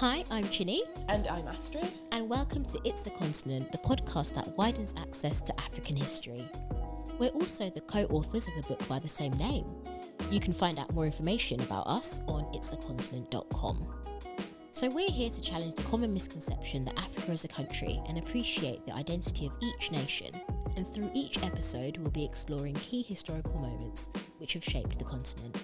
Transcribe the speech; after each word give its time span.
Hi, 0.00 0.24
I'm 0.30 0.48
Chinny. 0.48 0.84
And 1.10 1.28
I'm 1.28 1.46
Astrid. 1.46 1.98
And 2.10 2.26
welcome 2.26 2.64
to 2.64 2.80
It's 2.86 3.06
a 3.06 3.10
Continent, 3.10 3.70
the 3.70 3.76
podcast 3.76 4.34
that 4.34 4.48
widens 4.56 4.94
access 4.96 5.42
to 5.42 5.60
African 5.60 5.94
history. 5.94 6.48
We're 7.18 7.28
also 7.28 7.68
the 7.68 7.82
co 7.82 8.06
authors 8.06 8.48
of 8.48 8.54
the 8.56 8.62
book 8.62 8.88
by 8.88 8.98
the 8.98 9.10
same 9.10 9.32
name. 9.32 9.66
You 10.30 10.40
can 10.40 10.54
find 10.54 10.78
out 10.78 10.94
more 10.94 11.04
information 11.04 11.60
about 11.60 11.86
us 11.86 12.22
on 12.28 12.44
itsacontinent.com. 12.44 13.86
So, 14.72 14.88
we're 14.88 15.10
here 15.10 15.28
to 15.28 15.40
challenge 15.42 15.74
the 15.74 15.82
common 15.82 16.14
misconception 16.14 16.86
that 16.86 16.98
Africa 16.98 17.32
is 17.32 17.44
a 17.44 17.48
country 17.48 18.00
and 18.08 18.16
appreciate 18.16 18.86
the 18.86 18.94
identity 18.94 19.44
of 19.44 19.52
each 19.60 19.92
nation. 19.92 20.32
And 20.76 20.90
through 20.94 21.10
each 21.12 21.42
episode, 21.42 21.98
we'll 21.98 22.10
be 22.10 22.24
exploring 22.24 22.76
key 22.76 23.02
historical 23.02 23.58
moments 23.58 24.08
which 24.38 24.54
have 24.54 24.64
shaped 24.64 24.98
the 24.98 25.04
continent. 25.04 25.58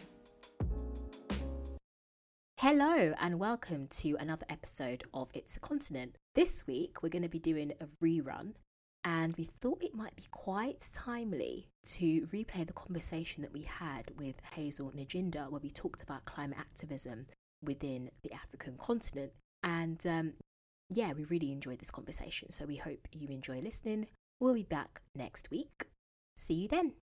Hello, 2.69 3.15
and 3.21 3.39
welcome 3.39 3.87
to 3.87 4.17
another 4.19 4.45
episode 4.49 5.05
of 5.15 5.29
It's 5.33 5.57
a 5.57 5.61
Continent. 5.61 6.17
This 6.35 6.67
week, 6.67 7.01
we're 7.01 7.11
going 7.11 7.23
to 7.23 7.29
be 7.29 7.39
doing 7.39 7.73
a 7.81 7.87
rerun, 8.05 8.55
and 9.05 9.37
we 9.37 9.45
thought 9.45 9.85
it 9.85 9.95
might 9.95 10.17
be 10.17 10.25
quite 10.33 10.85
timely 10.93 11.69
to 11.85 12.23
replay 12.23 12.67
the 12.67 12.73
conversation 12.73 13.43
that 13.43 13.53
we 13.53 13.63
had 13.63 14.11
with 14.19 14.35
Heizal 14.57 14.93
Nagginda, 14.97 15.49
where 15.49 15.61
we 15.61 15.71
talked 15.71 16.03
about 16.03 16.25
climate 16.25 16.59
activism 16.59 17.27
within 17.63 18.11
the 18.25 18.33
African 18.33 18.77
continent. 18.79 19.31
And 19.63 20.05
um, 20.05 20.33
yeah, 20.91 21.13
we 21.13 21.23
really 21.23 21.53
enjoyed 21.53 21.79
this 21.79 21.93
conversation, 21.93 22.51
so 22.51 22.65
we 22.65 22.79
hope 22.79 23.07
you 23.13 23.29
enjoy 23.29 23.61
listening. 23.61 24.09
We'll 24.41 24.55
be 24.55 24.65
back 24.65 25.03
next 25.15 25.53
week. 25.53 25.85
See 26.37 26.55
you 26.55 26.69
then. 26.69 26.95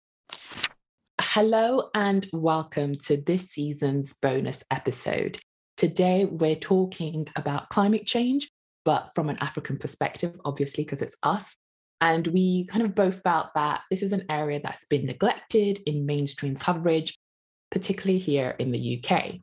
Hello, 1.20 1.89
and 1.95 2.29
welcome 2.33 2.97
to 3.06 3.17
this 3.17 3.48
season's 3.51 4.12
bonus 4.15 4.65
episode. 4.69 5.39
Today, 5.77 6.27
we're 6.27 6.57
talking 6.57 7.27
about 7.37 7.69
climate 7.71 8.05
change, 8.05 8.48
but 8.84 9.11
from 9.15 9.28
an 9.28 9.39
African 9.41 9.78
perspective, 9.78 10.34
obviously, 10.45 10.84
because 10.84 11.03
it's 11.03 11.17
us. 11.23 11.56
And 12.01 12.27
we 12.28 12.67
kind 12.67 12.84
of 12.84 12.95
both 12.95 13.23
felt 13.23 13.48
that 13.55 13.83
this 13.91 14.03
is 14.03 14.12
an 14.12 14.25
area 14.28 14.61
that's 14.62 14.84
been 14.87 15.05
neglected 15.05 15.81
in 15.87 16.06
mainstream 16.06 16.56
coverage, 16.56 17.15
particularly 17.70 18.19
here 18.19 18.56
in 18.59 18.73
the 18.73 19.03
UK. 19.03 19.37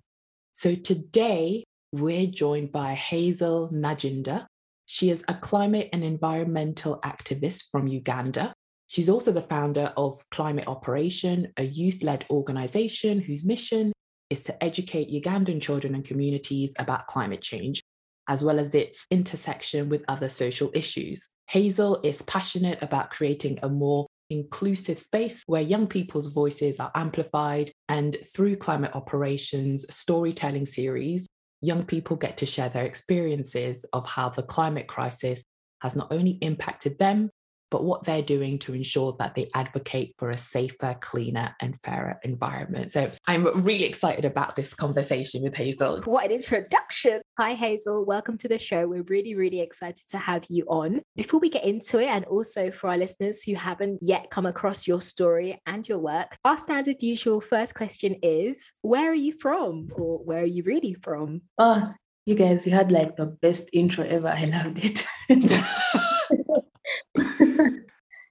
So 0.53 0.75
today, 0.75 1.63
we're 1.91 2.27
joined 2.27 2.71
by 2.71 2.95
Heizal 2.95 3.71
Nagginda. 3.71 4.45
She 4.85 5.09
is 5.09 5.23
a 5.27 5.35
climate 5.35 5.89
and 5.93 6.03
environmental 6.03 6.99
activist 7.01 7.63
from 7.71 7.87
Uganda. 7.87 8.53
She's 8.87 9.09
also 9.09 9.31
the 9.31 9.41
founder 9.41 9.93
of 9.95 10.21
Climate 10.31 10.67
Operation, 10.67 11.53
a 11.57 11.63
youth 11.63 12.03
led 12.03 12.25
organization 12.29 13.19
whose 13.19 13.45
mission 13.45 13.93
is 14.29 14.43
to 14.43 14.63
educate 14.63 15.11
Ugandan 15.11 15.61
children 15.61 15.95
and 15.95 16.05
communities 16.05 16.73
about 16.79 17.07
climate 17.07 17.41
change, 17.41 17.81
as 18.27 18.43
well 18.43 18.59
as 18.59 18.75
its 18.75 19.05
intersection 19.09 19.89
with 19.89 20.03
other 20.07 20.29
social 20.29 20.69
issues. 20.73 21.27
Heizal 21.51 22.03
is 22.05 22.21
passionate 22.21 22.79
about 22.81 23.09
creating 23.09 23.59
a 23.63 23.69
more 23.69 24.05
inclusive 24.29 24.99
space 24.99 25.43
where 25.47 25.61
young 25.61 25.87
people's 25.87 26.33
voices 26.33 26.79
are 26.79 26.91
amplified. 26.93 27.71
And 27.87 28.15
through 28.35 28.57
climate 28.57 28.91
operations 28.93 29.85
storytelling 29.93 30.67
series, 30.67 31.25
young 31.61 31.83
people 31.83 32.15
get 32.15 32.37
to 32.37 32.45
share 32.45 32.69
their 32.69 32.85
experiences 32.85 33.85
of 33.91 34.07
how 34.07 34.29
the 34.29 34.43
climate 34.43 34.87
crisis 34.87 35.43
has 35.81 35.95
not 35.95 36.11
only 36.11 36.31
impacted 36.41 36.99
them, 36.99 37.29
but 37.71 37.83
what 37.83 38.03
they're 38.03 38.21
doing 38.21 38.59
to 38.59 38.73
ensure 38.73 39.15
that 39.19 39.35
they 39.35 39.49
advocate 39.53 40.15
for 40.17 40.29
a 40.29 40.37
safer, 40.37 40.95
cleaner, 40.99 41.55
and 41.61 41.79
fairer 41.83 42.19
environment. 42.23 42.93
So 42.93 43.11
I'm 43.27 43.63
really 43.63 43.83
excited 43.85 44.25
about 44.25 44.55
this 44.55 44.73
conversation 44.73 45.43
with 45.43 45.53
Heizal. 45.53 46.05
What 46.05 46.25
an 46.25 46.31
introduction. 46.31 47.21
Hi, 47.37 47.55
Heizal. 47.55 48.05
Welcome 48.05 48.37
to 48.39 48.47
the 48.47 48.59
show. 48.59 48.87
We're 48.87 49.03
really, 49.03 49.35
really 49.35 49.61
excited 49.61 50.07
to 50.09 50.17
have 50.17 50.45
you 50.49 50.65
on. 50.67 51.01
Before 51.15 51.39
we 51.39 51.49
get 51.49 51.63
into 51.63 51.99
it, 51.99 52.07
and 52.07 52.25
also 52.25 52.71
for 52.71 52.89
our 52.89 52.97
listeners 52.97 53.43
who 53.43 53.55
haven't 53.55 53.99
yet 54.01 54.29
come 54.29 54.45
across 54.45 54.87
your 54.87 55.01
story 55.01 55.61
and 55.65 55.87
your 55.87 55.99
work, 55.99 56.37
our 56.43 56.57
standard 56.57 57.01
usual 57.01 57.41
first 57.41 57.75
question 57.75 58.15
is 58.23 58.71
Where 58.81 59.11
are 59.11 59.15
you 59.15 59.33
from? 59.39 59.89
Or 59.95 60.19
where 60.19 60.41
are 60.41 60.45
you 60.45 60.63
really 60.63 60.93
from? 60.93 61.41
Oh, 61.57 61.91
you 62.25 62.35
guys, 62.35 62.65
you 62.65 62.73
had 62.73 62.91
like 62.91 63.15
the 63.15 63.25
best 63.25 63.69
intro 63.73 64.05
ever. 64.05 64.27
I 64.27 64.45
loved 64.45 64.79
it. 64.83 65.05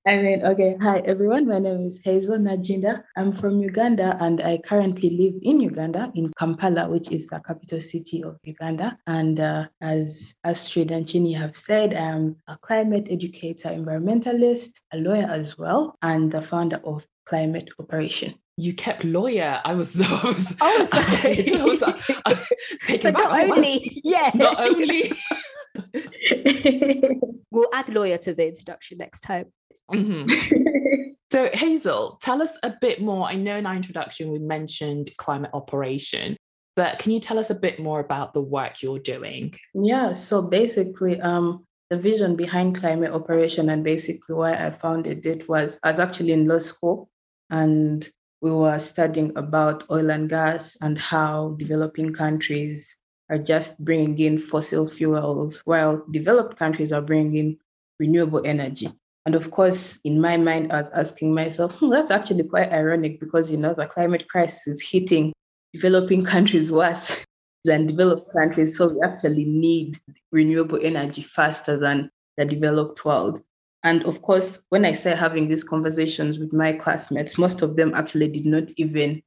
I 0.08 0.16
mean, 0.22 0.42
okay. 0.42 0.74
Hi, 0.80 1.00
everyone. 1.00 1.46
My 1.46 1.58
name 1.58 1.80
is 1.80 2.00
Heizal 2.00 2.41
Nagginda. 2.41 3.04
I'm 3.14 3.30
from 3.30 3.60
Uganda 3.60 4.16
and 4.19 4.41
I 4.41 4.56
currently 4.56 5.10
live 5.10 5.34
in 5.42 5.60
Uganda, 5.60 6.10
in 6.14 6.32
Kampala, 6.32 6.88
which 6.88 7.12
is 7.12 7.26
the 7.26 7.41
capital 7.41 7.82
city 7.82 8.24
of 8.24 8.38
Uganda. 8.42 8.97
And 9.06 9.38
uh, 9.38 9.66
as 9.82 10.34
Astrid 10.42 10.92
and 10.92 11.06
Chinny 11.06 11.34
have 11.34 11.58
said, 11.58 11.92
I'm 11.92 12.36
a 12.47 12.56
climate 12.56 13.08
educator, 13.10 13.68
environmentalist, 13.68 14.80
a 14.94 14.97
lawyer 14.97 15.26
as 15.28 15.58
well, 15.58 15.94
and 16.00 16.32
the 16.32 16.41
founder 16.41 16.80
of 16.84 17.06
Climate 17.26 17.68
Operation 17.78 18.34
you 18.60 18.74
kept 18.74 19.04
lawyer. 19.04 19.60
I 19.64 19.74
was, 19.74 20.00
I 20.00 20.24
was 20.24 20.56
oh, 20.60 20.84
sorry. 20.91 21.52
I 21.52 21.64
was, 21.64 21.82
I 22.24 22.47
was 22.91 23.02
so 23.02 23.10
not 23.10 23.50
only, 23.50 24.00
yeah, 24.02 24.30
not 24.34 24.58
only. 24.58 25.12
we'll 27.52 27.68
add 27.74 27.88
lawyer 27.91 28.18
to 28.18 28.34
the 28.34 28.48
introduction 28.48 28.98
next 28.98 29.20
time. 29.20 29.52
Mm-hmm. 29.93 31.12
so, 31.32 31.49
Heizal, 31.50 32.21
tell 32.21 32.43
us 32.43 32.56
a 32.62 32.75
bit 32.81 33.00
more. 33.00 33.26
I 33.26 33.34
know 33.34 33.56
in 33.56 33.66
our 33.66 33.76
introduction 33.76 34.31
we 34.31 34.38
mentioned 34.38 35.10
climate 35.16 35.50
operation, 35.54 36.37
but 36.76 36.99
can 36.99 37.12
you 37.12 37.21
tell 37.21 37.38
us 37.38 37.50
a 37.50 37.54
bit 37.54 37.81
more 37.81 38.00
about 38.00 38.34
the 38.34 38.43
work 38.43 38.82
you're 38.82 38.98
doing? 38.98 39.54
Yeah, 39.75 40.12
so 40.12 40.43
basically, 40.43 41.21
um, 41.21 41.66
the 41.91 41.97
vision 41.97 42.37
behind 42.37 42.78
climate 42.78 43.12
operation 43.12 43.71
and 43.71 43.82
basically 43.82 44.34
why 44.34 44.53
I 44.54 44.71
founded 44.71 45.25
it 45.25 45.48
was 45.48 45.78
I 45.82 45.88
was 45.88 45.98
actually 45.98 46.32
in 46.32 46.47
law 46.47 46.59
school 46.59 47.09
and 47.50 48.06
we 48.41 48.53
were 48.53 48.78
studying 48.78 49.37
about 49.37 49.91
oil 49.91 50.10
and 50.10 50.28
gas 50.28 50.77
and 50.81 50.98
how 50.98 51.56
developing 51.59 52.12
countries 52.12 52.97
are 53.31 53.38
just 53.38 53.82
bringing 53.84 54.19
in 54.19 54.38
fossil 54.38 54.88
fuels 54.88 55.62
while 55.65 56.04
developed 56.10 56.59
countries 56.59 56.93
are 56.93 57.03
bringing 57.03 57.37
in 57.37 57.59
renewable 57.98 58.43
energy. 58.44 58.91
And 59.28 59.34
of 59.34 59.50
course, 59.50 60.00
in 60.05 60.22
my 60.22 60.39
mind, 60.39 60.72
I 60.72 60.78
was 60.78 60.91
asking 60.93 61.34
myself, 61.34 61.75
hmm, 61.75 61.91
that's 61.91 62.11
actually 62.11 62.44
quite 62.44 62.72
ironic 62.72 63.21
because, 63.21 63.53
you 63.53 63.59
know, 63.59 63.75
the 63.75 63.87
climate 63.87 64.27
crisis 64.27 64.66
is 64.66 64.81
hitting 64.81 65.34
developing 65.75 66.25
countries 66.34 66.72
worse 66.72 67.27
than 67.66 67.87
developed 67.87 68.33
countries. 68.33 68.78
So 68.78 68.89
we 68.89 69.03
actually 69.03 69.44
need 69.44 69.99
renewable 70.33 70.78
energy 70.83 71.21
faster 71.21 71.77
than 71.77 72.09
the 72.39 72.47
developed 72.47 73.05
world. 73.05 73.43
And 73.84 74.03
of 74.06 74.22
course, 74.22 74.65
when 74.71 74.87
I 74.87 74.93
say 74.93 75.15
having 75.15 75.47
these 75.47 75.62
conversations 75.62 76.39
with 76.39 76.55
my 76.55 76.72
classmates, 76.72 77.37
most 77.37 77.60
of 77.60 77.77
them 77.77 77.93
actually 77.93 78.28
did 78.28 78.47
not 78.47 78.71
even 78.78 79.21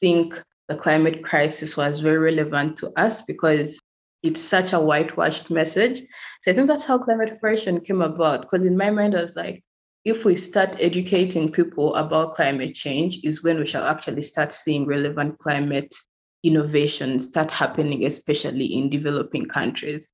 think 0.00 0.42
the 0.66 0.74
climate 0.74 1.22
crisis 1.22 1.76
was 1.76 2.00
very 2.00 2.18
relevant 2.18 2.78
to 2.78 2.90
us 2.98 3.22
because 3.22 3.78
it's 4.26 4.40
such 4.40 4.72
a 4.72 4.80
whitewashed 4.80 5.50
message. 5.50 6.00
So 6.42 6.50
I 6.50 6.54
think 6.54 6.66
that's 6.66 6.84
how 6.84 6.98
climate 6.98 7.32
operation 7.32 7.80
came 7.80 8.02
about. 8.02 8.42
Because 8.42 8.64
in 8.64 8.76
my 8.76 8.90
mind, 8.90 9.16
I 9.16 9.22
was 9.22 9.36
like, 9.36 9.62
if 10.04 10.24
we 10.24 10.36
start 10.36 10.76
educating 10.80 11.50
people 11.50 11.94
about 11.94 12.32
climate 12.32 12.74
change, 12.74 13.18
is 13.24 13.42
when 13.42 13.58
we 13.58 13.66
shall 13.66 13.84
actually 13.84 14.22
start 14.22 14.52
seeing 14.52 14.86
relevant 14.86 15.38
climate 15.38 15.94
innovations 16.42 17.26
start 17.26 17.50
happening, 17.50 18.04
especially 18.04 18.66
in 18.66 18.90
developing 18.90 19.46
countries. 19.46 20.10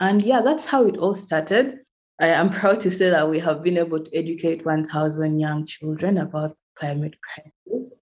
And 0.00 0.22
yeah, 0.22 0.40
that's 0.42 0.64
how 0.64 0.86
it 0.86 0.96
all 0.96 1.14
started. 1.14 1.80
I 2.20 2.28
am 2.28 2.50
proud 2.60 2.80
to 2.80 2.90
say 2.90 3.10
that 3.10 3.28
we 3.28 3.38
have 3.40 3.62
been 3.62 3.78
able 3.78 4.00
to 4.00 4.16
educate 4.16 4.64
1,000 4.64 5.38
young 5.38 5.66
children 5.66 6.18
about 6.18 6.52
climate 6.76 7.14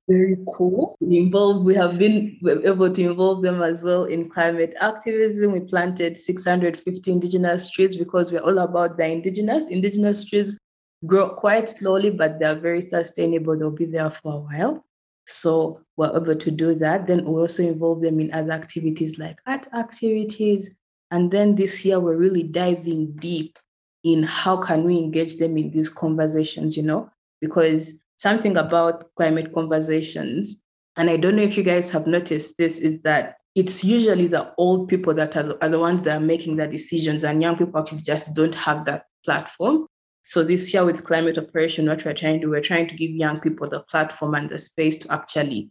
Very 0.08 0.36
cool. 0.54 0.96
Involved, 1.00 1.64
we 1.64 1.74
have 1.74 1.98
been 1.98 2.38
able 2.44 2.92
to 2.92 3.02
involve 3.02 3.42
them 3.42 3.62
as 3.62 3.84
well 3.84 4.04
in 4.04 4.28
climate 4.28 4.74
activism. 4.80 5.52
We 5.52 5.60
planted 5.60 6.16
650 6.16 7.10
indigenous 7.10 7.70
trees 7.70 7.96
because 7.96 8.32
we're 8.32 8.40
all 8.40 8.58
about 8.58 8.96
the 8.96 9.06
indigenous. 9.06 9.68
Indigenous 9.68 10.24
trees 10.24 10.58
grow 11.06 11.30
quite 11.30 11.68
slowly, 11.68 12.10
but 12.10 12.38
they're 12.38 12.54
very 12.54 12.80
sustainable. 12.80 13.58
They'll 13.58 13.70
be 13.70 13.86
there 13.86 14.10
for 14.10 14.34
a 14.34 14.38
while. 14.38 14.84
So 15.26 15.80
we're 15.96 16.16
able 16.16 16.36
to 16.36 16.50
do 16.50 16.74
that. 16.76 17.06
Then 17.06 17.24
we 17.24 17.40
also 17.40 17.62
involve 17.62 18.02
them 18.02 18.20
in 18.20 18.32
other 18.32 18.52
activities 18.52 19.18
like 19.18 19.40
art 19.46 19.66
activities. 19.72 20.74
And 21.10 21.30
then 21.30 21.54
this 21.54 21.84
year 21.84 22.00
we're 22.00 22.16
really 22.16 22.42
diving 22.42 23.12
deep 23.16 23.58
in 24.04 24.22
how 24.24 24.56
can 24.56 24.84
we 24.84 24.98
engage 24.98 25.36
them 25.36 25.56
in 25.56 25.70
these 25.70 25.88
conversations, 25.88 26.76
you 26.76 26.82
know, 26.82 27.10
because 27.40 28.01
something 28.22 28.56
about 28.56 29.12
climate 29.16 29.52
conversations, 29.52 30.62
and 30.96 31.10
I 31.10 31.16
don't 31.16 31.36
know 31.36 31.42
if 31.42 31.56
you 31.56 31.64
guys 31.64 31.90
have 31.90 32.06
noticed 32.06 32.56
this, 32.56 32.78
is 32.78 33.02
that 33.02 33.36
it's 33.54 33.82
usually 33.82 34.28
the 34.28 34.54
old 34.56 34.88
people 34.88 35.12
that 35.14 35.36
are, 35.36 35.56
are 35.60 35.68
the 35.68 35.78
ones 35.78 36.02
that 36.04 36.16
are 36.16 36.24
making 36.24 36.56
the 36.56 36.68
decisions, 36.68 37.24
and 37.24 37.42
young 37.42 37.56
people 37.56 37.80
actually 37.80 38.02
just 38.02 38.34
don't 38.34 38.54
have 38.54 38.84
that 38.84 39.06
platform. 39.24 39.86
So 40.22 40.44
this 40.44 40.72
year 40.72 40.84
with 40.84 41.04
climate 41.04 41.36
operation, 41.36 41.88
what 41.88 42.04
we're 42.04 42.14
trying 42.14 42.40
to 42.40 42.46
do, 42.46 42.50
we're 42.50 42.60
trying 42.60 42.86
to 42.86 42.94
give 42.94 43.10
young 43.10 43.40
people 43.40 43.68
the 43.68 43.80
platform 43.80 44.34
and 44.36 44.48
the 44.48 44.58
space 44.58 44.96
to 44.98 45.12
actually 45.12 45.70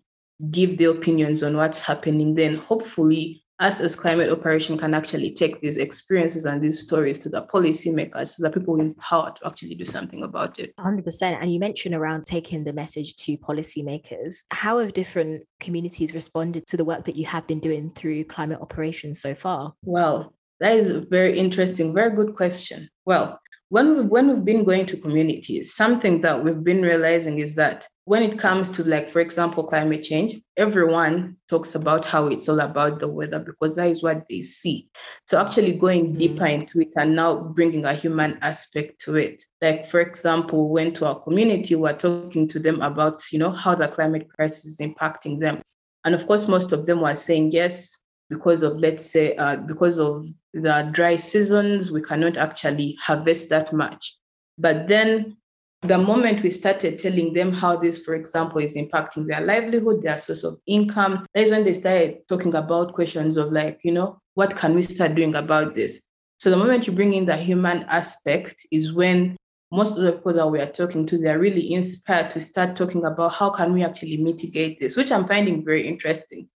give 0.50 0.78
their 0.78 0.92
opinions 0.92 1.44
on 1.44 1.56
what's 1.56 1.80
happening. 1.80 2.36
Then 2.36 2.56
hopefully 2.56 3.41
us 3.62 3.80
as 3.80 3.96
climate 3.96 4.32
operation 4.32 4.78
can 4.78 4.94
actually 4.94 5.32
take 5.32 5.62
these 5.62 5.78
experiences 5.78 6.46
and 6.46 6.62
these 6.62 6.82
stories 6.82 7.20
to 7.20 7.30
the 7.30 7.44
policymakers 7.44 8.30
so 8.30 8.44
that 8.44 8.54
people 8.54 8.80
empowered 8.80 9.36
to 9.36 9.48
actually 9.48 9.76
do 9.76 9.86
something 9.86 10.24
about 10.24 10.60
it. 10.60 10.74
100%. 10.80 11.22
And 11.40 11.54
you 11.54 11.60
mentioned 11.60 11.96
around 11.96 12.26
taking 12.26 12.64
the 12.64 12.74
message 12.74 13.16
to 13.18 13.38
policymakers. 13.38 14.38
How 14.50 14.80
have 14.80 14.94
different 14.94 15.46
communities 15.60 16.16
responded 16.16 16.66
to 16.68 16.78
the 16.78 16.86
work 16.86 17.06
that 17.06 17.16
you 17.16 17.26
have 17.28 17.48
been 17.48 17.60
doing 17.60 17.92
through 17.96 18.26
climate 18.26 18.60
operations 18.62 19.22
so 19.22 19.36
far? 19.36 19.74
Well, 19.84 20.34
that 20.60 20.78
is 20.78 20.92
a 20.92 21.02
very 21.02 21.38
interesting, 21.38 21.94
very 21.94 22.16
good 22.16 22.36
question. 22.36 22.90
Well, 23.06 23.41
when 23.72 23.96
we've, 23.96 24.06
when 24.08 24.28
we've 24.28 24.44
been 24.44 24.66
going 24.66 24.86
to 24.86 24.98
communities, 24.98 25.74
something 25.74 26.20
that 26.20 26.44
we've 26.44 26.62
been 26.62 26.82
realizing 26.82 27.40
is 27.40 27.56
that 27.56 27.88
when 28.04 28.22
it 28.22 28.38
comes 28.38 28.70
to, 28.72 28.84
like, 28.84 29.08
for 29.08 29.22
example, 29.22 29.64
climate 29.64 30.04
change, 30.04 30.42
everyone 30.58 31.38
talks 31.48 31.74
about 31.74 32.04
how 32.04 32.28
it's 32.28 32.50
all 32.50 32.60
about 32.60 33.00
the 33.00 33.08
weather 33.08 33.40
because 33.40 33.78
that 33.78 33.88
is 33.88 34.04
what 34.04 34.26
they 34.30 34.42
see. 34.42 34.90
So, 35.26 35.40
actually 35.40 35.72
going 35.72 36.08
mm-hmm. 36.08 36.18
deeper 36.18 36.48
into 36.48 36.82
it 36.82 36.92
and 36.98 37.16
now 37.16 37.40
bringing 37.40 37.86
a 37.86 37.94
human 37.94 38.40
aspect 38.42 39.00
to 39.06 39.16
it. 39.16 39.46
Like, 39.62 39.88
for 39.88 40.02
example, 40.02 40.68
we 40.68 40.74
went 40.74 40.98
to 40.98 41.06
our 41.06 41.22
community, 41.22 41.76
we're 41.76 41.98
talking 41.98 42.50
to 42.50 42.60
them 42.60 42.82
about, 42.82 43.22
you 43.32 43.40
know, 43.40 43.52
how 43.52 43.76
the 43.76 43.88
climate 43.88 44.28
crisis 44.36 44.66
is 44.66 44.80
impacting 44.80 45.40
them. 45.40 45.62
And 46.04 46.14
of 46.14 46.28
course, 46.28 46.50
most 46.50 46.74
of 46.74 46.86
them 46.88 47.00
were 47.00 47.16
saying, 47.16 47.52
yes, 47.52 47.98
because 48.32 48.64
of 48.64 48.80
let's 48.80 49.06
say 49.06 49.36
uh, 49.36 49.58
because 49.58 50.00
of 50.00 50.26
the 50.54 50.90
dry 50.94 51.18
seasons 51.18 51.92
we 51.92 52.02
cannot 52.02 52.38
actually 52.38 52.98
harvest 53.00 53.50
that 53.50 53.72
much. 53.74 54.16
But 54.58 54.88
then 54.88 55.38
the 55.82 55.98
moment 55.98 56.42
we 56.42 56.50
started 56.50 56.98
telling 56.98 57.34
them 57.34 57.52
how 57.52 57.76
this 57.76 58.04
for 58.06 58.16
example 58.16 58.62
is 58.62 58.78
impacting 58.78 59.28
their 59.28 59.42
livelihood 59.42 60.02
their 60.02 60.18
source 60.18 60.44
of 60.44 60.58
income 60.68 61.26
that 61.34 61.44
is 61.44 61.52
when 61.52 61.64
they 61.64 61.74
started 61.74 62.20
talking 62.30 62.56
about 62.56 62.94
questions 62.94 63.36
of 63.36 63.52
like 63.52 63.80
you 63.84 63.92
know 63.92 64.18
what 64.36 64.56
can 64.56 64.76
we 64.76 64.82
start 64.82 65.14
doing 65.14 65.36
about 65.36 65.76
this? 65.76 66.04
So 66.40 66.50
the 66.50 66.58
moment 66.58 66.88
you 66.88 66.94
bring 66.94 67.14
in 67.14 67.26
the 67.26 67.36
human 67.36 67.84
aspect 67.84 68.66
is 68.72 68.94
when 68.94 69.36
most 69.74 69.98
of 69.98 70.04
the 70.04 70.14
people 70.14 70.34
that 70.34 70.48
we 70.48 70.62
are 70.62 70.72
talking 70.72 71.06
to 71.08 71.18
they're 71.18 71.40
really 71.40 71.74
inspired 71.74 72.30
to 72.30 72.40
start 72.40 72.78
talking 72.78 73.04
about 73.04 73.34
how 73.34 73.50
can 73.50 73.74
we 73.74 73.84
actually 73.84 74.18
mitigate 74.18 74.80
this 74.80 74.98
which 74.98 75.12
i'm 75.12 75.26
finding 75.26 75.64
very 75.64 75.88
interesting 75.88 76.50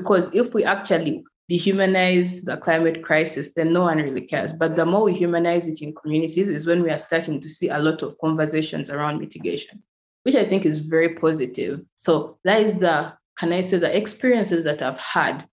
because 0.00 0.34
if 0.34 0.54
we 0.54 0.64
actually 0.64 1.24
dehumanize 1.50 2.44
the 2.44 2.56
climate 2.56 3.02
crisis, 3.02 3.52
then 3.54 3.72
no 3.72 3.82
one 3.82 3.98
really 3.98 4.22
cares. 4.22 4.52
But 4.52 4.76
the 4.76 4.86
more 4.86 5.02
we 5.02 5.14
humanize 5.14 5.68
it 5.68 5.82
in 5.82 5.94
communities 5.94 6.48
is 6.48 6.66
when 6.66 6.82
we 6.82 6.90
are 6.90 6.98
starting 6.98 7.40
to 7.40 7.48
see 7.48 7.68
a 7.68 7.78
lot 7.78 8.02
of 8.02 8.16
conversations 8.18 8.88
around 8.88 9.20
mitigation, 9.20 9.82
which 10.22 10.36
I 10.36 10.44
think 10.44 10.64
is 10.64 10.80
very 10.80 11.14
positive. 11.16 11.84
So 11.96 12.38
that 12.44 12.60
is 12.62 12.78
the, 12.78 13.12
can 13.36 13.52
I 13.52 13.60
say, 13.60 13.78
the 13.78 13.94
experiences 13.94 14.64
that 14.64 14.80
I've 14.80 15.00
had. 15.00 15.46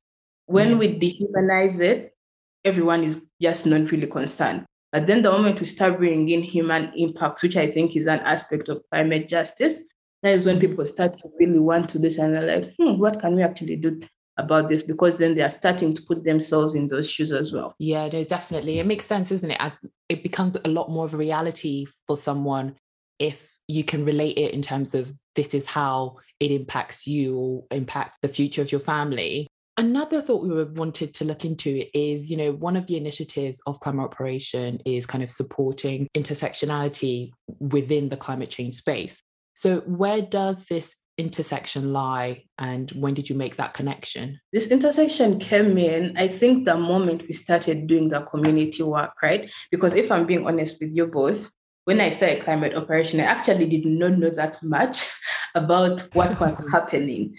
When 0.45 0.75
mm. 0.75 0.79
we 0.79 0.99
dehumanize 0.99 1.81
it, 1.81 2.15
everyone 2.63 3.03
is 3.03 3.27
just 3.41 3.65
not 3.65 3.91
really 3.91 4.07
concerned. 4.07 4.65
But 4.91 5.07
then 5.07 5.21
the 5.23 5.31
moment 5.31 5.59
we 5.59 5.65
start 5.65 5.97
bringing 5.97 6.29
in 6.29 6.43
human 6.43 6.93
impacts, 6.95 7.43
which 7.43 7.57
I 7.57 7.69
think 7.69 7.95
is 7.95 8.07
an 8.07 8.19
aspect 8.19 8.69
of 8.69 8.81
climate 8.91 9.27
justice, 9.27 9.83
that 10.23 10.33
is 10.33 10.45
when 10.45 10.57
mm. 10.57 10.61
people 10.61 10.85
start 10.85 11.17
to 11.19 11.29
really 11.39 11.59
want 11.59 11.89
to 11.89 11.99
this 11.99 12.19
and 12.19 12.33
they're 12.33 12.61
like, 12.61 12.73
hmm, 12.77 12.99
what 12.99 13.19
can 13.19 13.35
we 13.35 13.41
actually 13.41 13.75
do 13.77 13.99
about 14.37 14.69
this 14.69 14.83
because 14.83 15.17
then 15.17 15.33
they 15.33 15.41
are 15.41 15.49
starting 15.49 15.93
to 15.93 16.01
put 16.03 16.23
themselves 16.23 16.75
in 16.75 16.87
those 16.87 17.09
shoes 17.09 17.31
as 17.31 17.51
well. 17.51 17.75
Yeah, 17.79 18.07
no, 18.07 18.23
definitely. 18.23 18.79
It 18.79 18.85
makes 18.85 19.05
sense, 19.05 19.31
isn't 19.31 19.51
it? 19.51 19.57
As 19.59 19.83
it 20.09 20.23
becomes 20.23 20.57
a 20.63 20.69
lot 20.69 20.89
more 20.89 21.05
of 21.05 21.13
a 21.13 21.17
reality 21.17 21.87
for 22.05 22.15
someone 22.15 22.75
if 23.19 23.57
you 23.67 23.83
can 23.83 24.05
relate 24.05 24.37
it 24.37 24.53
in 24.53 24.61
terms 24.61 24.93
of 24.93 25.11
this 25.35 25.53
is 25.53 25.65
how 25.65 26.17
it 26.39 26.51
impacts 26.51 27.07
you 27.07 27.37
or 27.37 27.63
impacts 27.71 28.17
the 28.21 28.27
future 28.27 28.61
of 28.61 28.71
your 28.71 28.81
family. 28.81 29.47
Another 29.75 30.21
thought 30.21 30.43
we 30.43 30.63
wanted 30.63 31.13
to 31.15 31.25
look 31.25 31.45
into 31.45 31.85
is, 31.95 32.31
you 32.31 32.37
know, 32.37 32.51
one 32.51 32.75
of 32.75 32.87
the 32.87 32.97
initiatives 32.97 33.61
of 33.67 33.79
Climate 33.79 34.05
Operation 34.05 34.79
is 34.85 35.05
kind 35.05 35.23
of 35.23 35.29
supporting 35.29 36.07
intersectionality 36.15 37.31
within 37.59 38.09
the 38.09 38.17
climate 38.17 38.49
change 38.49 38.75
space. 38.75 39.21
So, 39.55 39.81
where 39.81 40.21
does 40.21 40.65
this 40.65 40.95
intersection 41.17 41.93
lie 41.93 42.43
and 42.59 42.91
when 42.91 43.13
did 43.13 43.29
you 43.29 43.35
make 43.35 43.55
that 43.57 43.73
connection? 43.73 44.39
This 44.53 44.69
intersection 44.69 45.39
came 45.39 45.77
in, 45.77 46.15
I 46.17 46.27
think, 46.27 46.65
the 46.65 46.77
moment 46.77 47.27
we 47.27 47.33
started 47.33 47.87
doing 47.87 48.09
the 48.09 48.21
community 48.21 48.83
work, 48.83 49.13
right? 49.21 49.49
Because 49.71 49.95
if 49.95 50.11
I'm 50.11 50.25
being 50.25 50.45
honest 50.45 50.79
with 50.79 50.95
you 50.95 51.07
both, 51.07 51.49
when 51.85 52.01
I 52.01 52.09
say 52.09 52.39
climate 52.39 52.75
operation, 52.75 53.19
I 53.19 53.23
actually 53.23 53.67
did 53.67 53.85
not 53.85 54.17
know 54.17 54.29
that 54.29 54.61
much 54.61 55.09
about 55.55 56.01
what 56.13 56.39
was 56.39 56.69
happening. 56.73 57.35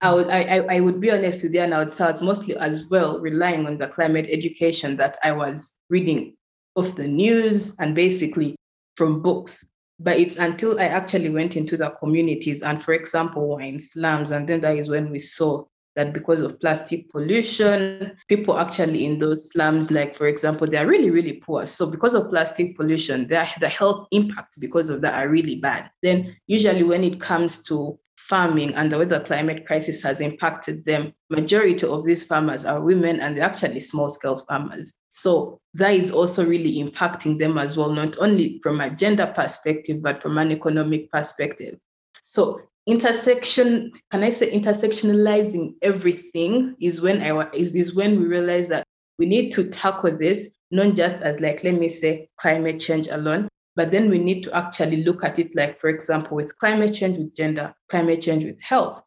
I 0.00 0.14
would, 0.14 0.28
I, 0.28 0.64
I 0.70 0.80
would 0.80 1.00
be 1.00 1.10
honest 1.10 1.42
with 1.42 1.52
you, 1.52 1.60
and 1.60 1.74
I 1.74 1.80
would 1.80 1.90
say 1.90 2.04
I 2.04 2.12
was 2.12 2.22
mostly 2.22 2.56
as 2.56 2.88
well 2.88 3.20
relying 3.20 3.66
on 3.66 3.76
the 3.76 3.88
climate 3.88 4.28
education 4.30 4.96
that 4.96 5.18
I 5.22 5.32
was 5.32 5.76
reading 5.90 6.36
off 6.74 6.94
the 6.96 7.08
news 7.08 7.76
and 7.78 7.94
basically 7.94 8.56
from 8.96 9.20
books. 9.20 9.66
But 10.02 10.18
it's 10.18 10.38
until 10.38 10.80
I 10.80 10.84
actually 10.84 11.28
went 11.28 11.56
into 11.56 11.76
the 11.76 11.90
communities 11.90 12.62
and, 12.62 12.82
for 12.82 12.94
example, 12.94 13.58
in 13.58 13.78
slums. 13.78 14.30
And 14.30 14.48
then 14.48 14.62
that 14.62 14.76
is 14.76 14.88
when 14.88 15.10
we 15.10 15.18
saw 15.18 15.64
that 15.96 16.14
because 16.14 16.40
of 16.40 16.58
plastic 16.60 17.10
pollution, 17.10 18.16
people 18.28 18.58
actually 18.58 19.04
in 19.04 19.18
those 19.18 19.52
slums, 19.52 19.90
like 19.90 20.16
for 20.16 20.26
example, 20.26 20.66
they 20.66 20.78
are 20.78 20.86
really, 20.86 21.10
really 21.10 21.34
poor. 21.34 21.66
So 21.66 21.90
because 21.90 22.14
of 22.14 22.30
plastic 22.30 22.76
pollution, 22.76 23.26
the 23.26 23.44
health 23.44 24.06
impacts 24.10 24.56
because 24.56 24.88
of 24.88 25.02
that 25.02 25.14
are 25.22 25.28
really 25.28 25.56
bad. 25.56 25.90
Then 26.02 26.34
usually 26.46 26.84
when 26.84 27.04
it 27.04 27.20
comes 27.20 27.62
to 27.64 27.98
farming 28.30 28.72
and 28.74 28.90
the 28.90 28.96
way 28.96 29.04
the 29.04 29.18
climate 29.20 29.66
crisis 29.66 30.00
has 30.02 30.20
impacted 30.20 30.84
them, 30.84 31.12
majority 31.28 31.84
of 31.84 32.04
these 32.04 32.22
farmers 32.22 32.64
are 32.64 32.80
women 32.80 33.18
and 33.18 33.36
they're 33.36 33.44
actually 33.44 33.80
small 33.80 34.08
scale 34.08 34.36
farmers. 34.48 34.92
So 35.08 35.58
that 35.74 35.90
is 35.90 36.12
also 36.12 36.46
really 36.46 36.78
impacting 36.78 37.40
them 37.40 37.58
as 37.58 37.76
well, 37.76 37.92
not 37.92 38.18
only 38.18 38.60
from 38.62 38.80
a 38.80 38.88
gender 38.88 39.26
perspective, 39.34 40.00
but 40.00 40.22
from 40.22 40.38
an 40.38 40.52
economic 40.52 41.10
perspective. 41.10 41.76
So 42.22 42.60
intersection, 42.86 43.92
can 44.12 44.22
I 44.22 44.30
say 44.30 44.50
intersectionalizing 44.52 45.74
everything 45.82 46.76
is 46.80 47.00
when 47.00 47.20
I 47.20 47.50
is, 47.50 47.74
is 47.74 47.96
when 47.96 48.20
we 48.20 48.26
realize 48.26 48.68
that 48.68 48.84
we 49.18 49.26
need 49.26 49.50
to 49.52 49.68
tackle 49.68 50.16
this, 50.16 50.52
not 50.70 50.94
just 50.94 51.20
as 51.22 51.40
like, 51.40 51.64
let 51.64 51.74
me 51.74 51.88
say, 51.88 52.28
climate 52.38 52.78
change 52.78 53.08
alone, 53.08 53.48
but 53.76 53.90
then 53.90 54.10
we 54.10 54.18
need 54.18 54.42
to 54.42 54.54
actually 54.54 55.04
look 55.04 55.24
at 55.24 55.38
it 55.38 55.54
like, 55.54 55.78
for 55.78 55.88
example, 55.88 56.36
with 56.36 56.56
climate 56.58 56.94
change 56.94 57.18
with 57.18 57.34
gender, 57.34 57.74
climate 57.88 58.20
change 58.20 58.44
with 58.44 58.60
health. 58.60 59.02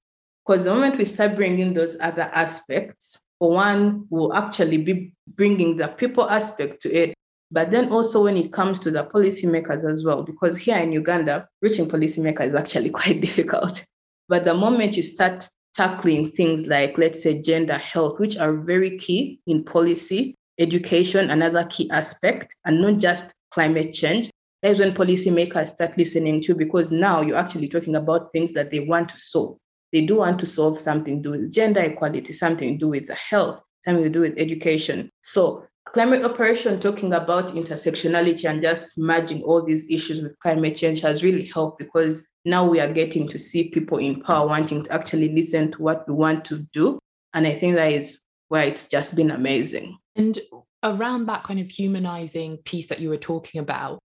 Because 0.46 0.64
the 0.64 0.74
moment 0.74 0.98
we 0.98 1.06
start 1.06 1.36
bringing 1.36 1.74
those 1.74 1.98
other 2.00 2.30
aspects, 2.34 3.20
for 3.40 3.52
one, 3.52 4.06
we'll 4.10 4.34
actually 4.34 4.78
be 4.78 5.14
bringing 5.28 5.78
the 5.78 5.88
people 5.88 6.30
aspect 6.30 6.82
to 6.84 6.94
it. 6.94 7.14
But 7.52 7.72
then 7.72 7.90
also 7.90 8.24
when 8.24 8.38
it 8.38 8.52
comes 8.52 8.80
to 8.82 8.92
the 8.92 9.04
policymakers 9.04 9.84
as 9.90 10.04
well, 10.04 10.24
because 10.24 10.58
here 10.58 10.78
in 10.78 10.92
Uganda, 10.92 11.48
reaching 11.62 11.88
policymakers 11.88 12.48
is 12.48 12.56
actually 12.56 12.90
quite 13.02 13.22
difficult. 13.22 13.86
But 14.30 14.46
the 14.46 14.54
moment 14.54 14.96
you 14.96 15.04
start 15.04 15.48
tackling 15.76 16.32
things 16.32 16.68
like, 16.68 16.98
let's 16.98 17.22
say, 17.22 17.42
gender 17.42 17.78
health, 17.78 18.20
which 18.20 18.38
are 18.38 18.54
very 18.54 18.98
key 18.98 19.40
in 19.46 19.64
policy, 19.64 20.36
education, 20.60 21.30
another 21.30 21.66
key 21.66 21.90
aspect, 21.92 22.56
and 22.66 22.82
not 22.82 22.98
just 22.98 23.32
climate 23.52 23.94
change, 23.94 24.30
that's 24.64 24.80
when 24.80 24.94
policymakers 24.94 25.68
start 25.68 25.98
listening 25.98 26.40
to 26.42 26.56
because 26.56 26.90
now 26.90 27.22
you're 27.22 27.36
actually 27.36 27.68
talking 27.68 27.96
about 27.96 28.32
things 28.32 28.54
that 28.54 28.72
they 28.72 28.80
want 28.80 29.10
to 29.10 29.18
solve. 29.20 29.58
They 29.92 30.06
do 30.06 30.16
want 30.16 30.40
to 30.40 30.46
solve 30.46 30.80
something 30.80 31.22
to 31.22 31.22
do 31.22 31.32
with 31.32 31.54
gender 31.54 31.82
equality, 31.82 32.32
something 32.32 32.72
to 32.72 32.78
do 32.78 32.88
with 32.88 33.10
health, 33.10 33.62
something 33.84 34.06
to 34.06 34.10
do 34.10 34.22
with 34.22 34.40
education. 34.40 35.12
So 35.22 35.68
climate 35.88 36.24
operation 36.24 36.80
talking 36.80 37.14
about 37.14 37.50
intersectionality 37.50 38.50
and 38.50 38.62
just 38.62 38.98
merging 38.98 39.44
all 39.44 39.62
these 39.62 39.92
issues 39.92 40.22
with 40.24 40.40
climate 40.40 40.78
change 40.78 41.02
has 41.02 41.24
really 41.24 41.46
helped 41.46 41.78
because 41.78 42.26
now 42.46 42.66
we 42.66 42.80
are 42.80 42.92
getting 42.92 43.28
to 43.28 43.38
see 43.38 43.70
people 43.70 43.98
in 43.98 44.22
power 44.22 44.48
wanting 44.48 44.84
to 44.84 44.94
actually 44.94 45.36
listen 45.36 45.72
to 45.74 45.82
what 45.82 46.08
we 46.08 46.14
want 46.14 46.46
to 46.46 46.66
do. 46.72 47.00
And 47.34 47.46
I 47.46 47.54
think 47.54 47.76
that 47.76 47.92
is 47.92 48.22
why 48.48 48.64
it's 48.64 48.88
just 48.88 49.18
been 49.18 49.32
amazing. 49.32 49.98
And 50.16 50.40
around 50.84 51.26
that 51.26 51.44
kind 51.44 51.60
of 51.60 51.70
humanizing 51.70 52.58
piece 52.60 52.88
that 52.88 53.02
you 53.02 53.10
were 53.10 53.18
talking 53.18 53.60
about, 53.60 54.00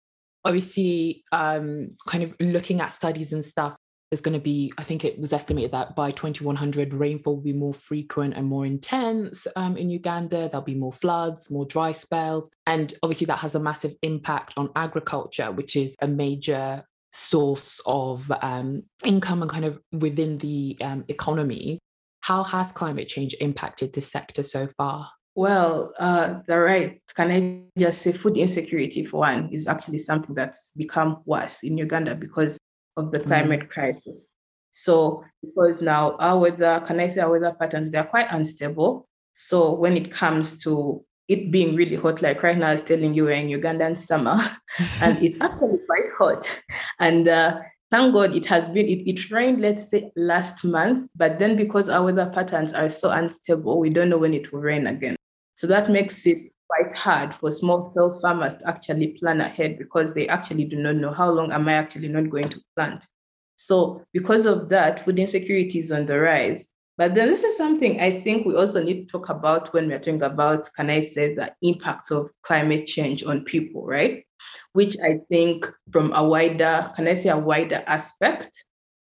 obviously 0.46 1.24
um, 1.32 1.90
kind 2.08 2.24
of 2.24 2.34
looking 2.40 2.82
at 2.82 2.92
studies 2.92 3.34
and 3.34 3.44
stuff 3.44 3.76
there's 4.10 4.22
going 4.22 4.34
to 4.34 4.40
be 4.40 4.72
i 4.78 4.84
think 4.84 5.04
it 5.04 5.20
was 5.20 5.34
estimated 5.34 5.72
that 5.72 5.96
by 5.96 6.12
2100 6.12 6.94
rainfall 6.94 7.36
will 7.36 7.44
be 7.44 7.54
more 7.54 7.74
frequent 7.74 8.34
and 8.36 8.48
more 8.48 8.66
intense 8.66 9.48
um, 9.56 9.76
in 9.76 9.90
uganda. 9.90 10.48
There'll 10.48 10.62
be 10.62 10.76
more 10.76 10.94
floods 10.94 11.52
more 11.52 11.66
dry 11.66 11.92
spells 11.92 12.50
and 12.66 12.94
obviously 13.04 13.26
that 13.26 13.40
has 13.40 13.56
a 13.56 13.60
massive 13.60 13.96
impact 14.02 14.54
on 14.58 14.70
agriculture 14.76 15.52
which 15.52 15.76
is 15.76 15.96
a 16.02 16.08
major 16.08 16.84
source 17.18 17.82
of 17.86 18.32
um, 18.42 18.82
income 19.04 19.42
and 19.42 19.52
kind 19.52 19.66
of 19.66 19.80
within 19.92 20.38
the 20.38 20.78
um, 20.82 21.04
economy. 21.08 21.80
How 22.22 22.44
has 22.44 22.72
climate 22.72 23.08
change 23.08 23.36
impacted 23.40 23.94
this 23.94 24.12
sector 24.12 24.44
so 24.44 24.68
far 24.78 25.10
well, 25.38 25.94
uh, 26.00 26.40
the 26.48 26.58
right, 26.58 27.00
can 27.16 27.30
I 27.32 27.80
just 27.80 28.02
say 28.02 28.12
food 28.12 28.38
insecurity 28.38 29.04
for 29.04 29.20
one 29.20 29.50
is 29.52 29.68
actually 29.68 30.00
something 30.00 30.34
that's 30.34 30.72
become 30.76 31.22
worse 31.26 31.62
in 31.62 31.78
Uganda 31.78 32.16
because 32.16 32.58
of 32.98 33.12
the 33.12 33.20
mm. 33.20 33.28
climate 33.28 33.60
mm. 33.62 33.70
crisis. 33.70 34.32
So 34.72 35.24
because 35.44 35.80
now 35.80 36.16
our 36.20 36.40
weather, 36.40 36.82
can 36.84 37.00
I 37.00 37.06
say 37.06 37.22
our 37.22 37.30
weather 37.30 37.54
patterns, 37.54 37.92
they're 37.92 38.04
quite 38.04 38.30
unstable. 38.32 39.08
So 39.34 39.76
when 39.76 39.96
it 39.96 40.12
comes 40.12 40.58
to 40.64 41.06
it 41.28 41.52
being 41.52 41.76
really 41.76 41.98
hot, 41.98 42.24
like 42.24 42.42
right 42.42 42.58
now, 42.58 42.70
I 42.70 42.72
was 42.72 42.82
telling 42.82 43.14
you, 43.14 43.26
we're 43.26 43.34
in 43.34 43.50
Ugandan 43.50 43.96
summer, 43.96 44.40
and 45.02 45.22
it's 45.22 45.40
actually 45.40 45.78
quite 45.86 46.10
hot. 46.18 46.64
And 47.00 47.28
uh, 47.28 47.60
thank 47.92 48.12
God 48.12 48.36
it 48.36 48.48
has 48.48 48.68
been, 48.70 48.88
it, 48.88 49.08
it 49.08 49.30
rained, 49.30 49.62
let's 49.62 49.92
say, 49.92 50.12
last 50.16 50.66
month, 50.66 51.08
but 51.16 51.38
then 51.38 51.56
because 51.58 51.90
our 51.90 52.06
weather 52.06 52.32
patterns 52.34 52.74
are 52.74 52.90
so 52.90 53.12
unstable, 53.12 53.80
we 53.80 53.92
don't 53.92 54.10
know 54.10 54.18
when 54.18 54.34
it 54.34 54.52
will 54.52 54.62
rain 54.62 54.88
again. 54.88 55.17
So 55.58 55.66
that 55.66 55.90
makes 55.90 56.28
it 56.28 56.52
quite 56.70 56.94
hard 56.94 57.34
for 57.34 57.50
small 57.52 57.82
scale 57.82 58.12
farmers 58.20 58.58
to 58.60 58.68
actually 58.68 59.18
plan 59.20 59.42
ahead 59.42 59.80
because 59.80 60.14
they 60.14 60.28
actually 60.28 60.66
do 60.66 60.76
not 60.76 60.98
know 60.98 61.12
how 61.12 61.32
long 61.32 61.52
am 61.52 61.68
I 61.68 61.74
actually 61.74 62.10
not 62.10 62.30
going 62.30 62.50
to 62.50 62.62
plant. 62.76 63.08
So 63.56 64.04
because 64.14 64.46
of 64.46 64.70
that, 64.70 65.04
food 65.04 65.18
insecurity 65.18 65.80
is 65.80 65.92
on 65.92 66.06
the 66.06 66.20
rise. 66.20 66.70
But 66.96 67.16
then 67.16 67.28
this 67.30 67.44
is 67.44 67.58
something 67.58 68.00
I 68.00 68.22
think 68.22 68.46
we 68.46 68.56
also 68.56 68.84
need 68.84 69.08
to 69.08 69.12
talk 69.12 69.30
about 69.30 69.74
when 69.74 69.88
we're 69.88 69.98
talking 69.98 70.22
about, 70.22 70.70
can 70.76 70.92
I 70.92 71.00
say, 71.00 71.34
the 71.34 71.52
impacts 71.64 72.12
of 72.12 72.30
climate 72.44 72.86
change 72.86 73.24
on 73.24 73.44
people, 73.44 73.84
right? 73.84 74.26
Which 74.74 74.96
I 75.04 75.22
think 75.28 75.66
from 75.92 76.14
a 76.14 76.24
wider, 76.24 76.92
can 76.96 77.08
I 77.08 77.16
say, 77.16 77.30
a 77.30 77.38
wider 77.38 77.84
aspect. 77.88 78.52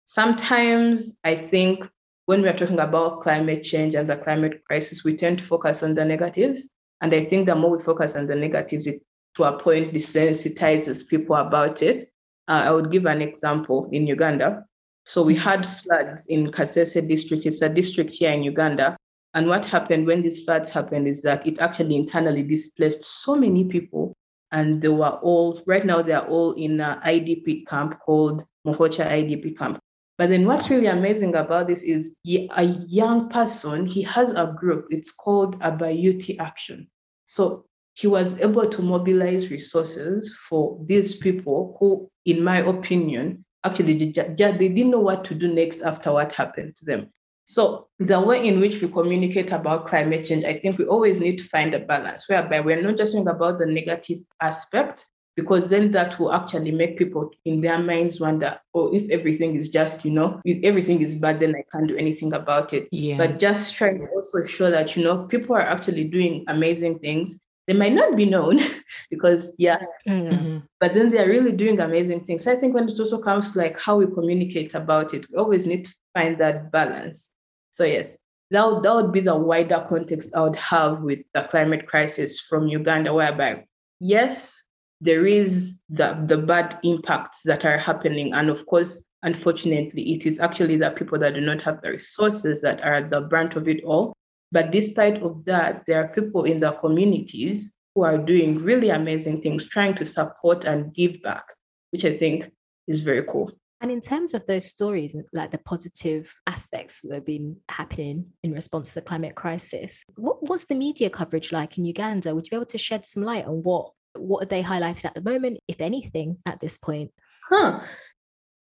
Sometimes 0.04 1.16
I 1.22 1.36
think 1.36 1.88
when 2.30 2.42
we're 2.42 2.56
talking 2.56 2.78
about 2.78 3.22
climate 3.22 3.64
change 3.64 3.96
and 3.96 4.08
the 4.08 4.16
climate 4.16 4.64
crisis, 4.64 5.02
we 5.02 5.16
tend 5.16 5.40
to 5.40 5.44
focus 5.44 5.82
on 5.82 5.94
the 5.96 6.04
negatives. 6.04 6.70
And 7.00 7.12
I 7.12 7.24
think 7.24 7.46
the 7.46 7.56
more 7.56 7.72
we 7.76 7.82
focus 7.82 8.14
on 8.14 8.28
the 8.28 8.36
negatives, 8.36 8.86
it 8.86 9.02
to 9.34 9.42
a 9.42 9.58
point 9.58 9.92
desensitizes 9.92 11.08
people 11.08 11.34
about 11.34 11.82
it. 11.82 12.12
Uh, 12.46 12.62
I 12.66 12.70
would 12.70 12.92
give 12.92 13.06
an 13.06 13.20
example 13.20 13.90
in 13.90 14.06
Uganda. 14.06 14.64
So 15.04 15.24
we 15.24 15.34
had 15.34 15.66
floods 15.66 16.28
in 16.28 16.52
Kasese 16.52 17.08
district. 17.08 17.46
It's 17.46 17.62
a 17.62 17.68
district 17.68 18.12
here 18.12 18.30
in 18.30 18.44
Uganda. 18.44 18.96
And 19.34 19.48
what 19.48 19.66
happened 19.66 20.06
when 20.06 20.22
these 20.22 20.44
floods 20.44 20.70
happened 20.70 21.08
is 21.08 21.22
that 21.22 21.44
it 21.48 21.58
actually 21.58 21.96
internally 21.96 22.44
displaced 22.44 23.02
so 23.02 23.34
many 23.34 23.64
people. 23.64 24.14
And 24.52 24.80
they 24.80 24.88
were 24.88 25.18
all, 25.24 25.60
right 25.66 25.84
now, 25.84 26.00
they're 26.00 26.28
all 26.28 26.52
in 26.52 26.80
an 26.80 27.00
IDP 27.00 27.66
camp 27.66 27.98
called 27.98 28.44
Muhokya 28.64 29.10
IDP 29.10 29.58
camp. 29.58 29.80
But 30.20 30.28
then 30.28 30.44
what's 30.44 30.68
really 30.68 30.88
amazing 30.88 31.34
about 31.34 31.66
this 31.66 31.82
is 31.82 32.14
a 32.26 32.62
young 32.86 33.30
person, 33.30 33.86
he 33.86 34.02
has 34.02 34.32
a 34.32 34.54
group, 34.54 34.84
it's 34.90 35.12
called 35.12 35.58
Abayuti 35.60 36.38
Action. 36.38 36.90
So 37.24 37.64
he 37.94 38.06
was 38.06 38.38
able 38.38 38.68
to 38.68 38.82
mobilize 38.82 39.50
resources 39.50 40.36
for 40.46 40.78
these 40.84 41.16
people 41.16 41.74
who, 41.80 42.10
in 42.26 42.44
my 42.44 42.58
opinion, 42.58 43.46
actually 43.64 43.94
they 43.94 44.12
didn't 44.34 44.90
know 44.90 45.00
what 45.00 45.24
to 45.24 45.34
do 45.34 45.54
next 45.54 45.80
after 45.80 46.12
what 46.12 46.34
happened 46.34 46.76
to 46.76 46.84
them. 46.84 47.08
So 47.46 47.88
the 47.98 48.20
way 48.20 48.46
in 48.46 48.60
which 48.60 48.82
we 48.82 48.88
communicate 48.88 49.52
about 49.52 49.86
climate 49.86 50.26
change, 50.26 50.44
I 50.44 50.52
think 50.52 50.76
we 50.76 50.84
always 50.84 51.18
need 51.18 51.38
to 51.38 51.44
find 51.44 51.72
a 51.72 51.78
balance 51.78 52.28
whereby 52.28 52.60
we're 52.60 52.82
not 52.82 52.98
just 52.98 53.12
talking 53.12 53.26
about 53.26 53.58
the 53.58 53.64
negative 53.64 54.18
aspects, 54.42 55.10
because 55.40 55.68
then 55.68 55.90
that 55.92 56.18
will 56.18 56.32
actually 56.32 56.70
make 56.70 56.98
people 56.98 57.30
in 57.44 57.60
their 57.60 57.78
minds 57.78 58.20
wonder, 58.20 58.60
oh, 58.74 58.94
if 58.94 59.08
everything 59.10 59.56
is 59.56 59.70
just, 59.70 60.04
you 60.04 60.10
know, 60.10 60.40
if 60.44 60.62
everything 60.64 61.00
is 61.00 61.18
bad, 61.18 61.40
then 61.40 61.54
I 61.56 61.64
can't 61.72 61.88
do 61.88 61.96
anything 61.96 62.32
about 62.34 62.74
it. 62.74 62.88
Yeah. 62.92 63.16
But 63.16 63.38
just 63.38 63.74
trying 63.74 64.00
to 64.00 64.06
also 64.08 64.44
show 64.44 64.70
that, 64.70 64.96
you 64.96 65.04
know, 65.04 65.24
people 65.24 65.56
are 65.56 65.60
actually 65.60 66.04
doing 66.04 66.44
amazing 66.46 66.98
things 66.98 67.40
they 67.66 67.76
might 67.76 67.92
not 67.92 68.16
be 68.16 68.24
known 68.24 68.58
because 69.10 69.52
yeah 69.56 69.78
mm-hmm. 70.08 70.58
but 70.80 70.92
then 70.92 71.08
they're 71.08 71.28
really 71.28 71.52
doing 71.52 71.78
amazing 71.78 72.18
things 72.24 72.42
so 72.42 72.52
i 72.52 72.56
think 72.56 72.74
when 72.74 72.88
it 72.88 72.98
also 72.98 73.20
comes 73.20 73.52
to 73.52 73.60
like 73.60 73.78
how 73.78 73.96
we 73.96 74.06
communicate 74.06 74.74
about 74.74 75.14
it 75.14 75.24
we 75.30 75.36
always 75.36 75.68
need 75.68 75.84
to 75.84 75.94
find 76.12 76.38
that 76.38 76.72
balance 76.72 77.30
so 77.70 77.84
yes 77.84 78.18
that 78.50 78.66
would, 78.66 78.82
that 78.82 78.92
would 78.92 79.12
be 79.12 79.20
the 79.20 79.36
wider 79.36 79.86
context 79.88 80.34
i 80.34 80.40
would 80.40 80.56
have 80.56 81.00
with 81.02 81.20
the 81.34 81.42
climate 81.42 81.86
crisis 81.86 82.40
from 82.40 82.66
uganda 82.66 83.14
whereby 83.14 83.64
yes 84.00 84.64
there 85.00 85.26
is 85.26 85.78
the, 85.88 86.22
the 86.26 86.36
bad 86.38 86.78
impacts 86.82 87.42
that 87.44 87.64
are 87.64 87.78
happening 87.78 88.32
and 88.34 88.50
of 88.50 88.66
course 88.66 89.04
unfortunately 89.22 90.14
it 90.14 90.26
is 90.26 90.40
actually 90.40 90.76
the 90.76 90.90
people 90.90 91.18
that 91.18 91.34
do 91.34 91.40
not 91.40 91.60
have 91.62 91.80
the 91.82 91.90
resources 91.90 92.60
that 92.60 92.82
are 92.82 92.94
at 92.94 93.10
the 93.10 93.20
brunt 93.20 93.56
of 93.56 93.68
it 93.68 93.82
all 93.84 94.14
but 94.52 94.72
despite 94.72 95.22
of 95.22 95.44
that, 95.44 95.84
there 95.86 96.02
are 96.02 96.08
people 96.08 96.44
in 96.44 96.60
the 96.60 96.72
communities 96.72 97.72
who 97.94 98.02
are 98.02 98.18
doing 98.18 98.62
really 98.62 98.90
amazing 98.90 99.42
things, 99.42 99.64
trying 99.64 99.94
to 99.96 100.04
support 100.04 100.64
and 100.64 100.94
give 100.94 101.22
back, 101.22 101.44
which 101.90 102.04
I 102.04 102.12
think 102.12 102.50
is 102.88 103.00
very 103.00 103.24
cool. 103.24 103.52
And 103.82 103.90
in 103.90 104.00
terms 104.00 104.34
of 104.34 104.44
those 104.46 104.66
stories, 104.66 105.16
like 105.32 105.52
the 105.52 105.58
positive 105.58 106.34
aspects 106.46 107.00
that 107.02 107.14
have 107.14 107.24
been 107.24 107.56
happening 107.68 108.26
in 108.42 108.52
response 108.52 108.90
to 108.90 108.96
the 108.96 109.02
climate 109.02 109.36
crisis, 109.36 110.04
what 110.16 110.48
was 110.50 110.66
the 110.66 110.74
media 110.74 111.08
coverage 111.08 111.50
like 111.50 111.78
in 111.78 111.84
Uganda? 111.86 112.34
Would 112.34 112.46
you 112.46 112.50
be 112.50 112.56
able 112.56 112.66
to 112.66 112.78
shed 112.78 113.06
some 113.06 113.22
light 113.22 113.46
on 113.46 113.62
what 113.62 113.92
what 114.20 114.42
are 114.42 114.46
they 114.46 114.62
highlighted 114.62 115.04
at 115.04 115.14
the 115.14 115.20
moment, 115.22 115.58
if 115.68 115.80
anything, 115.80 116.38
at 116.46 116.60
this 116.60 116.78
point? 116.78 117.12
Huh. 117.48 117.80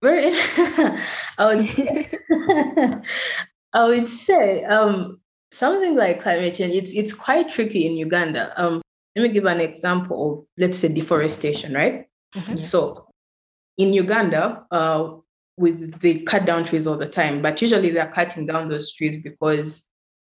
Very. 0.01 0.31
I 0.33 0.97
would. 1.39 1.65
Say, 1.65 2.09
I 3.73 3.87
would 3.87 4.09
say 4.09 4.63
um, 4.65 5.21
something 5.51 5.95
like 5.95 6.21
climate 6.21 6.55
change, 6.55 6.75
it's 6.75 6.91
it's 6.91 7.13
quite 7.13 7.49
tricky 7.49 7.85
in 7.85 7.95
Uganda. 7.95 8.53
Um, 8.57 8.81
let 9.15 9.23
me 9.23 9.29
give 9.29 9.45
an 9.45 9.61
example 9.61 10.33
of 10.33 10.45
let's 10.57 10.79
say 10.79 10.87
deforestation, 10.87 11.73
right? 11.73 12.05
Mm-hmm. 12.35 12.57
So 12.57 13.05
in 13.77 13.93
Uganda, 13.93 14.65
uh, 14.71 15.15
with 15.57 15.99
they 16.01 16.19
cut 16.19 16.45
down 16.45 16.63
trees 16.65 16.87
all 16.87 16.97
the 16.97 17.07
time, 17.07 17.41
but 17.41 17.61
usually 17.61 17.91
they're 17.91 18.11
cutting 18.11 18.45
down 18.45 18.69
those 18.69 18.91
trees 18.91 19.21
because 19.21 19.85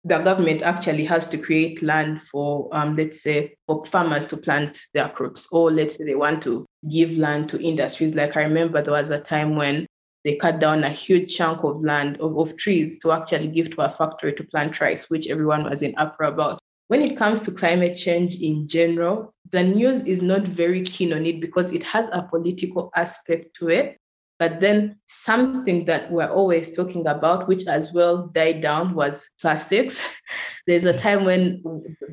the 0.04 0.18
government 0.18 0.62
actually 0.62 1.04
has 1.04 1.26
to 1.28 1.38
create 1.38 1.82
land 1.82 2.20
for 2.20 2.68
um, 2.72 2.94
let's 2.94 3.22
say 3.22 3.54
for 3.66 3.84
farmers 3.86 4.26
to 4.26 4.36
plant 4.36 4.78
their 4.92 5.08
crops, 5.08 5.48
or 5.50 5.70
let's 5.70 5.96
say 5.96 6.04
they 6.04 6.14
want 6.14 6.42
to 6.42 6.66
give 6.90 7.16
land 7.16 7.48
to 7.48 7.62
industries. 7.62 8.14
Like 8.14 8.36
I 8.36 8.42
remember 8.42 8.82
there 8.82 8.92
was 8.92 9.10
a 9.10 9.20
time 9.20 9.56
when 9.56 9.86
they 10.24 10.36
cut 10.36 10.58
down 10.58 10.84
a 10.84 10.90
huge 10.90 11.34
chunk 11.34 11.64
of 11.64 11.82
land 11.82 12.18
of, 12.20 12.36
of 12.38 12.56
trees 12.56 12.98
to 13.00 13.12
actually 13.12 13.48
give 13.48 13.70
to 13.70 13.82
a 13.82 13.88
factory 13.88 14.34
to 14.34 14.44
plant 14.44 14.80
rice, 14.80 15.08
which 15.08 15.28
everyone 15.28 15.64
was 15.64 15.82
in 15.82 15.94
uproar 15.96 16.30
about. 16.30 16.58
When 16.88 17.00
it 17.00 17.16
comes 17.16 17.40
to 17.42 17.50
climate 17.50 17.96
change 17.96 18.40
in 18.42 18.68
general, 18.68 19.32
the 19.50 19.62
news 19.62 20.04
is 20.04 20.22
not 20.22 20.42
very 20.42 20.82
keen 20.82 21.14
on 21.14 21.24
it 21.24 21.40
because 21.40 21.72
it 21.72 21.82
has 21.82 22.08
a 22.12 22.28
political 22.30 22.90
aspect 22.94 23.56
to 23.56 23.70
it. 23.70 23.96
But 24.44 24.60
then 24.60 24.98
something 25.06 25.86
that 25.86 26.12
we're 26.12 26.28
always 26.28 26.76
talking 26.76 27.06
about, 27.06 27.48
which 27.48 27.66
as 27.66 27.94
well 27.94 28.26
died 28.26 28.60
down, 28.60 28.94
was 28.94 29.26
plastics. 29.40 30.06
There's 30.66 30.84
a 30.84 30.92
mm. 30.92 30.98
time 30.98 31.24
when 31.24 31.62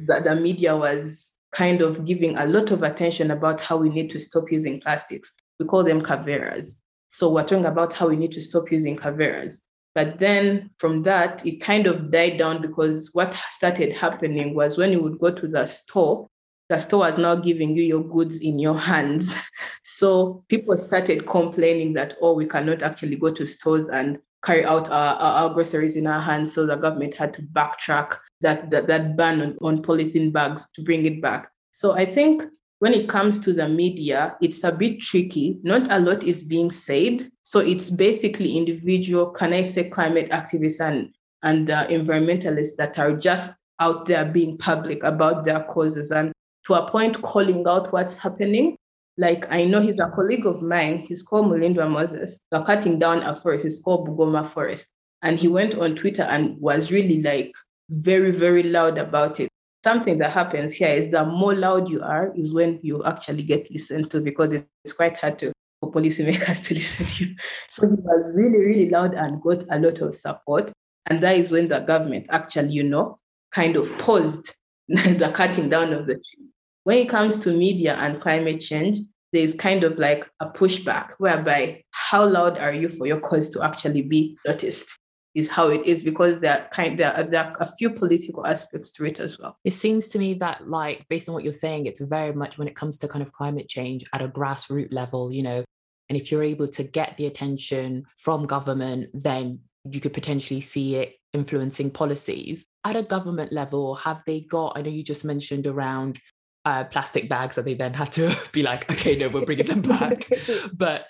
the, 0.07 0.21
the 0.23 0.35
media 0.37 0.77
was 0.77 1.35
kind 1.51 1.81
of 1.81 2.05
giving 2.05 2.37
a 2.37 2.45
lot 2.45 2.71
of 2.71 2.83
attention 2.83 3.31
about 3.31 3.59
how 3.59 3.75
we 3.75 3.89
need 3.89 4.09
to 4.11 4.19
stop 4.19 4.49
using 4.49 4.79
plastics. 4.79 5.33
We 5.59 5.65
call 5.65 5.83
them 5.83 6.01
caveras. 6.01 6.77
So 7.09 7.33
we're 7.33 7.43
talking 7.43 7.65
about 7.65 7.91
how 7.91 8.07
we 8.07 8.15
need 8.15 8.31
to 8.31 8.41
stop 8.41 8.71
using 8.71 8.95
caveras. 8.95 9.63
But 9.93 10.19
then 10.19 10.69
from 10.77 11.03
that, 11.03 11.45
it 11.45 11.59
kind 11.59 11.85
of 11.85 12.11
died 12.11 12.37
down 12.37 12.61
because 12.61 13.09
what 13.11 13.33
started 13.33 13.91
happening 13.91 14.55
was 14.55 14.77
when 14.77 14.93
you 14.93 15.03
would 15.03 15.19
go 15.19 15.31
to 15.33 15.49
the 15.49 15.65
store, 15.65 16.29
the 16.71 16.77
store 16.77 16.99
was 16.99 17.17
now 17.17 17.35
giving 17.35 17.75
you 17.75 17.83
your 17.83 18.01
goods 18.01 18.39
in 18.39 18.57
your 18.57 18.77
hands. 18.77 19.35
So 19.83 20.45
people 20.47 20.77
started 20.77 21.25
complaining 21.25 21.93
that, 21.93 22.15
oh, 22.21 22.33
we 22.33 22.45
cannot 22.45 22.81
actually 22.81 23.15
go 23.15 23.31
to 23.31 23.45
stores 23.45 23.89
and 23.89 24.19
carry 24.43 24.63
out 24.63 24.89
our, 24.89 25.15
our, 25.15 25.53
groceries 25.53 25.97
in 25.97 26.07
our 26.07 26.21
hands. 26.21 26.53
So 26.53 26.65
the 26.65 26.75
government 26.75 27.15
had 27.15 27.33
to 27.33 27.41
backtrack 27.41 28.15
that, 28.41 28.69
that, 28.69 28.87
that 28.87 29.17
ban 29.17 29.41
on, 29.41 29.57
on 29.61 29.83
polythene 29.83 30.31
bags 30.31 30.69
to 30.75 30.83
bring 30.83 31.05
it 31.05 31.21
back. 31.21 31.51
So 31.71 31.93
I 31.93 32.05
think 32.05 32.43
when 32.79 32.93
it 32.93 33.09
comes 33.09 33.39
to 33.41 33.53
the 33.53 33.67
media, 33.67 34.37
it's 34.39 34.63
a 34.63 34.71
bit 34.71 35.01
tricky. 35.01 35.59
Not 35.63 35.91
a 35.91 35.99
lot 35.99 36.23
is 36.23 36.43
being 36.43 36.71
said. 36.71 37.29
So 37.41 37.59
it's 37.59 37.89
basically 37.89 38.55
individual, 38.55 39.31
can 39.31 39.51
I 39.51 39.63
say, 39.63 39.89
climate 39.89 40.29
activists 40.29 40.79
and, 40.79 41.09
and 41.41 41.69
uh, 41.69 41.87
environmentalists 41.87 42.75
that 42.77 42.97
are 42.99 43.15
just 43.15 43.51
out 43.79 44.05
there 44.05 44.25
being 44.25 44.57
public 44.59 45.03
about 45.03 45.43
their 45.43 45.63
causes 45.63 46.11
and 46.11 46.31
to 46.71 46.83
a 46.83 46.89
point 46.89 47.21
calling 47.21 47.67
out 47.67 47.91
what's 47.91 48.17
happening. 48.17 48.77
Like 49.17 49.51
I 49.51 49.65
know 49.65 49.81
he's 49.81 49.99
a 49.99 50.09
colleague 50.09 50.45
of 50.45 50.61
mine. 50.61 50.99
He's 50.99 51.21
called 51.21 51.47
Mulindwa 51.47 51.89
Moses. 51.89 52.39
They're 52.49 52.63
cutting 52.63 52.97
down 52.97 53.23
a 53.23 53.35
forest. 53.35 53.65
It's 53.65 53.81
called 53.81 54.07
Bugoma 54.07 54.47
Forest. 54.47 54.87
And 55.21 55.37
he 55.37 55.47
went 55.47 55.75
on 55.75 55.95
Twitter 55.95 56.23
and 56.23 56.57
was 56.59 56.91
really 56.91 57.21
like 57.21 57.51
very, 57.89 58.31
very 58.31 58.63
loud 58.63 58.97
about 58.97 59.39
it 59.39 59.49
something 59.83 60.19
that 60.19 60.31
happens 60.31 60.73
here 60.73 60.89
is 60.89 61.09
the 61.09 61.25
more 61.25 61.55
loud 61.55 61.89
you 61.89 62.03
are 62.03 62.31
is 62.35 62.53
when 62.53 62.79
you 62.83 63.03
actually 63.03 63.41
get 63.41 63.71
listened 63.71 64.11
to 64.11 64.21
because 64.21 64.53
it's 64.53 64.93
quite 64.93 65.17
hard 65.17 65.39
to 65.39 65.51
for 65.79 65.91
policymakers 65.91 66.63
to 66.63 66.73
listen 66.75 67.05
to 67.07 67.25
you. 67.25 67.35
So 67.67 67.87
he 67.87 67.95
was 67.95 68.37
really, 68.37 68.59
really 68.59 68.89
loud 68.89 69.15
and 69.15 69.41
got 69.41 69.63
a 69.71 69.79
lot 69.79 69.99
of 70.01 70.13
support. 70.13 70.71
And 71.07 71.21
that 71.21 71.35
is 71.35 71.51
when 71.51 71.67
the 71.67 71.79
government 71.79 72.27
actually, 72.29 72.73
you 72.73 72.83
know, 72.83 73.17
kind 73.51 73.75
of 73.75 73.91
paused 73.97 74.55
the 74.87 75.31
cutting 75.33 75.69
down 75.69 75.93
of 75.93 76.05
the 76.05 76.13
tree. 76.13 76.50
When 76.83 76.97
it 76.97 77.09
comes 77.09 77.39
to 77.41 77.55
media 77.55 77.95
and 77.95 78.19
climate 78.19 78.59
change, 78.59 78.99
there's 79.33 79.53
kind 79.53 79.83
of 79.83 79.97
like 79.97 80.29
a 80.39 80.49
pushback 80.49 81.11
whereby 81.19 81.83
how 81.91 82.27
loud 82.27 82.57
are 82.57 82.73
you 82.73 82.89
for 82.89 83.07
your 83.07 83.19
cause 83.19 83.49
to 83.51 83.63
actually 83.63 84.01
be 84.01 84.37
noticed? 84.45 84.97
is 85.33 85.49
how 85.49 85.69
it 85.69 85.85
is 85.85 86.03
because 86.03 86.39
there 86.39 86.53
are 86.53 86.67
kind 86.69 86.99
there 86.99 87.15
are, 87.15 87.23
there 87.23 87.45
are 87.45 87.55
a 87.59 87.71
few 87.77 87.89
political 87.89 88.45
aspects 88.45 88.91
to 88.91 89.05
it 89.05 89.19
as 89.19 89.39
well. 89.39 89.57
It 89.63 89.73
seems 89.73 90.09
to 90.09 90.19
me 90.19 90.33
that 90.35 90.67
like 90.67 91.07
based 91.07 91.29
on 91.29 91.33
what 91.33 91.43
you're 91.43 91.53
saying, 91.53 91.85
it's 91.85 92.01
very 92.01 92.33
much 92.33 92.57
when 92.57 92.67
it 92.67 92.75
comes 92.75 92.97
to 92.99 93.07
kind 93.07 93.21
of 93.21 93.31
climate 93.31 93.69
change 93.69 94.03
at 94.13 94.21
a 94.21 94.27
grassroots 94.27 94.91
level, 94.91 95.31
you 95.31 95.43
know, 95.43 95.63
and 96.09 96.19
if 96.19 96.31
you're 96.31 96.43
able 96.43 96.67
to 96.67 96.83
get 96.83 97.15
the 97.17 97.27
attention 97.27 98.05
from 98.17 98.45
government, 98.45 99.09
then 99.13 99.59
you 99.89 100.01
could 100.01 100.13
potentially 100.13 100.59
see 100.59 100.95
it 100.97 101.15
influencing 101.33 101.89
policies. 101.89 102.65
At 102.83 102.97
a 102.97 103.03
government 103.03 103.53
level, 103.53 103.95
have 103.95 104.21
they 104.25 104.41
got, 104.41 104.73
I 104.75 104.81
know 104.81 104.89
you 104.89 105.03
just 105.03 105.23
mentioned 105.23 105.65
around 105.65 106.19
uh, 106.65 106.83
plastic 106.85 107.29
bags 107.29 107.55
that 107.55 107.65
they 107.65 107.73
then 107.73 107.93
had 107.93 108.11
to 108.13 108.37
be 108.51 108.63
like, 108.63 108.89
okay, 108.91 109.17
no, 109.17 109.29
we're 109.29 109.45
bringing 109.45 109.65
them 109.65 109.81
back. 109.81 110.27
but, 110.73 111.05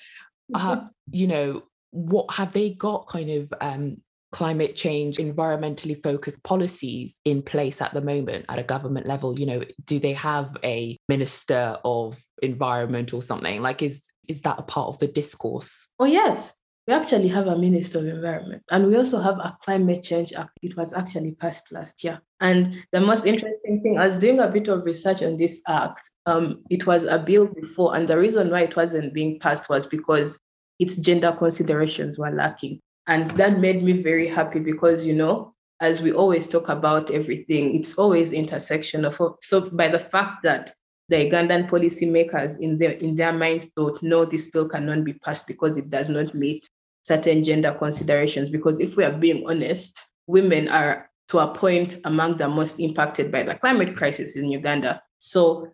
uh, 0.53 0.81
you 1.11 1.27
know, 1.27 1.63
what 1.91 2.33
have 2.33 2.53
they 2.53 2.71
got 2.71 3.07
kind 3.07 3.29
of 3.29 3.53
um, 3.61 3.97
climate 4.31 4.75
change, 4.75 5.17
environmentally 5.17 6.01
focused 6.01 6.43
policies 6.43 7.19
in 7.25 7.41
place 7.41 7.81
at 7.81 7.93
the 7.93 8.01
moment 8.01 8.45
at 8.49 8.59
a 8.59 8.63
government 8.63 9.05
level? 9.05 9.37
You 9.37 9.45
know, 9.45 9.63
do 9.85 9.99
they 9.99 10.13
have 10.13 10.55
a 10.63 10.97
minister 11.07 11.77
of 11.83 12.19
environment 12.41 13.13
or 13.13 13.21
something? 13.21 13.61
Like, 13.61 13.81
is 13.81 14.03
is 14.27 14.41
that 14.43 14.59
a 14.59 14.63
part 14.63 14.87
of 14.87 14.99
the 14.99 15.07
discourse? 15.07 15.87
Oh 15.99 16.05
yes, 16.05 16.55
we 16.87 16.93
actually 16.93 17.27
have 17.27 17.47
a 17.47 17.57
Minister 17.57 17.99
of 17.99 18.07
Environment 18.07 18.63
and 18.71 18.87
we 18.87 18.95
also 18.97 19.19
have 19.19 19.37
a 19.37 19.55
Climate 19.61 20.03
Change 20.03 20.33
Act. 20.33 20.51
It 20.61 20.75
was 20.75 20.93
actually 20.93 21.33
passed 21.33 21.71
last 21.71 22.03
year. 22.03 22.21
And 22.39 22.83
the 22.91 23.01
most 23.01 23.25
interesting 23.25 23.81
thing, 23.81 23.99
I 23.99 24.05
was 24.05 24.17
doing 24.17 24.39
a 24.39 24.47
bit 24.47 24.67
of 24.67 24.83
research 24.83 25.21
on 25.21 25.37
this 25.37 25.61
act. 25.67 26.01
Um, 26.25 26.63
it 26.69 26.87
was 26.87 27.03
a 27.05 27.19
bill 27.19 27.47
before, 27.47 27.95
and 27.95 28.07
the 28.07 28.17
reason 28.17 28.49
why 28.49 28.61
it 28.61 28.75
wasn't 28.75 29.13
being 29.13 29.39
passed 29.39 29.69
was 29.69 29.85
because 29.85 30.39
its 30.79 30.97
gender 30.97 31.31
considerations 31.31 32.17
were 32.17 32.31
lacking. 32.31 32.79
And 33.07 33.29
that 33.31 33.59
made 33.59 33.83
me 33.83 33.93
very 33.93 34.27
happy 34.27 34.59
because, 34.59 35.05
you 35.05 35.13
know, 35.13 35.53
as 35.79 36.01
we 36.01 36.11
always 36.11 36.47
talk 36.47 36.69
about 36.69 37.11
everything, 37.11 37.75
it's 37.75 37.97
always 37.97 38.31
intersectional. 38.31 39.35
So, 39.41 39.69
by 39.69 39.89
the 39.89 39.99
fact 39.99 40.43
that 40.43 40.73
the 41.11 41.29
Ugandan 41.29 41.69
policymakers 41.69 42.57
in 42.59 42.77
their 42.77 42.91
in 42.91 43.15
their 43.15 43.33
minds 43.33 43.65
thought, 43.75 44.01
no, 44.01 44.23
this 44.23 44.49
bill 44.49 44.67
cannot 44.69 45.03
be 45.03 45.13
passed 45.13 45.45
because 45.45 45.77
it 45.77 45.89
does 45.89 46.09
not 46.09 46.33
meet 46.33 46.67
certain 47.03 47.43
gender 47.43 47.73
considerations. 47.73 48.49
Because 48.49 48.79
if 48.79 48.95
we 48.95 49.03
are 49.03 49.11
being 49.11 49.43
honest, 49.47 50.07
women 50.27 50.69
are 50.69 51.09
to 51.27 51.39
a 51.39 51.53
point 51.53 51.97
among 52.05 52.37
the 52.37 52.47
most 52.47 52.79
impacted 52.79 53.29
by 53.29 53.43
the 53.43 53.55
climate 53.55 53.97
crisis 53.97 54.37
in 54.37 54.49
Uganda. 54.49 55.03
So 55.17 55.67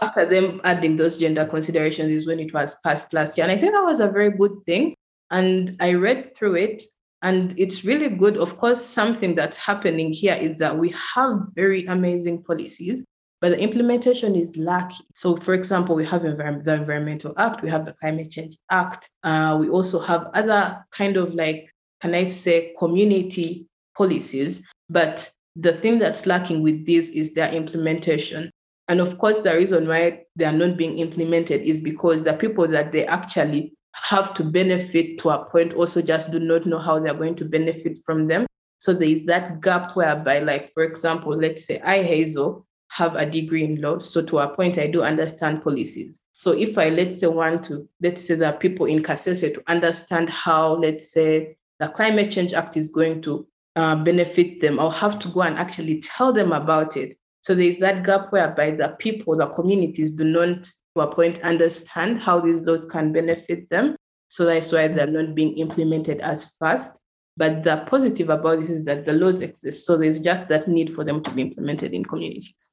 after 0.00 0.24
them 0.24 0.60
adding 0.62 0.94
those 0.94 1.18
gender 1.18 1.44
considerations 1.44 2.12
is 2.12 2.26
when 2.26 2.38
it 2.38 2.54
was 2.54 2.76
passed 2.84 3.12
last 3.12 3.36
year. 3.36 3.46
And 3.46 3.52
I 3.52 3.58
think 3.58 3.72
that 3.72 3.84
was 3.84 3.98
a 4.00 4.10
very 4.10 4.30
good 4.30 4.62
thing. 4.64 4.94
And 5.30 5.76
I 5.80 5.94
read 5.94 6.36
through 6.36 6.56
it 6.56 6.84
and 7.20 7.52
it's 7.58 7.84
really 7.84 8.10
good. 8.10 8.36
Of 8.36 8.58
course, 8.58 8.84
something 8.84 9.34
that's 9.34 9.56
happening 9.56 10.12
here 10.12 10.34
is 10.34 10.58
that 10.58 10.78
we 10.78 10.94
have 11.14 11.48
very 11.54 11.84
amazing 11.86 12.44
policies 12.44 13.04
but 13.44 13.50
the 13.50 13.60
implementation 13.60 14.34
is 14.36 14.56
lacking. 14.56 15.04
So, 15.14 15.36
for 15.36 15.52
example, 15.52 15.94
we 15.94 16.06
have 16.06 16.22
the 16.22 16.30
Environmental 16.30 17.34
Act, 17.36 17.60
we 17.60 17.68
have 17.68 17.84
the 17.84 17.92
Climate 17.92 18.30
Change 18.30 18.56
Act, 18.70 19.10
uh, 19.22 19.58
we 19.60 19.68
also 19.68 19.98
have 20.00 20.30
other 20.32 20.82
kind 20.92 21.18
of 21.18 21.34
like, 21.34 21.70
can 22.00 22.14
I 22.14 22.24
say, 22.24 22.74
community 22.78 23.68
policies. 23.94 24.64
But 24.88 25.30
the 25.56 25.74
thing 25.74 25.98
that's 25.98 26.24
lacking 26.24 26.62
with 26.62 26.86
this 26.86 27.10
is 27.10 27.34
their 27.34 27.52
implementation. 27.52 28.50
And 28.88 28.98
of 28.98 29.18
course, 29.18 29.42
the 29.42 29.54
reason 29.54 29.88
why 29.88 30.22
they 30.36 30.46
are 30.46 30.50
not 30.50 30.78
being 30.78 30.98
implemented 30.98 31.60
is 31.60 31.82
because 31.82 32.22
the 32.22 32.32
people 32.32 32.66
that 32.68 32.92
they 32.92 33.04
actually 33.04 33.74
have 33.92 34.32
to 34.34 34.42
benefit 34.42 35.18
to 35.18 35.28
a 35.28 35.44
point 35.44 35.74
also 35.74 36.00
just 36.00 36.32
do 36.32 36.38
not 36.38 36.64
know 36.64 36.78
how 36.78 36.98
they're 36.98 37.12
going 37.12 37.34
to 37.34 37.44
benefit 37.44 37.98
from 38.06 38.26
them. 38.26 38.46
So 38.78 38.94
there 38.94 39.06
is 39.10 39.26
that 39.26 39.60
gap 39.60 39.94
whereby, 39.96 40.38
like, 40.38 40.72
for 40.72 40.82
example, 40.82 41.36
let's 41.36 41.66
say 41.66 41.78
I, 41.82 41.98
Heizal, 41.98 42.64
have 42.94 43.16
a 43.16 43.26
degree 43.26 43.64
in 43.64 43.80
law. 43.80 43.98
So 43.98 44.22
to 44.22 44.38
a 44.38 44.48
point, 44.54 44.78
I 44.78 44.86
do 44.86 45.02
understand 45.02 45.64
policies. 45.64 46.20
So 46.30 46.52
if 46.52 46.78
I, 46.78 46.90
let's 46.90 47.18
say, 47.18 47.26
want 47.26 47.64
to, 47.64 47.88
let's 48.00 48.24
say 48.24 48.36
the 48.36 48.52
people 48.52 48.86
in 48.86 49.02
Kasese 49.02 49.52
to 49.52 49.62
understand 49.66 50.30
how, 50.30 50.76
let's 50.76 51.10
say, 51.12 51.56
the 51.80 51.88
Climate 51.88 52.30
Change 52.30 52.54
Act 52.54 52.76
is 52.76 52.90
going 52.90 53.20
to 53.22 53.48
uh, 53.74 53.96
benefit 53.96 54.60
them, 54.60 54.78
I'll 54.78 54.90
have 54.90 55.18
to 55.18 55.28
go 55.28 55.42
and 55.42 55.58
actually 55.58 56.02
tell 56.02 56.32
them 56.32 56.52
about 56.52 56.96
it. 56.96 57.16
So 57.42 57.52
there's 57.56 57.78
that 57.78 58.04
gap 58.04 58.30
whereby 58.30 58.70
the 58.70 58.94
people, 59.00 59.36
the 59.36 59.48
communities 59.48 60.12
do 60.12 60.22
not, 60.22 60.62
to 60.94 61.00
a 61.02 61.12
point, 61.12 61.40
understand 61.42 62.22
how 62.22 62.38
these 62.38 62.62
laws 62.62 62.86
can 62.86 63.12
benefit 63.12 63.68
them. 63.70 63.96
So 64.28 64.44
that's 64.44 64.70
why 64.70 64.86
they're 64.86 65.08
not 65.08 65.34
being 65.34 65.58
implemented 65.58 66.20
as 66.20 66.54
fast. 66.60 67.00
But 67.36 67.64
the 67.64 67.84
positive 67.88 68.30
about 68.30 68.60
this 68.60 68.70
is 68.70 68.84
that 68.84 69.04
the 69.04 69.14
laws 69.14 69.40
exist. 69.40 69.84
So 69.84 69.96
there's 69.96 70.20
just 70.20 70.46
that 70.48 70.68
need 70.68 70.94
for 70.94 71.02
them 71.02 71.24
to 71.24 71.30
be 71.32 71.42
implemented 71.42 71.92
in 71.92 72.04
communities. 72.04 72.70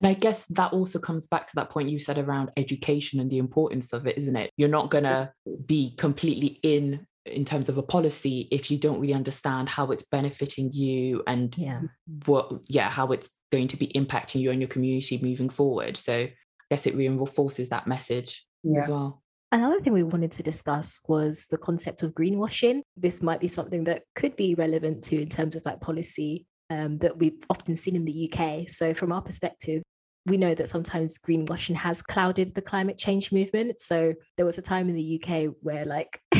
And 0.00 0.08
I 0.08 0.14
guess 0.14 0.46
that 0.46 0.72
also 0.72 0.98
comes 0.98 1.26
back 1.26 1.46
to 1.48 1.56
that 1.56 1.70
point 1.70 1.90
you 1.90 1.98
said 1.98 2.18
around 2.18 2.50
education 2.56 3.20
and 3.20 3.30
the 3.30 3.38
importance 3.38 3.92
of 3.92 4.06
it, 4.06 4.16
isn't 4.16 4.36
it? 4.36 4.50
You're 4.56 4.68
not 4.68 4.90
going 4.90 5.04
to 5.04 5.32
be 5.66 5.94
completely 5.96 6.60
in 6.62 7.06
in 7.26 7.44
terms 7.44 7.68
of 7.68 7.76
a 7.76 7.82
policy 7.82 8.48
if 8.50 8.70
you 8.70 8.78
don't 8.78 9.00
really 9.00 9.12
understand 9.12 9.68
how 9.68 9.90
it's 9.90 10.04
benefiting 10.04 10.72
you 10.72 11.22
and 11.26 11.54
yeah. 11.58 11.82
what 12.24 12.50
yeah 12.68 12.88
how 12.88 13.12
it's 13.12 13.30
going 13.52 13.68
to 13.68 13.76
be 13.76 13.88
impacting 13.88 14.40
you 14.40 14.50
and 14.50 14.62
your 14.62 14.68
community 14.68 15.18
moving 15.22 15.50
forward 15.50 15.94
so 15.94 16.14
i 16.14 16.32
guess 16.70 16.86
it 16.86 16.94
reinforces 16.94 17.68
that 17.68 17.86
message 17.86 18.46
yeah. 18.62 18.80
as 18.80 18.88
well 18.88 19.22
Another 19.50 19.80
thing 19.80 19.94
we 19.94 20.02
wanted 20.02 20.32
to 20.32 20.42
discuss 20.42 21.00
was 21.08 21.46
the 21.46 21.56
concept 21.56 22.02
of 22.02 22.12
greenwashing. 22.12 22.82
This 22.98 23.22
might 23.22 23.40
be 23.40 23.48
something 23.48 23.84
that 23.84 24.02
could 24.14 24.36
be 24.36 24.54
relevant 24.54 25.04
to 25.04 25.22
in 25.22 25.30
terms 25.30 25.56
of 25.56 25.64
like 25.64 25.80
policy 25.80 26.46
um, 26.70 26.98
that 26.98 27.16
we've 27.16 27.42
often 27.50 27.76
seen 27.76 27.96
in 27.96 28.04
the 28.04 28.30
UK. 28.30 28.68
So, 28.68 28.94
from 28.94 29.12
our 29.12 29.22
perspective, 29.22 29.82
we 30.26 30.36
know 30.36 30.54
that 30.54 30.68
sometimes 30.68 31.18
greenwashing 31.18 31.76
has 31.76 32.02
clouded 32.02 32.54
the 32.54 32.62
climate 32.62 32.98
change 32.98 33.32
movement. 33.32 33.80
So, 33.80 34.14
there 34.36 34.46
was 34.46 34.58
a 34.58 34.62
time 34.62 34.88
in 34.88 34.96
the 34.96 35.22
UK 35.22 35.54
where, 35.62 35.84
like, 35.84 36.20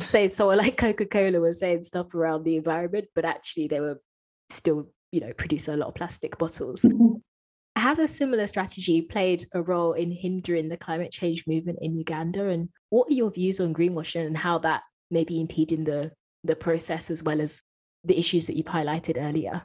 say, 0.00 0.28
someone 0.28 0.58
like 0.64 0.76
Coca 0.76 1.06
Cola 1.06 1.40
was 1.40 1.60
saying 1.60 1.82
stuff 1.82 2.14
around 2.14 2.44
the 2.44 2.56
environment, 2.56 3.06
but 3.14 3.24
actually 3.24 3.68
they 3.68 3.80
were 3.80 4.00
still, 4.50 4.90
you 5.12 5.20
know, 5.20 5.32
producing 5.32 5.74
a 5.74 5.76
lot 5.76 5.88
of 5.88 5.94
plastic 5.94 6.38
bottles. 6.38 6.82
Mm-hmm. 6.82 7.14
Has 7.76 7.98
a 7.98 8.06
similar 8.06 8.46
strategy 8.46 9.02
played 9.02 9.48
a 9.52 9.60
role 9.60 9.94
in 9.94 10.12
hindering 10.12 10.68
the 10.68 10.76
climate 10.76 11.10
change 11.10 11.44
movement 11.46 11.80
in 11.82 11.96
Uganda? 11.96 12.48
And 12.48 12.68
what 12.90 13.10
are 13.10 13.14
your 13.14 13.32
views 13.32 13.60
on 13.60 13.74
greenwashing 13.74 14.26
and 14.26 14.36
how 14.36 14.58
that 14.58 14.82
may 15.10 15.24
be 15.24 15.40
impeding 15.40 15.84
the 15.84 16.12
the 16.44 16.54
process 16.54 17.10
as 17.10 17.22
well 17.22 17.40
as 17.40 17.62
the 18.04 18.18
issues 18.18 18.46
that 18.46 18.56
you've 18.56 18.66
highlighted 18.66 19.16
earlier? 19.18 19.62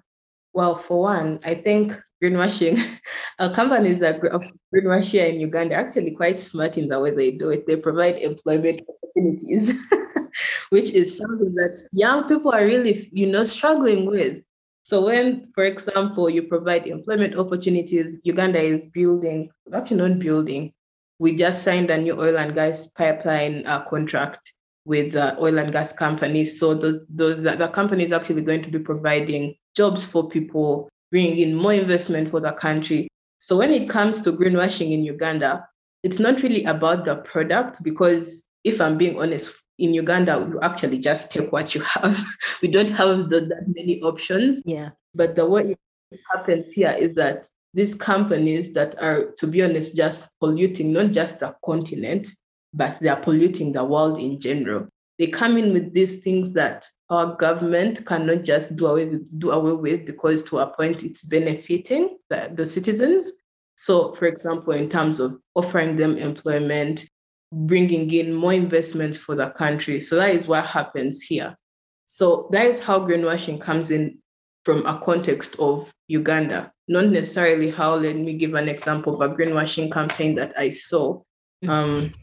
Well, 0.54 0.74
for 0.74 1.02
one, 1.02 1.40
I 1.46 1.56
think 1.56 1.94
greenwashing, 2.24 2.82
uh, 3.40 3.54
companies 3.54 4.00
that 4.00 4.20
greenwash 4.20 5.04
here 5.04 5.26
in 5.26 5.40
Uganda 5.40 5.76
are 5.76 5.82
actually 5.86 6.12
quite 6.12 6.40
smart 6.40 6.78
in 6.78 6.88
the 6.88 7.00
way 7.00 7.12
they 7.12 7.32
do 7.32 7.50
it. 7.50 7.68
They 7.68 7.76
provide 7.76 8.18
employment 8.18 8.82
opportunities, 8.90 9.80
which 10.70 10.92
is 10.92 11.18
something 11.18 11.54
that 11.56 11.82
young 11.92 12.28
people 12.28 12.52
are 12.52 12.66
really, 12.66 13.10
you 13.12 13.28
know, 13.28 13.44
struggling 13.44 14.08
with. 14.08 14.44
So 14.84 15.06
when, 15.06 15.52
for 15.54 15.66
example, 15.66 16.30
you 16.30 16.44
provide 16.44 16.88
employment 16.88 17.38
opportunities, 17.38 18.20
Uganda 18.24 18.60
is 18.60 18.88
building, 18.88 19.52
actually 19.72 20.10
not 20.10 20.20
building, 20.20 20.74
we 21.20 21.36
just 21.36 21.64
signed 21.64 21.92
a 21.92 21.98
new 21.98 22.20
oil 22.20 22.38
and 22.38 22.56
gas 22.56 22.88
pipeline 22.88 23.68
uh, 23.68 23.84
contract 23.84 24.54
with 24.86 25.16
uh, 25.16 25.36
oil 25.40 25.60
and 25.60 25.72
gas 25.72 25.94
companies. 25.94 26.60
So 26.60 26.74
those 26.74 27.02
those 27.10 27.42
the, 27.42 27.56
the 27.56 27.68
company 27.68 28.04
is 28.04 28.14
actually 28.14 28.42
going 28.42 28.64
to 28.64 28.72
be 28.72 28.80
providing 28.80 29.56
jobs 29.76 30.10
for 30.10 30.30
people, 30.30 30.90
bringing 31.12 31.38
in 31.40 31.56
more 31.56 31.74
investment 31.74 32.30
for 32.30 32.40
the 32.40 32.52
country. 32.54 33.08
So 33.40 33.58
when 33.58 33.72
it 33.72 33.90
comes 33.90 34.22
to 34.22 34.32
greenwashing 34.34 34.92
in 34.92 35.04
Uganda, 35.04 35.68
it's 36.04 36.20
not 36.20 36.42
really 36.42 36.66
about 36.66 37.06
the 37.06 37.18
product 37.18 37.84
because 37.84 38.44
if 38.64 38.82
I'm 38.82 38.98
being 38.98 39.20
honest, 39.20 39.56
in 39.80 39.94
Uganda, 39.94 40.46
you 40.52 40.60
actually 40.62 41.00
just 41.00 41.32
take 41.32 41.52
what 41.52 41.74
you 41.74 41.82
have. 41.82 42.22
we 42.62 42.68
don't 42.68 42.90
have 42.92 43.30
the, 43.30 43.42
that 43.42 43.64
many 43.68 44.02
options. 44.02 44.62
Yeah. 44.66 44.90
But 45.16 45.36
the 45.36 45.46
way 45.46 45.76
it 46.12 46.20
happens 46.34 46.74
here 46.74 46.96
is 46.98 47.16
that 47.16 47.48
these 47.74 47.96
companies 47.96 48.74
that 48.74 49.02
are, 49.02 49.32
to 49.38 49.48
be 49.48 49.64
honest, 49.64 49.96
just 49.96 50.30
polluting 50.40 50.92
not 50.92 51.12
just 51.12 51.40
the 51.40 51.56
continent, 51.66 52.28
but 52.74 53.00
they 53.00 53.10
are 53.10 53.20
polluting 53.20 53.72
the 53.72 53.84
world 53.84 54.20
in 54.20 54.40
general. 54.40 54.88
They 55.18 55.28
come 55.28 55.58
in 55.58 55.74
with 55.74 55.94
these 55.94 56.20
things 56.20 56.54
that 56.54 56.86
our 57.10 57.36
government 57.36 58.06
cannot 58.06 58.44
just 58.44 58.76
do 58.78 58.86
away 58.88 59.06
with, 59.06 59.40
do 59.40 59.52
away 59.52 59.74
with 59.74 60.06
because 60.06 60.44
to 60.44 60.60
a 60.60 60.68
point 60.68 61.04
it's 61.04 61.24
benefiting 61.24 62.18
the, 62.30 62.52
the 62.54 62.66
citizens. 62.66 63.32
So, 63.76 64.14
for 64.16 64.28
example, 64.28 64.74
in 64.74 64.90
terms 64.90 65.20
of 65.20 65.38
offering 65.56 65.98
them 65.98 66.18
employment, 66.18 67.06
bringing 67.52 68.12
in 68.12 68.34
more 68.34 68.54
investments 68.54 69.18
for 69.18 69.36
the 69.36 69.50
country. 69.50 70.00
So 70.00 70.16
that 70.18 70.36
is 70.36 70.48
what 70.48 70.66
happens 70.66 71.22
here. 71.22 71.58
So 72.06 72.50
that 72.52 72.66
is 72.66 72.80
how 72.80 73.00
greenwashing 73.02 73.60
comes 73.60 73.92
in 73.92 74.20
from 74.66 74.86
a 74.86 75.00
context 75.00 75.58
of 75.60 75.92
Uganda, 76.08 76.72
not 76.88 77.06
necessarily 77.06 77.70
how, 77.72 77.96
let 77.96 78.16
me 78.16 78.38
give 78.38 78.54
an 78.54 78.70
example 78.70 79.20
of 79.20 79.32
a 79.32 79.36
greenwashing 79.36 79.92
campaign 79.92 80.36
that 80.36 80.58
I 80.58 80.70
saw. 80.70 81.22
Mm-hmm. 81.64 81.70
Um, 81.70 82.14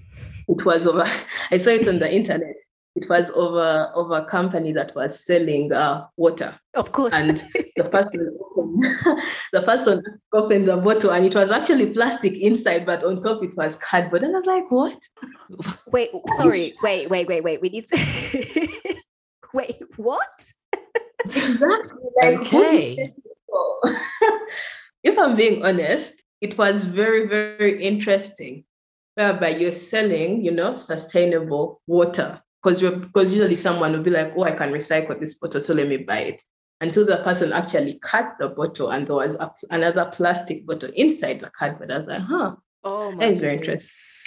it 0.48 0.64
was 0.64 0.86
over, 0.86 1.04
I 1.50 1.56
saw 1.56 1.70
it 1.70 1.88
on 1.88 1.98
the 1.98 2.12
internet. 2.12 2.56
it 2.96 3.08
was 3.10 3.30
over 3.32 3.92
over 3.94 4.16
a 4.16 4.24
company 4.24 4.72
that 4.72 4.94
was 4.94 5.22
selling 5.22 5.70
uh, 5.72 6.06
water. 6.16 6.58
Of 6.74 6.92
course. 6.92 7.12
And 7.14 7.44
the 7.76 7.84
person 7.84 8.38
opened, 8.40 8.82
the 9.52 9.62
person 9.62 10.02
opened 10.32 10.66
the 10.66 10.78
bottle 10.78 11.10
and 11.10 11.26
it 11.26 11.34
was 11.34 11.50
actually 11.50 11.92
plastic 11.92 12.32
inside, 12.42 12.86
but 12.86 13.04
on 13.04 13.20
top 13.20 13.42
it 13.44 13.54
was 13.54 13.76
cardboard. 13.76 14.22
And 14.22 14.34
I 14.34 14.38
was 14.38 14.46
like, 14.46 14.70
what? 14.70 14.98
Wait, 15.92 16.10
sorry, 16.38 16.74
wait, 16.82 17.10
wait, 17.10 17.28
wait, 17.28 17.44
wait. 17.44 17.60
We 17.60 17.68
need 17.68 17.86
to 17.88 18.82
wait, 19.52 19.76
what? 19.96 20.52
exactly. 21.24 22.00
Like, 22.22 22.38
okay. 22.38 23.12
if 25.04 25.18
I'm 25.18 25.36
being 25.36 25.64
honest, 25.64 26.22
it 26.40 26.56
was 26.56 26.84
very, 26.84 27.26
very 27.28 27.82
interesting 27.82 28.64
whereby 29.16 29.48
you're 29.48 29.72
selling, 29.72 30.44
you 30.44 30.52
know, 30.52 30.74
sustainable 30.74 31.80
water. 31.86 32.40
Because 32.62 32.80
because 32.80 33.32
usually 33.32 33.56
someone 33.56 33.92
will 33.92 34.02
be 34.02 34.10
like, 34.10 34.32
oh, 34.36 34.44
I 34.44 34.52
can 34.52 34.70
recycle 34.72 35.18
this 35.18 35.38
bottle, 35.38 35.60
so 35.60 35.74
let 35.74 35.88
me 35.88 35.98
buy 35.98 36.18
it. 36.18 36.42
Until 36.80 37.06
the 37.06 37.18
person 37.18 37.52
actually 37.52 37.98
cut 38.02 38.34
the 38.38 38.50
bottle 38.50 38.90
and 38.90 39.06
there 39.06 39.16
was 39.16 39.34
a, 39.36 39.50
another 39.70 40.10
plastic 40.12 40.66
bottle 40.66 40.90
inside 40.94 41.40
the 41.40 41.50
cardboard. 41.58 41.90
I 41.90 41.98
was 41.98 42.06
like, 42.06 42.20
huh. 42.20 42.56
Oh 42.84 43.12
my 43.12 43.34
very 43.34 43.56
interesting. 43.56 44.26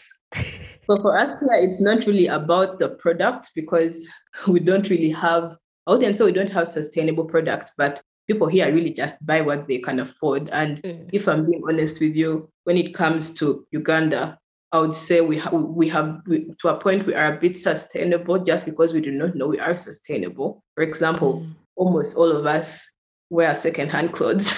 So 0.89 0.99
for 1.01 1.17
us 1.17 1.39
here, 1.39 1.59
it's 1.59 1.79
not 1.79 2.07
really 2.07 2.27
about 2.27 2.79
the 2.79 2.89
product 2.95 3.51
because 3.55 4.09
we 4.47 4.59
don't 4.59 4.89
really 4.89 5.11
have, 5.11 5.55
I 5.85 5.91
wouldn't 5.91 6.17
say 6.17 6.25
we 6.25 6.31
don't 6.31 6.49
have 6.49 6.67
sustainable 6.67 7.25
products, 7.25 7.73
but 7.77 8.01
people 8.27 8.47
here 8.47 8.73
really 8.73 8.93
just 8.93 9.23
buy 9.23 9.41
what 9.41 9.67
they 9.67 9.79
can 9.79 9.99
afford. 9.99 10.49
And 10.49 10.81
Mm. 10.81 11.09
if 11.13 11.27
I'm 11.27 11.49
being 11.49 11.63
honest 11.67 11.99
with 11.99 12.15
you, 12.15 12.49
when 12.63 12.77
it 12.77 12.95
comes 12.95 13.35
to 13.35 13.67
Uganda, 13.71 14.39
I 14.71 14.79
would 14.79 14.93
say 14.93 15.21
we 15.21 15.37
have 15.39 15.53
we 15.53 15.89
have 15.89 16.21
we, 16.27 16.51
to 16.59 16.67
a 16.69 16.77
point 16.79 17.07
we 17.07 17.15
are 17.15 17.33
a 17.33 17.39
bit 17.39 17.57
sustainable 17.57 18.39
just 18.39 18.65
because 18.65 18.93
we 18.93 19.01
do 19.01 19.11
not 19.11 19.35
know 19.35 19.47
we 19.47 19.59
are 19.59 19.75
sustainable. 19.75 20.63
For 20.75 20.83
example, 20.83 21.41
Mm. 21.41 21.55
almost 21.75 22.17
all 22.17 22.31
of 22.31 22.45
us 22.45 22.87
wear 23.29 23.53
secondhand 23.53 24.13
clothes. 24.13 24.51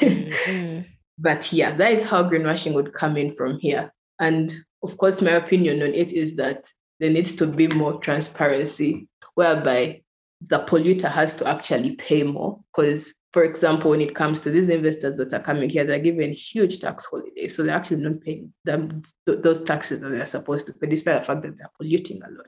Mm, 0.00 0.32
mm. 0.32 0.86
but 1.18 1.52
yeah, 1.52 1.74
that 1.76 1.92
is 1.92 2.04
how 2.04 2.24
greenwashing 2.24 2.74
would 2.74 2.92
come 2.92 3.16
in 3.16 3.30
from 3.32 3.58
here. 3.60 3.92
And 4.18 4.52
of 4.82 4.96
course, 4.96 5.22
my 5.22 5.32
opinion 5.32 5.82
on 5.82 5.88
it 5.94 6.12
is 6.12 6.36
that 6.36 6.64
there 6.98 7.10
needs 7.10 7.36
to 7.36 7.46
be 7.46 7.68
more 7.68 7.98
transparency, 8.00 9.08
whereby 9.34 10.02
the 10.46 10.58
polluter 10.58 11.10
has 11.10 11.36
to 11.36 11.46
actually 11.46 11.96
pay 11.96 12.22
more. 12.22 12.58
Because, 12.74 13.14
for 13.32 13.44
example, 13.44 13.90
when 13.90 14.00
it 14.00 14.14
comes 14.14 14.40
to 14.40 14.50
these 14.50 14.68
investors 14.68 15.16
that 15.16 15.32
are 15.32 15.40
coming 15.40 15.70
here, 15.70 15.84
they're 15.84 16.00
given 16.00 16.32
huge 16.32 16.80
tax 16.80 17.06
holidays. 17.06 17.54
So 17.54 17.62
they're 17.62 17.76
actually 17.76 18.02
not 18.02 18.20
paying 18.20 18.52
them 18.64 19.02
th- 19.26 19.42
those 19.42 19.62
taxes 19.62 20.00
that 20.00 20.08
they're 20.08 20.26
supposed 20.26 20.66
to 20.66 20.72
pay, 20.72 20.88
despite 20.88 21.20
the 21.20 21.26
fact 21.26 21.42
that 21.42 21.56
they're 21.56 21.70
polluting 21.78 22.20
a 22.24 22.30
lot. 22.30 22.46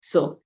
So 0.00 0.40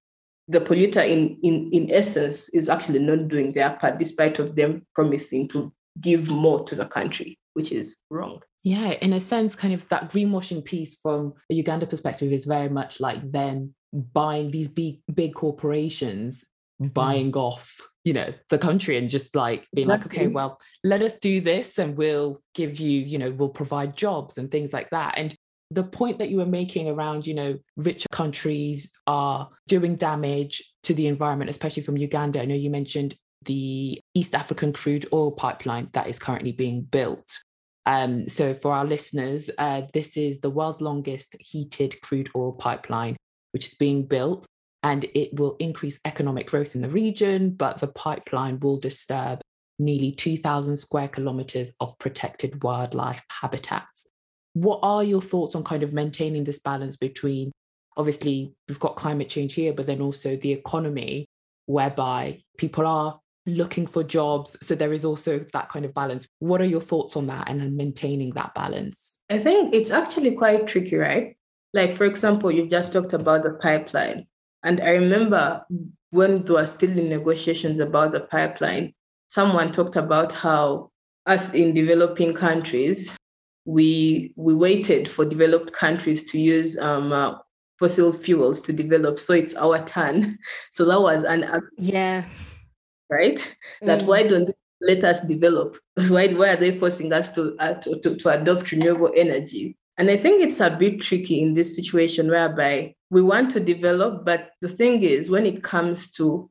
the 0.49 0.61
polluter 0.61 1.07
in, 1.07 1.39
in, 1.43 1.71
in 1.73 1.93
essence 1.93 2.49
is 2.49 2.69
actually 2.69 2.99
not 2.99 3.29
doing 3.29 3.53
their 3.53 3.71
part, 3.71 3.99
despite 3.99 4.41
of 4.41 4.57
them 4.57 4.85
promising 4.95 5.47
to 5.49 5.73
give 6.01 6.31
more 6.31 6.65
to 6.65 6.75
the 6.75 6.87
country, 6.87 7.39
which 7.53 7.71
is 7.71 7.99
wrong. 8.11 8.43
Yeah, 8.65 8.93
in 9.01 9.13
a 9.13 9.21
sense, 9.21 9.55
kind 9.55 9.75
of 9.75 9.89
that 9.91 10.11
greenwashing 10.11 10.65
piece 10.65 10.99
from 10.99 11.35
a 11.51 11.55
Uganda 11.55 11.87
perspective 11.87 12.33
is 12.33 12.47
very 12.47 12.69
much 12.69 12.99
like 12.99 13.31
them 13.31 13.75
buying 13.93 14.51
these 14.51 14.69
big 14.69 15.01
big 15.15 15.35
corporations 15.35 16.45
mm-hmm. 16.81 16.93
buying 16.93 17.35
off, 17.35 17.81
you 18.09 18.15
know, 18.15 18.33
the 18.49 18.57
country 18.57 18.97
and 18.97 19.11
just 19.11 19.37
like 19.37 19.67
being 19.75 19.87
like, 19.87 20.07
okay, 20.07 20.29
well, 20.29 20.59
let 20.83 21.03
us 21.03 21.19
do 21.19 21.43
this 21.43 21.77
and 21.77 21.95
we'll 21.95 22.41
give 22.55 22.81
you, 22.81 23.01
you 23.01 23.19
know, 23.19 23.31
we'll 23.31 23.51
provide 23.51 23.95
jobs 23.95 24.39
and 24.39 24.51
things 24.51 24.73
like 24.73 24.89
that. 24.89 25.19
And 25.19 25.37
the 25.71 25.83
point 25.83 26.17
that 26.17 26.31
you 26.31 26.39
were 26.39 26.47
making 26.47 26.89
around, 26.89 27.27
you 27.27 27.35
know, 27.35 27.59
richer 27.77 28.09
countries 28.11 28.91
are 29.07 29.51
doing 29.67 29.95
damage 29.97 30.73
to 30.85 30.95
the 30.95 31.07
environment, 31.07 31.51
especially 31.51 31.83
from 31.83 31.99
Uganda. 31.99 32.41
I 32.41 32.47
know 32.47 32.55
you 32.55 32.71
mentioned 32.71 33.15
the 33.45 34.01
East 34.15 34.35
African 34.35 34.73
crude 34.73 35.07
oil 35.13 35.31
pipeline 35.31 35.91
that 35.93 36.07
is 36.07 36.19
currently 36.19 36.53
being 36.53 36.81
built. 36.81 37.31
Um, 37.85 38.27
so, 38.27 38.55
for 38.55 38.73
our 38.73 38.87
listeners, 38.87 39.51
uh, 39.59 39.83
this 39.93 40.17
is 40.17 40.41
the 40.41 40.49
world's 40.49 40.81
longest 40.81 41.37
heated 41.41 42.01
crude 42.01 42.31
oil 42.35 42.53
pipeline, 42.53 43.17
which 43.53 43.67
is 43.67 43.75
being 43.75 44.07
built, 44.07 44.47
and 44.83 45.05
it 45.15 45.39
will 45.39 45.57
increase 45.59 45.99
economic 46.05 46.47
growth 46.49 46.75
in 46.75 46.83
the 46.83 46.89
region. 46.89 47.51
But 47.51 47.79
the 47.79 47.89
pipeline 47.89 48.61
will 48.61 48.79
disturb 48.79 49.41
nearly 49.79 50.13
2,000 50.13 50.77
square 50.77 51.09
kilometers 51.09 51.73
of 51.81 51.99
protected 51.99 52.63
wildlife 52.63 53.23
habitats. 53.31 54.07
What 54.55 54.81
are 54.83 55.05
your 55.05 55.23
thoughts 55.23 55.55
on 55.55 55.63
kind 55.63 55.83
of 55.83 55.93
maintaining 55.93 56.45
this 56.45 56.59
balance 56.59 56.97
between 56.97 57.53
obviously 57.97 58.55
we've 58.69 58.79
got 58.79 58.97
climate 58.97 59.29
change 59.29 59.55
here, 59.55 59.73
but 59.73 59.87
then 59.87 60.01
also 60.01 60.37
the 60.37 60.53
economy, 60.53 61.27
whereby 61.67 62.43
people 62.57 62.87
are 62.87 63.21
looking 63.45 63.87
for 63.87 64.05
jobs. 64.05 64.57
So 64.63 64.75
there 64.75 64.93
is 64.93 65.05
also 65.05 65.45
that 65.53 65.69
kind 65.69 65.85
of 65.85 65.93
balance. 65.93 66.27
What 66.39 66.61
are 66.61 66.67
your 66.67 66.81
thoughts 66.81 67.17
on 67.17 67.27
that 67.27 67.49
and 67.49 67.77
maintaining 67.77 68.31
that 68.31 68.55
balance? 68.55 69.19
I 69.29 69.39
think 69.39 69.75
it's 69.75 69.91
actually 69.91 70.37
quite 70.37 70.67
tricky, 70.67 70.97
right? 70.97 71.37
Like, 71.75 71.97
for 71.97 72.05
example, 72.05 72.51
you've 72.51 72.71
just 72.71 72.93
talked 72.93 73.13
about 73.13 73.43
the 73.43 73.51
pipeline. 73.51 74.27
And 74.63 74.81
I 74.81 74.93
remember 74.95 75.65
when 76.11 76.45
they 76.45 76.53
were 76.53 76.67
still 76.67 76.91
in 76.99 77.09
negotiations 77.09 77.79
about 77.79 78.13
the 78.13 78.21
pipeline, 78.21 78.95
someone 79.29 79.73
talked 79.73 79.97
about 79.97 80.33
how 80.33 80.91
us 81.27 81.55
in 81.55 81.75
developing 81.75 82.35
countries, 82.35 83.15
we 83.65 84.33
we 84.37 84.55
waited 84.55 85.09
for 85.09 85.25
developed 85.25 85.73
countries 85.73 86.31
to 86.31 86.39
use 86.39 86.79
um, 86.79 87.13
uh, 87.13 87.35
fossil 87.79 88.13
fuels 88.13 88.61
to 88.63 88.73
develop. 88.73 89.19
So 89.19 89.35
it's 89.35 89.55
our 89.55 89.85
turn. 89.85 90.39
So 90.73 90.87
that 90.87 91.01
was 91.01 91.25
an 91.25 91.45
Yeah. 91.79 92.25
right? 93.11 93.39
That 93.83 94.01
Mm. 94.03 94.07
why 94.07 94.23
don't 94.27 94.47
they 94.47 94.55
let 94.81 95.05
us 95.05 95.21
develop? 95.23 95.77
Why, 96.09 96.29
why 96.29 96.51
are 96.51 96.57
they 96.57 96.79
forcing 96.79 97.13
us 97.13 97.35
to, 97.35 97.57
uh, 97.59 97.75
to, 97.81 98.01
to, 98.01 98.17
to 98.17 98.29
adopt 98.31 98.71
renewable 98.71 99.13
energy? 99.17 99.77
And 99.99 100.11
I 100.11 100.17
think 100.17 100.41
it's 100.41 100.61
a 100.61 100.71
bit 100.71 101.01
tricky 101.01 101.43
in 101.43 101.53
this 101.55 101.75
situation 101.75 102.29
whereby 102.31 102.95
we 103.11 103.23
want 103.23 103.51
to 103.53 103.61
develop, 103.61 104.25
but 104.25 104.51
the 104.61 104.69
thing 104.69 105.03
is, 105.03 105.31
when 105.31 105.47
it 105.47 105.63
comes 105.63 106.11
to 106.13 106.51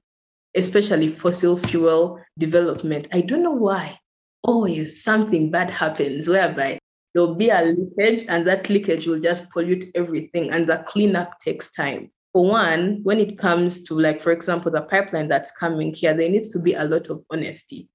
especially 0.56 1.08
fossil 1.08 1.58
fuel 1.58 2.20
development, 2.38 3.08
I 3.12 3.22
don't 3.22 3.44
know 3.44 3.52
why 3.52 4.00
always 4.44 5.04
something 5.04 5.52
bad 5.52 5.70
happens 5.70 6.28
whereby 6.28 6.80
there'll 7.14 7.36
be 7.36 7.50
a 7.50 7.62
leakage 7.62 8.26
and 8.30 8.48
that 8.48 8.70
leakage 8.70 9.06
will 9.06 9.20
just 9.20 9.50
pollute 9.52 9.86
everything 9.96 10.50
and 10.52 10.68
the 10.68 10.78
cleanup 10.88 11.40
takes 11.42 11.72
time. 11.72 12.10
For 12.34 12.46
one, 12.46 13.00
when 13.04 13.20
it 13.20 13.38
comes 13.38 13.84
to 13.84 13.96
like, 13.96 14.22
for 14.22 14.32
example, 14.32 14.72
the 14.72 14.82
pipeline 14.82 15.28
that's 15.28 15.52
coming 15.52 15.94
here, 15.94 16.14
there 16.14 16.30
needs 16.30 16.50
to 16.50 16.60
be 16.60 16.74
a 16.74 16.86
lot 16.86 17.10
of 17.10 17.24
honesty 17.32 17.90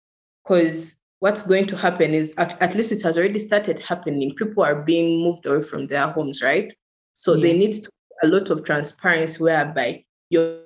because 0.45 0.97
what's 1.21 1.47
going 1.47 1.67
to 1.69 1.77
happen 1.77 2.15
is 2.15 2.35
at, 2.37 2.61
at 2.61 2.75
least 2.75 2.93
it 2.93 3.03
has 3.03 3.17
already 3.17 3.39
started 3.39 3.79
happening. 3.79 4.35
People 4.35 4.65
are 4.65 4.83
being 4.83 5.23
moved 5.23 5.47
away 5.47 5.63
from 5.63 5.87
their 5.87 6.09
homes, 6.09 6.43
right? 6.43 6.75
So 7.15 7.35
Yeah. 7.35 7.43
there 7.47 7.55
needs 7.59 7.81
to 7.81 7.91
a 8.23 8.27
lot 8.27 8.51
of 8.51 8.65
transparency 8.65 9.43
whereby 9.43 10.05
you're 10.31 10.61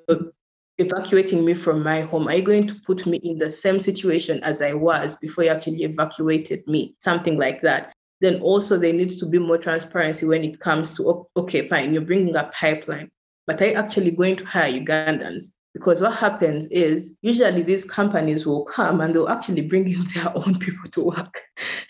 evacuating 0.78 1.44
me 1.44 1.54
from 1.54 1.82
my 1.82 2.02
home. 2.02 2.28
Are 2.28 2.34
you 2.34 2.42
going 2.42 2.66
to 2.66 2.74
put 2.86 3.06
me 3.06 3.18
in 3.18 3.38
the 3.38 3.48
same 3.48 3.80
situation 3.80 4.42
as 4.42 4.60
I 4.60 4.74
was 4.74 5.16
before 5.16 5.44
you 5.44 5.50
actually 5.50 5.82
evacuated 5.82 6.66
me? 6.66 6.94
Something 6.98 7.38
like 7.38 7.62
that. 7.62 7.92
Then 8.20 8.40
also 8.40 8.78
there 8.78 8.92
needs 8.92 9.18
to 9.20 9.26
be 9.26 9.38
more 9.38 9.58
transparency 9.58 10.26
when 10.26 10.44
it 10.44 10.60
comes 10.60 10.94
to 10.96 11.26
okay, 11.36 11.68
fine, 11.68 11.92
you're 11.92 12.02
bringing 12.02 12.34
a 12.36 12.44
pipeline, 12.44 13.10
but 13.46 13.60
are 13.60 13.66
you 13.66 13.74
actually 13.74 14.10
going 14.10 14.36
to 14.36 14.44
hire 14.44 14.72
Ugandans? 14.72 15.52
Because 15.74 16.00
what 16.00 16.14
happens 16.14 16.66
is 16.68 17.14
usually 17.20 17.62
these 17.62 17.84
companies 17.84 18.46
will 18.46 18.64
come 18.64 19.02
and 19.02 19.14
they'll 19.14 19.28
actually 19.28 19.60
bring 19.60 19.86
in 19.90 20.04
their 20.14 20.34
own 20.34 20.58
people 20.58 20.90
to 20.92 21.04
work. 21.04 21.40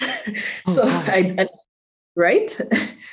Oh, 0.66 0.72
so 0.72 0.84
wow. 0.84 1.04
I, 1.06 1.36
I 1.38 1.46
right? 2.16 2.58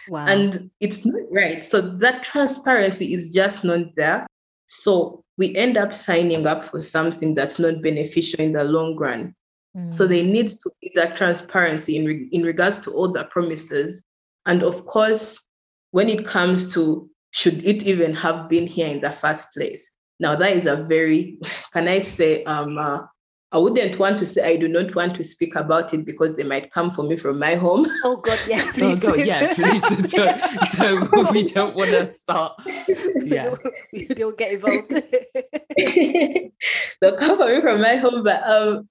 Wow. 0.07 0.25
and 0.25 0.69
it's 0.81 1.05
not 1.05 1.21
right. 1.31 1.63
So 1.63 1.79
that 1.79 2.23
transparency 2.23 3.13
is 3.13 3.29
just 3.29 3.63
not 3.63 3.95
there. 3.95 4.27
So 4.65 5.23
we 5.37 5.55
end 5.55 5.77
up 5.77 5.93
signing 5.93 6.45
up 6.45 6.63
for 6.65 6.81
something 6.81 7.33
that's 7.35 7.57
not 7.57 7.81
beneficial 7.81 8.41
in 8.41 8.51
the 8.51 8.65
long 8.65 8.97
run. 8.97 9.33
So 9.91 10.05
Mm. 10.05 10.09
there 10.09 10.23
needs 10.25 10.57
to 10.59 10.71
be 10.81 10.91
that 10.95 11.15
transparency 11.15 11.95
in, 11.97 12.05
re- 12.05 12.27
in 12.31 12.43
regards 12.43 12.79
to 12.81 12.91
all 12.91 13.07
the 13.11 13.23
promises. 13.25 14.03
And 14.45 14.61
of 14.61 14.85
course, 14.85 15.41
when 15.91 16.09
it 16.09 16.25
comes 16.25 16.73
to 16.73 17.09
should 17.31 17.65
it 17.65 17.83
even 17.83 18.13
have 18.15 18.49
been 18.49 18.67
here 18.67 18.87
in 18.87 18.99
the 19.01 19.11
first 19.11 19.53
place? 19.53 19.91
Now, 20.19 20.35
that 20.35 20.55
is 20.55 20.65
a 20.67 20.83
very, 20.83 21.39
can 21.73 21.87
I 21.87 21.99
say, 21.99 22.43
um, 22.43 22.77
uh, 22.77 23.05
I 23.53 23.59
wouldn't 23.59 23.99
want 23.99 24.17
to 24.17 24.25
say 24.25 24.53
I 24.53 24.57
do 24.57 24.67
not 24.67 24.95
want 24.95 25.15
to 25.15 25.23
speak 25.23 25.55
about 25.55 25.93
it 25.93 26.05
because 26.05 26.35
they 26.35 26.41
might 26.41 26.71
come 26.71 26.89
for 26.89 27.03
me 27.03 27.15
from 27.15 27.37
my 27.37 27.53
home. 27.53 27.85
Oh 28.03 28.17
God, 28.17 28.39
yeah, 28.47 28.63
Oh, 28.67 28.71
please. 28.73 29.03
God, 29.03 29.25
yeah, 29.25 29.53
please 29.53 29.81
don't, 30.11 31.11
don't, 31.11 31.31
we 31.31 31.43
don't 31.45 31.75
want 31.75 31.91
to 31.91 32.11
start. 32.11 32.53
Yeah. 33.23 33.53
you 33.91 34.07
don't 34.07 34.37
get 34.37 34.53
involved. 34.53 34.89
They'll 36.99 37.15
come 37.15 37.37
for 37.37 37.47
me 37.47 37.61
from 37.61 37.79
my 37.81 37.95
home, 37.95 38.23
but 38.23 38.43
um, 38.43 38.89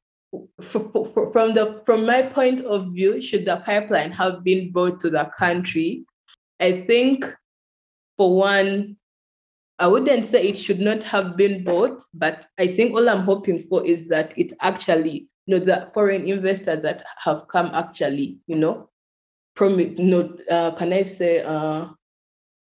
from 0.61 1.55
the 1.55 1.83
from 1.85 2.07
my 2.07 2.23
point 2.23 2.61
of 2.61 2.93
view, 2.93 3.21
should 3.21 3.45
the 3.45 3.57
pipeline 3.67 4.13
have 4.13 4.45
been 4.45 4.71
brought 4.71 5.01
to 5.01 5.11
the 5.11 5.29
country, 5.37 6.05
I 6.61 6.73
think, 6.73 7.25
for 8.17 8.37
one, 8.37 8.97
I 9.83 9.89
wouldn't 9.89 10.25
say 10.25 10.47
it 10.47 10.57
should 10.57 10.79
not 10.79 11.03
have 11.03 11.37
been 11.37 11.65
bought, 11.65 12.05
but 12.15 12.47
I 12.57 12.69
think 12.69 12.95
all 12.95 13.09
I'm 13.09 13.23
hoping 13.23 13.59
for 13.59 13.85
is 13.85 14.07
that 14.11 14.33
it 14.39 14.53
actually, 14.61 15.29
you 15.47 15.59
know, 15.59 15.59
the 15.59 15.91
foreign 15.93 16.29
investors 16.29 16.83
that 16.83 17.03
have 17.25 17.49
come 17.49 17.67
actually, 17.75 18.39
you 18.47 18.55
know, 18.55 18.89
promise, 19.57 19.99
you 19.99 20.05
know, 20.05 20.37
uh, 20.49 20.71
can 20.77 20.93
I 20.93 21.03
say, 21.03 21.43
uh, 21.43 21.89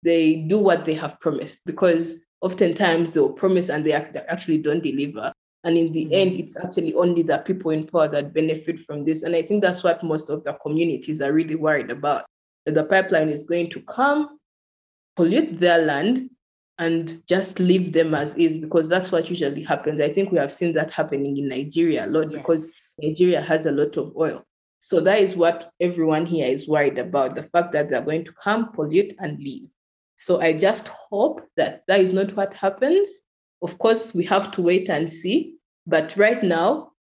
they 0.04 0.42
do 0.42 0.58
what 0.58 0.84
they 0.84 0.94
have 0.94 1.18
promised 1.18 1.62
because 1.66 2.22
oftentimes 2.40 3.10
they'll 3.10 3.32
promise 3.32 3.68
and 3.68 3.84
they 3.84 3.92
actually 3.92 4.58
don't 4.58 4.84
deliver. 4.84 5.32
And 5.64 5.76
in 5.76 5.90
the 5.90 6.04
mm-hmm. 6.04 6.14
end, 6.14 6.36
it's 6.36 6.56
actually 6.56 6.94
only 6.94 7.22
the 7.22 7.38
people 7.38 7.72
in 7.72 7.84
power 7.84 8.06
that 8.06 8.32
benefit 8.32 8.78
from 8.78 9.04
this. 9.04 9.24
And 9.24 9.34
I 9.34 9.42
think 9.42 9.60
that's 9.60 9.82
what 9.82 10.04
most 10.04 10.30
of 10.30 10.44
the 10.44 10.52
communities 10.52 11.20
are 11.20 11.32
really 11.32 11.56
worried 11.56 11.90
about 11.90 12.26
that 12.64 12.76
the 12.76 12.84
pipeline 12.84 13.28
is 13.28 13.42
going 13.42 13.70
to 13.70 13.80
come, 13.80 14.38
pollute 15.16 15.58
their 15.58 15.78
land, 15.78 16.30
and 16.78 17.26
just 17.26 17.58
leave 17.58 17.92
them 17.92 18.14
as 18.14 18.36
is 18.36 18.56
because 18.56 18.88
that's 18.88 19.10
what 19.10 19.28
usually 19.28 19.62
happens. 19.64 20.00
I 20.00 20.08
think 20.08 20.30
we 20.30 20.38
have 20.38 20.52
seen 20.52 20.72
that 20.74 20.90
happening 20.90 21.36
in 21.36 21.48
Nigeria 21.48 22.06
a 22.06 22.08
lot 22.08 22.30
yes. 22.30 22.40
because 22.40 22.92
Nigeria 23.02 23.40
has 23.40 23.66
a 23.66 23.72
lot 23.72 23.96
of 23.96 24.16
oil. 24.16 24.44
So 24.80 25.00
that 25.00 25.18
is 25.18 25.36
what 25.36 25.72
everyone 25.80 26.24
here 26.24 26.46
is 26.46 26.68
worried 26.68 26.98
about 26.98 27.34
the 27.34 27.42
fact 27.42 27.72
that 27.72 27.88
they're 27.88 28.00
going 28.00 28.24
to 28.26 28.32
come, 28.32 28.72
pollute, 28.72 29.12
and 29.18 29.38
leave. 29.40 29.68
So 30.14 30.40
I 30.40 30.52
just 30.52 30.88
hope 30.88 31.42
that 31.56 31.82
that 31.88 32.00
is 32.00 32.12
not 32.12 32.36
what 32.36 32.54
happens. 32.54 33.08
Of 33.60 33.78
course, 33.78 34.14
we 34.14 34.24
have 34.24 34.52
to 34.52 34.62
wait 34.62 34.88
and 34.88 35.10
see. 35.10 35.56
But 35.86 36.16
right 36.16 36.42
now, 36.44 36.92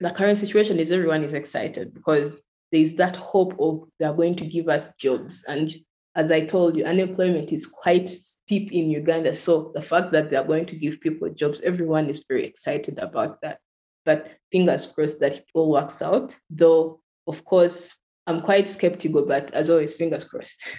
the 0.00 0.10
current 0.10 0.38
situation 0.38 0.78
is 0.78 0.92
everyone 0.92 1.24
is 1.24 1.32
excited 1.32 1.94
because 1.94 2.42
there 2.70 2.82
is 2.82 2.96
that 2.96 3.16
hope 3.16 3.54
of 3.58 3.84
they 3.98 4.04
are 4.04 4.14
going 4.14 4.36
to 4.36 4.46
give 4.46 4.68
us 4.68 4.94
jobs. 4.96 5.42
And 5.48 5.70
as 6.16 6.32
I 6.32 6.40
told 6.40 6.76
you, 6.76 6.84
unemployment 6.84 7.52
is 7.52 7.66
quite 7.66 8.08
steep 8.08 8.72
in 8.72 8.90
Uganda. 8.90 9.34
So 9.34 9.70
the 9.74 9.82
fact 9.82 10.12
that 10.12 10.30
they 10.30 10.36
are 10.36 10.44
going 10.44 10.64
to 10.66 10.76
give 10.76 11.00
people 11.00 11.28
jobs, 11.28 11.60
everyone 11.60 12.08
is 12.08 12.24
very 12.26 12.44
excited 12.44 12.98
about 12.98 13.42
that. 13.42 13.60
But 14.06 14.30
fingers 14.50 14.86
crossed 14.86 15.20
that 15.20 15.34
it 15.34 15.44
all 15.52 15.70
works 15.70 16.00
out. 16.00 16.34
Though, 16.48 17.00
of 17.26 17.44
course, 17.44 17.94
I'm 18.26 18.40
quite 18.40 18.66
skeptical, 18.66 19.26
but 19.26 19.52
as 19.52 19.68
always, 19.68 19.94
fingers 19.94 20.24
crossed. 20.24 20.60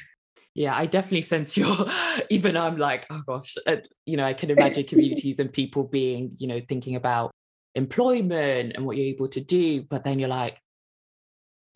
Yeah, 0.55 0.75
I 0.75 0.87
definitely 0.87 1.21
sense 1.21 1.55
your. 1.55 1.71
Even 2.31 2.57
I'm 2.57 2.77
like, 2.77 3.05
oh 3.11 3.21
gosh, 3.27 3.57
uh, 3.67 3.75
you 4.07 4.17
know, 4.17 4.25
I 4.25 4.33
can 4.33 4.49
imagine 4.49 4.85
communities 4.85 5.37
and 5.37 5.53
people 5.53 5.83
being, 5.83 6.31
you 6.39 6.47
know, 6.47 6.59
thinking 6.67 6.95
about 6.95 7.29
employment 7.75 8.71
and 8.75 8.83
what 8.83 8.97
you're 8.97 9.05
able 9.05 9.27
to 9.27 9.39
do, 9.39 9.83
but 9.83 10.03
then 10.03 10.17
you're 10.17 10.29
like, 10.29 10.59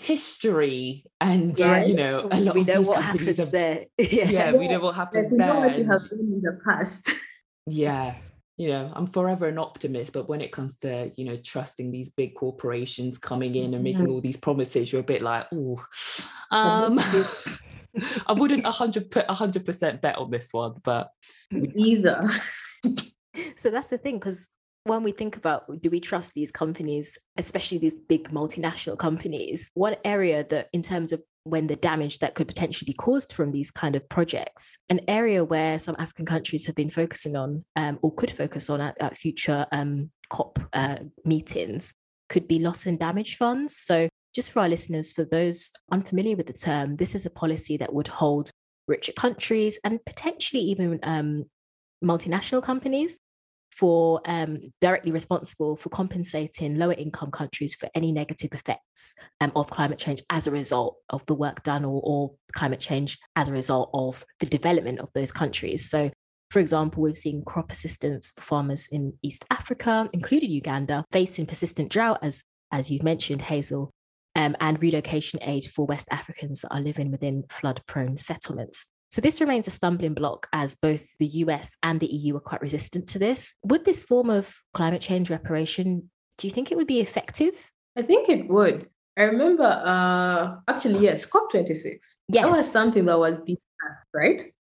history 0.02 1.06
and 1.22 1.58
yeah. 1.60 1.84
you 1.84 1.94
know 1.94 2.28
a 2.32 2.40
lot 2.40 2.56
we 2.56 2.62
of 2.62 2.68
know 2.68 2.82
what 2.82 3.04
happens 3.04 3.38
have, 3.38 3.52
there 3.52 3.86
yeah. 4.00 4.30
yeah. 4.30 4.52
we 4.52 4.68
know 4.68 4.80
what 4.80 4.96
happens 4.96 5.32
yeah, 5.32 5.38
there 5.38 5.54
know 5.54 5.60
what 5.60 5.78
you 5.78 5.86
have 5.86 6.02
done 6.10 6.20
in 6.20 6.42
the 6.42 6.60
past 6.66 7.12
yeah 7.68 8.16
you 8.58 8.68
know 8.68 8.92
i'm 8.96 9.06
forever 9.06 9.48
an 9.48 9.60
optimist 9.60 10.12
but 10.12 10.28
when 10.28 10.42
it 10.42 10.52
comes 10.52 10.76
to 10.80 11.12
you 11.18 11.24
know 11.24 11.38
trusting 11.38 11.92
these 11.92 12.10
big 12.10 12.34
corporations 12.34 13.20
coming 13.20 13.54
in 13.54 13.76
and 13.76 13.84
making 13.84 14.02
mm-hmm. 14.02 14.14
all 14.14 14.22
these 14.22 14.38
promises 14.38 14.92
you're 14.92 15.02
a 15.02 15.04
bit 15.04 15.22
like 15.22 15.46
oh 15.54 15.80
um 16.52 17.00
i 18.26 18.34
wouldn't 18.34 18.64
100 18.64 19.12
put 19.12 19.28
100% 19.28 20.02
bet 20.02 20.18
on 20.18 20.32
this 20.32 20.52
one 20.52 20.74
but 20.84 21.12
either 21.54 22.24
so 23.56 23.70
that's 23.70 23.90
the 23.90 24.00
thing 24.00 24.16
because 24.16 24.48
when 24.84 25.04
we 25.04 25.12
think 25.12 25.38
about 25.38 25.82
do 25.82 25.90
we 25.90 26.00
trust 26.00 26.34
these 26.34 26.52
companies, 26.52 27.18
especially 27.38 27.78
these 27.78 28.00
big 28.00 28.30
multinational 28.32 28.98
companies, 28.98 29.70
one 29.74 29.96
area 30.04 30.46
that, 30.50 30.70
in 30.74 30.82
terms 30.82 31.12
of 31.12 31.22
when 31.44 31.68
the 31.68 31.76
damage 31.76 32.20
that 32.20 32.36
could 32.36 32.48
potentially 32.48 32.86
be 32.86 32.94
caused 32.94 33.34
from 33.34 33.52
these 33.52 33.72
kind 33.72 33.96
of 33.96 34.08
projects, 34.10 34.78
an 34.90 35.02
area 35.08 35.44
where 35.44 35.80
some 35.80 35.96
African 36.00 36.26
countries 36.26 36.66
have 36.66 36.76
been 36.76 36.90
focusing 36.90 37.36
on 37.36 37.64
um, 37.76 38.00
or 38.02 38.14
could 38.14 38.32
focus 38.32 38.70
on 38.70 38.82
at, 38.82 39.00
at 39.00 39.18
future 39.18 39.66
um, 39.72 40.12
COP 40.30 40.60
uh, 40.74 40.98
meetings 41.26 41.94
could 42.30 42.48
be 42.48 42.60
loss 42.60 42.86
and 42.86 42.98
damage 42.98 43.38
funds. 43.38 43.76
So, 43.76 44.08
just 44.34 44.52
for 44.52 44.62
our 44.62 44.70
listeners, 44.70 45.12
for 45.12 45.26
those 45.26 45.72
unfamiliar 45.92 46.38
with 46.38 46.48
the 46.48 46.54
term, 46.54 46.96
this 46.96 47.14
is 47.16 47.26
a 47.26 47.30
policy 47.30 47.76
that 47.78 47.94
would 47.94 48.08
hold 48.08 48.50
richer 48.88 49.12
countries 49.12 49.78
and 49.84 50.00
potentially 50.06 50.62
even 50.62 51.00
um, 51.04 51.46
multinational 52.04 52.64
companies 52.64 53.20
for 53.72 54.22
um, 54.26 54.60
directly 54.80 55.12
responsible 55.12 55.76
for 55.76 55.90
compensating 55.90 56.78
lower 56.78 56.94
income 56.94 57.32
countries 57.32 57.74
for 57.76 57.90
any 57.96 58.12
negative 58.12 58.50
effects 58.54 59.16
um, 59.40 59.52
of 59.56 59.70
climate 59.70 59.98
change 59.98 60.22
as 60.30 60.46
a 60.46 60.52
result 60.52 60.98
of 61.10 61.26
the 61.26 61.34
work 61.34 61.64
done 61.64 61.86
or, 61.86 62.02
or 62.04 62.32
climate 62.54 62.80
change 62.80 63.18
as 63.36 63.48
a 63.48 63.54
result 63.54 63.90
of 63.94 64.24
the 64.40 64.46
development 64.46 65.00
of 65.00 65.10
those 65.16 65.32
countries. 65.32 65.90
So, 65.90 66.12
for 66.50 66.60
example, 66.60 67.02
we've 67.02 67.18
seen 67.18 67.44
crop 67.46 67.72
assistance 67.72 68.34
for 68.36 68.42
farmers 68.42 68.88
in 68.92 69.14
East 69.24 69.46
Africa, 69.50 70.10
including 70.12 70.52
Uganda, 70.52 71.06
facing 71.12 71.46
persistent 71.46 71.90
drought, 71.90 72.20
as, 72.22 72.44
as 72.74 72.92
you've 72.92 73.04
mentioned, 73.04 73.42
Heizal, 73.42 73.90
um, 74.36 74.56
and 74.60 74.82
relocation 74.82 75.40
aid 75.42 75.72
for 75.74 75.86
West 75.86 76.08
Africans 76.12 76.62
that 76.62 76.74
are 76.74 76.82
living 76.82 77.10
within 77.10 77.46
flood 77.50 77.82
prone 77.88 78.18
settlements. 78.18 78.91
So 79.12 79.22
this 79.22 79.42
remains 79.42 79.68
a 79.68 79.72
stumbling 79.72 80.14
block 80.14 80.48
as 80.54 80.76
both 80.76 81.18
the 81.18 81.28
US 81.28 81.76
and 81.84 82.00
the 82.00 82.08
EU 82.08 82.38
are 82.38 82.42
quite 82.42 82.62
resistant 82.62 83.08
to 83.10 83.20
this. 83.20 83.56
Would 83.64 83.84
this 83.84 84.04
form 84.04 84.30
of 84.30 84.56
climate 84.74 85.02
change 85.02 85.30
reparation, 85.30 86.10
do 86.38 86.48
you 86.48 86.54
think 86.54 86.72
it 86.72 86.78
would 86.78 86.88
be 86.88 87.02
effective? 87.02 87.54
I 87.98 88.04
think 88.04 88.30
it 88.30 88.48
would. 88.48 88.90
I 89.18 89.24
remember, 89.24 89.64
uh, 89.64 90.56
actually, 90.70 91.00
yes, 91.00 91.30
COP26. 91.30 91.84
Yes. 91.84 92.08
That 92.30 92.48
was 92.48 92.72
something 92.72 93.06
that 93.06 93.20
was 93.20 93.40
being 93.42 93.58
right? 94.14 94.54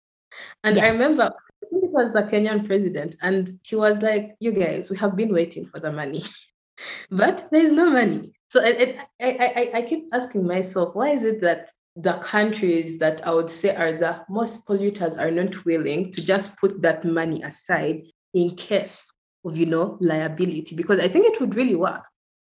And 0.64 0.76
yes. 0.76 0.84
I 0.84 1.04
remember, 1.04 1.24
I 1.24 1.66
think 1.70 1.84
it 1.84 1.92
was 1.92 2.14
the 2.14 2.24
Kenyan 2.24 2.66
president, 2.66 3.16
and 3.22 3.60
he 3.64 3.76
was 3.76 4.02
like, 4.02 4.36
You 4.40 4.52
guys, 4.52 4.90
we 4.90 4.98
have 4.98 5.16
been 5.16 5.34
waiting 5.34 5.66
for 5.66 5.80
the 5.80 5.92
money, 5.92 6.24
but 7.12 7.50
there 7.52 7.62
is 7.62 7.72
no 7.72 7.90
money. 7.92 8.34
So 8.48 8.64
I, 8.64 8.98
I, 9.22 9.28
I, 9.30 9.72
I 9.76 9.82
keep 9.84 10.08
asking 10.12 10.48
myself, 10.48 10.96
why 10.96 11.10
is 11.10 11.24
it 11.24 11.42
that 11.42 11.72
the 12.02 12.14
countries 12.20 12.98
that 13.00 13.26
I 13.28 13.34
would 13.34 13.50
say 13.50 13.76
are 13.76 13.98
the 13.98 14.24
most 14.30 14.66
polluters 14.66 15.20
are 15.20 15.32
not 15.32 15.66
willing 15.66 16.14
to 16.14 16.26
just 16.26 16.58
put 16.58 16.82
that 16.82 17.04
money 17.04 17.44
aside 17.44 18.04
in 18.34 18.56
case 18.56 19.06
of, 19.44 19.58
you 19.58 19.66
know, 19.66 19.98
liability, 20.00 20.76
because 20.76 21.00
I 21.00 21.08
think 21.08 21.26
it 21.26 21.40
would 21.42 21.56
really 21.56 21.76
work. 21.76 22.06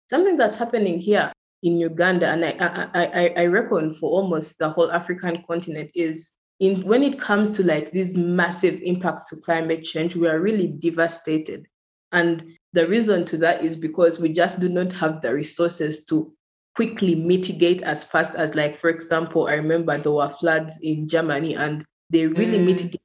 Something 0.09 0.37
that's 0.37 0.57
happening 0.57 0.99
here 0.99 1.31
in 1.63 1.77
Uganda, 1.77 2.27
and 2.27 2.43
I, 2.45 2.55
I, 2.59 3.05
I, 3.13 3.43
I 3.43 3.45
reckon 3.45 3.93
for 3.93 4.09
almost 4.09 4.59
the 4.59 4.69
whole 4.69 4.91
African 4.91 5.43
continent, 5.47 5.91
is 5.95 6.33
in 6.59 6.85
when 6.85 7.03
it 7.03 7.19
comes 7.19 7.51
to 7.51 7.63
like 7.63 7.91
these 7.91 8.15
massive 8.15 8.79
impacts 8.83 9.29
to 9.29 9.37
climate 9.37 9.83
change, 9.83 10.15
we 10.15 10.27
are 10.27 10.39
really 10.39 10.67
devastated. 10.67 11.67
And 12.11 12.57
the 12.73 12.87
reason 12.87 13.25
to 13.25 13.37
that 13.39 13.63
is 13.63 13.75
because 13.75 14.19
we 14.19 14.29
just 14.29 14.59
do 14.59 14.69
not 14.69 14.91
have 14.93 15.21
the 15.21 15.33
resources 15.33 16.05
to 16.05 16.33
quickly 16.77 17.15
mitigate 17.15 17.81
as 17.81 18.03
fast 18.03 18.35
as 18.35 18.53
like 18.53 18.77
for 18.77 18.87
example 18.87 19.47
i 19.47 19.55
remember 19.55 19.97
there 19.97 20.11
were 20.11 20.29
floods 20.29 20.79
in 20.83 21.07
germany 21.07 21.55
and 21.55 21.83
they 22.11 22.27
really 22.27 22.59
mm. 22.59 22.65
mitigated 22.65 23.01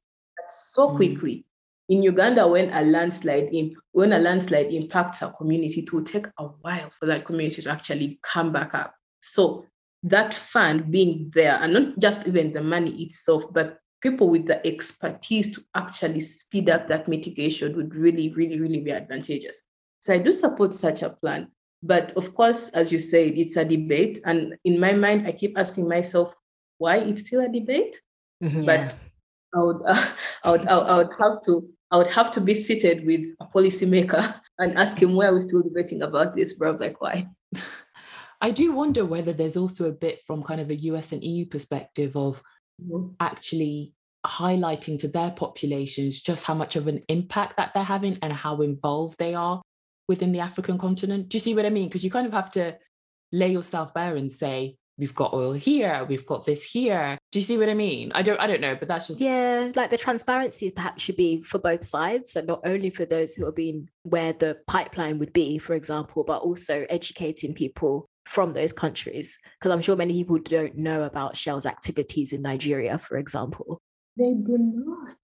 so 0.47 0.89
mm. 0.89 0.95
quickly 0.95 1.43
in 1.89 2.03
uganda 2.03 2.47
when 2.47 2.69
a 2.69 2.83
landslide 2.83 3.49
in, 3.51 3.75
when 3.93 4.13
a 4.13 4.19
landslide 4.19 4.71
impacts 4.71 5.23
a 5.23 5.31
community 5.31 5.81
it 5.81 5.91
will 5.91 6.03
take 6.03 6.27
a 6.37 6.45
while 6.61 6.87
for 6.91 7.07
that 7.07 7.25
community 7.25 7.63
to 7.63 7.69
actually 7.71 8.19
come 8.21 8.53
back 8.53 8.75
up 8.75 8.93
so 9.21 9.65
that 10.03 10.35
fund 10.35 10.91
being 10.91 11.31
there 11.33 11.57
and 11.59 11.73
not 11.73 11.97
just 11.97 12.27
even 12.27 12.51
the 12.51 12.61
money 12.61 12.91
itself 13.01 13.51
but 13.53 13.79
people 14.01 14.29
with 14.29 14.45
the 14.45 14.67
expertise 14.67 15.51
to 15.55 15.63
actually 15.73 16.21
speed 16.21 16.69
up 16.69 16.87
that 16.87 17.07
mitigation 17.07 17.75
would 17.75 17.95
really 17.95 18.31
really 18.33 18.59
really 18.59 18.81
be 18.81 18.91
advantageous 18.91 19.63
so 19.99 20.13
i 20.13 20.19
do 20.19 20.31
support 20.31 20.75
such 20.75 21.01
a 21.01 21.09
plan 21.09 21.49
but 21.83 22.13
of 22.13 22.33
course, 22.33 22.69
as 22.69 22.91
you 22.91 22.97
said, 22.97 23.37
it's 23.37 23.57
a 23.57 23.65
debate. 23.65 24.21
And 24.25 24.55
in 24.63 24.79
my 24.79 24.93
mind, 24.93 25.27
I 25.27 25.33
keep 25.33 25.59
asking 25.59 25.89
myself 25.89 26.33
why 26.77 26.97
it's 26.97 27.27
still 27.27 27.41
a 27.41 27.49
debate. 27.49 28.01
Mm-hmm, 28.41 28.65
but 28.65 28.79
yeah. 28.79 28.91
I 29.53 29.59
would, 29.59 29.81
uh, 29.85 30.05
I 30.45 30.51
would, 30.51 30.67
I 30.67 30.97
would 30.97 31.11
have 31.19 31.41
to, 31.45 31.69
I 31.91 31.97
would 31.97 32.07
have 32.07 32.31
to 32.31 32.41
be 32.41 32.53
seated 32.53 33.05
with 33.05 33.21
a 33.41 33.45
policymaker 33.45 34.33
and 34.59 34.77
ask 34.77 35.01
him 35.01 35.13
why 35.13 35.25
are 35.25 35.35
we 35.35 35.41
still 35.41 35.61
debating 35.61 36.01
about 36.01 36.35
this, 36.35 36.53
bro? 36.53 36.71
Like 36.71 37.01
why? 37.01 37.27
I 38.41 38.51
do 38.51 38.71
wonder 38.71 39.05
whether 39.05 39.33
there's 39.33 39.57
also 39.57 39.87
a 39.87 39.91
bit 39.91 40.19
from 40.25 40.43
kind 40.43 40.61
of 40.61 40.69
a 40.69 40.75
US 40.75 41.11
and 41.11 41.23
EU 41.23 41.45
perspective 41.45 42.15
of 42.15 42.41
mm-hmm. 42.81 43.09
actually 43.19 43.93
highlighting 44.25 44.99
to 44.99 45.09
their 45.09 45.31
populations 45.31 46.21
just 46.21 46.45
how 46.45 46.53
much 46.53 46.77
of 46.77 46.87
an 46.87 47.01
impact 47.09 47.57
that 47.57 47.73
they're 47.73 47.83
having 47.83 48.17
and 48.21 48.31
how 48.31 48.61
involved 48.61 49.17
they 49.19 49.33
are 49.33 49.61
within 50.07 50.31
the 50.31 50.39
African 50.39 50.77
continent. 50.77 51.29
Do 51.29 51.35
you 51.35 51.39
see 51.39 51.55
what 51.55 51.65
I 51.65 51.69
mean? 51.69 51.87
Because 51.87 52.03
you 52.03 52.11
kind 52.11 52.27
of 52.27 52.33
have 52.33 52.51
to 52.51 52.77
lay 53.31 53.51
yourself 53.51 53.93
bare 53.93 54.15
and 54.15 54.31
say, 54.31 54.75
we've 54.97 55.15
got 55.15 55.33
oil 55.33 55.53
here, 55.53 56.05
we've 56.07 56.25
got 56.25 56.45
this 56.45 56.63
here. 56.63 57.17
Do 57.31 57.39
you 57.39 57.43
see 57.43 57.57
what 57.57 57.67
I 57.69 57.73
mean? 57.73 58.11
I 58.13 58.21
don't 58.21 58.39
I 58.39 58.45
don't 58.45 58.61
know, 58.61 58.75
but 58.75 58.87
that's 58.87 59.07
just 59.07 59.21
Yeah, 59.21 59.71
like 59.75 59.89
the 59.89 59.97
transparency 59.97 60.69
perhaps 60.69 61.01
should 61.01 61.15
be 61.15 61.41
for 61.41 61.57
both 61.57 61.83
sides. 61.83 62.35
and 62.35 62.45
not 62.45 62.61
only 62.63 62.91
for 62.91 63.05
those 63.05 63.33
who 63.33 63.47
are 63.47 63.51
being 63.51 63.89
where 64.03 64.33
the 64.33 64.57
pipeline 64.67 65.17
would 65.19 65.33
be, 65.33 65.57
for 65.57 65.73
example, 65.73 66.23
but 66.23 66.41
also 66.43 66.85
educating 66.89 67.55
people 67.55 68.07
from 68.25 68.53
those 68.53 68.71
countries. 68.71 69.37
Because 69.59 69.71
I'm 69.71 69.81
sure 69.81 69.95
many 69.95 70.13
people 70.13 70.37
don't 70.37 70.77
know 70.77 71.03
about 71.03 71.35
Shell's 71.35 71.65
activities 71.65 72.31
in 72.31 72.41
Nigeria, 72.43 72.97
for 72.99 73.17
example. 73.17 73.81
They 74.15 74.33
do 74.35 74.57
not. 74.59 75.17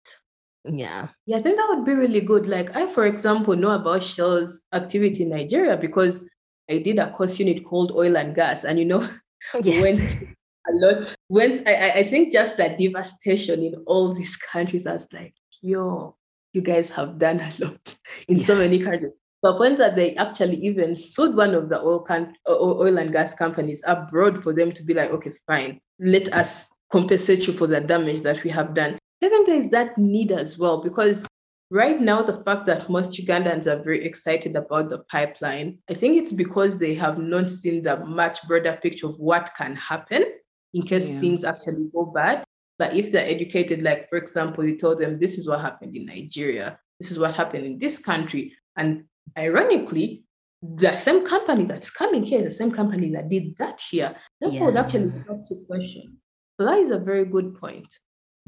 Yeah. 0.65 1.07
Yeah, 1.25 1.37
I 1.37 1.41
think 1.41 1.57
that 1.57 1.69
would 1.69 1.85
be 1.85 1.93
really 1.93 2.21
good. 2.21 2.47
Like 2.47 2.75
I, 2.75 2.87
for 2.87 3.05
example, 3.05 3.55
know 3.55 3.71
about 3.71 4.03
Shell's 4.03 4.61
activity 4.73 5.23
in 5.23 5.29
Nigeria 5.29 5.77
because 5.77 6.27
I 6.69 6.79
did 6.79 6.99
a 6.99 7.11
course 7.11 7.39
unit 7.39 7.65
called 7.65 7.91
oil 7.91 8.17
and 8.17 8.35
gas. 8.35 8.63
And 8.63 8.77
you 8.77 8.85
know, 8.85 9.07
yes. 9.63 9.81
when 9.81 10.35
a 10.69 10.71
lot 10.73 11.15
when 11.27 11.63
I, 11.67 11.91
I 11.91 12.03
think 12.03 12.31
just 12.31 12.57
that 12.57 12.77
devastation 12.77 13.63
in 13.63 13.75
all 13.87 14.13
these 14.13 14.35
countries, 14.35 14.85
I 14.85 14.93
was 14.93 15.07
like, 15.13 15.33
yo, 15.61 16.15
you 16.53 16.61
guys 16.61 16.89
have 16.91 17.17
done 17.17 17.39
a 17.39 17.51
lot 17.59 17.97
in 18.27 18.37
yeah. 18.37 18.45
so 18.45 18.55
many 18.55 18.79
countries. 18.79 19.11
So 19.43 19.57
when 19.57 19.77
that 19.77 19.95
they 19.95 20.15
actually 20.15 20.57
even 20.57 20.97
sued 20.97 21.35
one 21.35 21.55
of 21.55 21.69
the 21.69 21.81
oil, 21.81 22.01
can, 22.01 22.35
oil 22.49 22.97
and 22.97 23.11
gas 23.11 23.33
companies 23.33 23.81
abroad 23.87 24.43
for 24.43 24.53
them 24.53 24.73
to 24.73 24.83
be 24.83 24.93
like, 24.93 25.11
okay, 25.11 25.31
fine, 25.47 25.79
let 25.97 26.33
us 26.33 26.69
compensate 26.91 27.47
you 27.47 27.53
for 27.53 27.65
the 27.65 27.79
damage 27.79 28.21
that 28.21 28.43
we 28.43 28.49
have 28.49 28.73
done. 28.73 28.99
I 29.21 29.29
think 29.29 29.47
there 29.47 29.57
is 29.57 29.69
that 29.69 29.97
need 29.97 30.31
as 30.31 30.57
well 30.57 30.81
because 30.81 31.25
right 31.71 31.99
now 31.99 32.21
the 32.21 32.41
fact 32.43 32.65
that 32.65 32.89
most 32.89 33.19
Ugandans 33.19 33.67
are 33.67 33.83
very 33.83 34.03
excited 34.03 34.55
about 34.55 34.89
the 34.89 34.99
pipeline, 34.99 35.79
I 35.89 35.93
think 35.93 36.17
it's 36.17 36.31
because 36.31 36.77
they 36.77 36.93
have 36.95 37.17
not 37.17 37.49
seen 37.49 37.83
the 37.83 37.97
much 38.05 38.41
broader 38.47 38.77
picture 38.81 39.07
of 39.07 39.19
what 39.19 39.51
can 39.55 39.75
happen 39.75 40.25
in 40.73 40.83
case 40.83 41.09
yeah. 41.09 41.19
things 41.19 41.43
actually 41.43 41.89
go 41.93 42.05
bad. 42.05 42.43
But 42.77 42.95
if 42.95 43.11
they're 43.11 43.27
educated, 43.27 43.81
like 43.81 44.09
for 44.09 44.17
example, 44.17 44.65
you 44.65 44.77
told 44.77 44.99
them 44.99 45.19
this 45.19 45.37
is 45.37 45.47
what 45.47 45.59
happened 45.59 45.95
in 45.95 46.05
Nigeria, 46.05 46.79
this 46.99 47.11
is 47.11 47.19
what 47.19 47.33
happened 47.33 47.65
in 47.65 47.77
this 47.77 47.99
country, 47.99 48.55
and 48.77 49.03
ironically, 49.37 50.23
the 50.61 50.93
same 50.93 51.25
company 51.25 51.65
that's 51.65 51.89
coming 51.89 52.23
here, 52.23 52.41
the 52.41 52.51
same 52.51 52.71
company 52.71 53.11
that 53.11 53.29
did 53.29 53.55
that 53.57 53.79
here, 53.81 54.15
people 54.41 54.55
yeah. 54.55 54.65
would 54.65 54.77
actually 54.77 55.09
start 55.09 55.45
to 55.45 55.55
question. 55.67 56.17
So 56.59 56.65
that 56.65 56.77
is 56.77 56.91
a 56.91 56.99
very 56.99 57.25
good 57.25 57.55
point. 57.55 57.87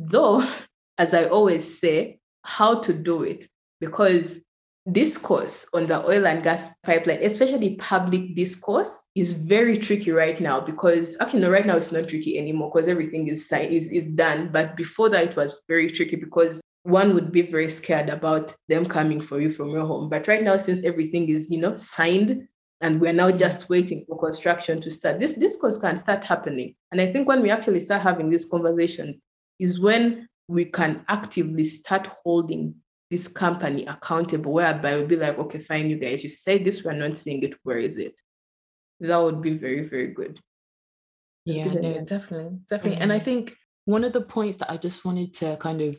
Though, 0.02 0.44
as 0.98 1.14
I 1.14 1.26
always 1.26 1.80
say, 1.80 2.20
how 2.44 2.80
to 2.82 2.94
do 2.94 3.24
it, 3.24 3.48
because 3.80 4.42
discourse 4.92 5.68
on 5.76 5.86
the 5.86 6.04
oil 6.10 6.26
and 6.26 6.42
gas 6.42 6.74
pipeline, 6.84 7.24
especially 7.24 7.76
public 7.76 8.36
discourse, 8.36 9.04
is 9.14 9.34
very 9.34 9.78
tricky 9.78 10.12
right 10.12 10.40
now 10.40 10.60
because 10.60 11.18
actually, 11.20 11.42
no, 11.42 11.52
right 11.52 11.66
now 11.66 11.78
it's 11.78 11.92
not 11.92 12.08
tricky 12.08 12.40
anymore 12.40 12.72
because 12.74 12.88
everything 12.88 13.28
is, 13.28 13.52
is, 13.52 13.92
is 13.92 14.08
done. 14.08 14.50
But 14.52 14.76
before 14.76 15.10
that, 15.10 15.24
it 15.24 15.36
was 15.36 15.62
very 15.68 15.92
tricky 15.92 16.16
because 16.16 16.62
one 16.84 17.14
would 17.14 17.32
be 17.32 17.44
very 17.44 17.70
scared 17.70 18.10
about 18.10 18.56
them 18.68 18.88
coming 18.88 19.22
for 19.22 19.40
you 19.40 19.52
from 19.52 19.70
your 19.70 19.86
home. 19.86 20.10
But 20.10 20.28
right 20.28 20.42
now, 20.42 20.58
since 20.58 20.84
everything 20.84 21.30
is, 21.30 21.52
you 21.52 21.60
know, 21.60 21.76
signed 21.76 22.48
and 22.82 23.00
we're 23.00 23.14
now 23.14 23.30
just 23.30 23.70
waiting 23.70 24.04
for 24.08 24.18
construction 24.18 24.82
to 24.82 24.90
start, 24.90 25.20
this 25.20 25.36
discourse 25.36 25.78
can 25.78 25.98
start 25.98 26.24
happening. 26.24 26.74
And 26.92 27.00
I 27.00 27.06
think 27.06 27.28
when 27.28 27.44
we 27.44 27.52
actually 27.52 27.82
start 27.82 28.02
having 28.02 28.32
these 28.32 28.46
conversations 28.46 29.22
is 29.62 29.80
when 29.80 30.28
we 30.48 30.66
can 30.66 31.06
actively 31.08 31.64
start 31.64 32.10
holding 32.24 32.76
this 33.12 33.28
company 33.28 33.86
accountable, 33.86 34.54
whereby 34.54 34.96
we'll 34.96 35.06
be 35.06 35.16
like, 35.16 35.38
okay, 35.38 35.60
fine, 35.60 35.90
you 35.90 35.98
guys, 35.98 36.24
you 36.24 36.30
say 36.30 36.58
this, 36.58 36.84
we're 36.84 36.94
not 36.94 37.16
seeing 37.16 37.44
it, 37.44 37.54
where 37.64 37.78
is 37.78 37.98
it? 37.98 38.20
That 39.02 39.18
would 39.18 39.42
be 39.42 39.52
very, 39.52 39.82
very 39.82 40.08
good. 40.08 40.40
Yeah, 41.46 41.66
no, 41.66 42.04
definitely, 42.04 42.60
definitely. 42.70 42.96
Mm-hmm. 42.96 43.04
And 43.04 43.14
I 43.14 43.18
mm-hmm. 43.18 43.26
think 43.26 43.56
one 43.86 44.04
of 44.04 44.14
the 44.14 44.22
points 44.22 44.58
that 44.58 44.72
I 44.72 44.78
just 44.78 45.06
wanted 45.06 45.34
to 45.36 45.58
kind 45.58 45.82
of 45.82 45.96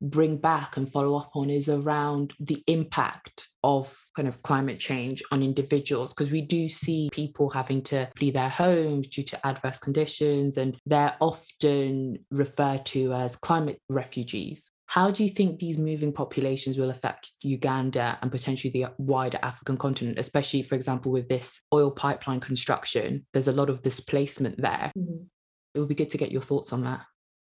bring 0.00 0.36
back 0.36 0.76
and 0.76 0.90
follow 0.90 1.18
up 1.18 1.30
on 1.34 1.50
is 1.50 1.68
around 1.68 2.34
the 2.40 2.62
impact 2.66 3.48
of 3.64 3.96
kind 4.14 4.28
of 4.28 4.42
climate 4.42 4.78
change 4.78 5.22
on 5.32 5.42
individuals 5.42 6.12
because 6.12 6.30
we 6.30 6.40
do 6.40 6.68
see 6.68 7.08
people 7.12 7.50
having 7.50 7.82
to 7.82 8.08
flee 8.16 8.30
their 8.30 8.48
homes 8.48 9.08
due 9.08 9.22
to 9.22 9.46
adverse 9.46 9.78
conditions 9.78 10.56
and 10.56 10.76
they're 10.86 11.16
often 11.20 12.18
referred 12.30 12.84
to 12.86 13.12
as 13.12 13.36
climate 13.36 13.80
refugees 13.88 14.70
how 14.86 15.10
do 15.10 15.24
you 15.24 15.28
think 15.28 15.58
these 15.58 15.78
moving 15.78 16.12
populations 16.12 16.78
will 16.78 16.90
affect 16.90 17.32
Uganda 17.42 18.18
and 18.22 18.30
potentially 18.30 18.70
the 18.70 18.86
wider 18.98 19.38
African 19.42 19.76
continent, 19.76 20.18
especially, 20.18 20.62
for 20.62 20.76
example, 20.76 21.10
with 21.10 21.28
this 21.28 21.60
oil 21.74 21.90
pipeline 21.90 22.38
construction? 22.38 23.26
There's 23.32 23.48
a 23.48 23.52
lot 23.52 23.68
of 23.68 23.82
displacement 23.82 24.60
there. 24.60 24.92
Mm-hmm. 24.96 25.24
It 25.74 25.80
would 25.80 25.88
be 25.88 25.96
good 25.96 26.10
to 26.10 26.18
get 26.18 26.30
your 26.30 26.40
thoughts 26.40 26.72
on 26.72 26.84
that. 26.84 27.00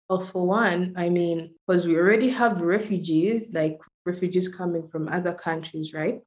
Well, 0.09 0.21
for 0.21 0.47
one, 0.47 0.95
I 0.97 1.09
mean, 1.09 1.55
because 1.67 1.87
we 1.87 1.97
already 1.97 2.29
have 2.31 2.61
refugees, 2.61 3.53
like 3.55 3.79
refugees 4.05 4.49
coming 4.49 4.87
from 4.87 5.09
other 5.09 5.33
countries, 5.33 5.95
right? 5.95 6.21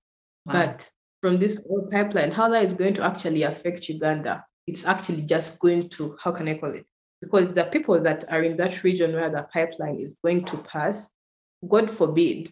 Wow. 0.45 0.53
But 0.53 0.89
from 1.21 1.37
this 1.37 1.61
oil 1.69 1.87
pipeline, 1.91 2.31
how 2.31 2.49
that 2.49 2.63
is 2.63 2.73
going 2.73 2.95
to 2.95 3.03
actually 3.03 3.43
affect 3.43 3.87
Uganda, 3.87 4.43
it's 4.65 4.85
actually 4.85 5.23
just 5.23 5.59
going 5.59 5.89
to, 5.91 6.17
how 6.19 6.31
can 6.31 6.47
I 6.47 6.55
call 6.57 6.71
it? 6.71 6.85
Because 7.21 7.53
the 7.53 7.65
people 7.65 7.99
that 8.01 8.31
are 8.31 8.41
in 8.41 8.57
that 8.57 8.83
region 8.83 9.13
where 9.13 9.29
the 9.29 9.47
pipeline 9.53 9.95
is 9.95 10.17
going 10.23 10.45
to 10.45 10.57
pass, 10.57 11.09
God 11.67 11.89
forbid 11.89 12.51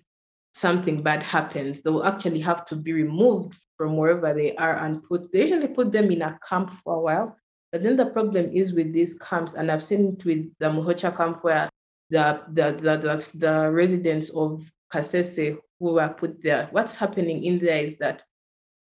something 0.53 1.03
bad 1.03 1.21
happens, 1.21 1.81
they 1.81 1.89
will 1.89 2.05
actually 2.05 2.39
have 2.39 2.65
to 2.67 2.75
be 2.75 2.93
removed 2.93 3.59
from 3.77 3.97
wherever 3.97 4.33
they 4.33 4.55
are 4.55 4.77
and 4.77 5.03
put, 5.03 5.31
they 5.31 5.41
usually 5.41 5.67
put 5.67 5.91
them 5.91 6.11
in 6.11 6.21
a 6.21 6.39
camp 6.47 6.71
for 6.71 6.95
a 6.95 7.01
while 7.01 7.37
but 7.75 7.83
then 7.83 7.97
the 7.97 8.05
problem 8.05 8.51
is 8.53 8.71
with 8.71 8.93
these 8.93 9.19
camps, 9.19 9.53
and 9.53 9.69
I've 9.69 9.83
seen 9.83 10.13
it 10.13 10.23
with 10.23 10.49
the 10.59 10.67
Muhokya 10.67 11.13
camp 11.13 11.43
where 11.43 11.69
the 12.09 12.41
the 12.53 12.71
the, 12.71 12.97
the, 12.97 13.37
the 13.37 13.69
residents 13.69 14.29
of 14.29 14.71
Kasese 14.89 15.57
who 15.81 15.95
were 15.95 16.07
put 16.07 16.41
there. 16.41 16.69
What's 16.71 16.95
happening 16.95 17.43
in 17.43 17.59
there 17.59 17.83
is 17.83 17.97
that 17.97 18.23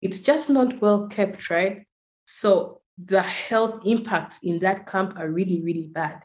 it's 0.02 0.20
just 0.20 0.50
not 0.50 0.80
well 0.80 1.08
kept, 1.08 1.50
right? 1.50 1.84
So 2.28 2.80
the 3.04 3.22
health 3.22 3.84
impacts 3.84 4.38
in 4.44 4.60
that 4.60 4.86
camp 4.86 5.18
are 5.18 5.32
really, 5.32 5.62
really 5.62 5.88
bad. 5.88 6.22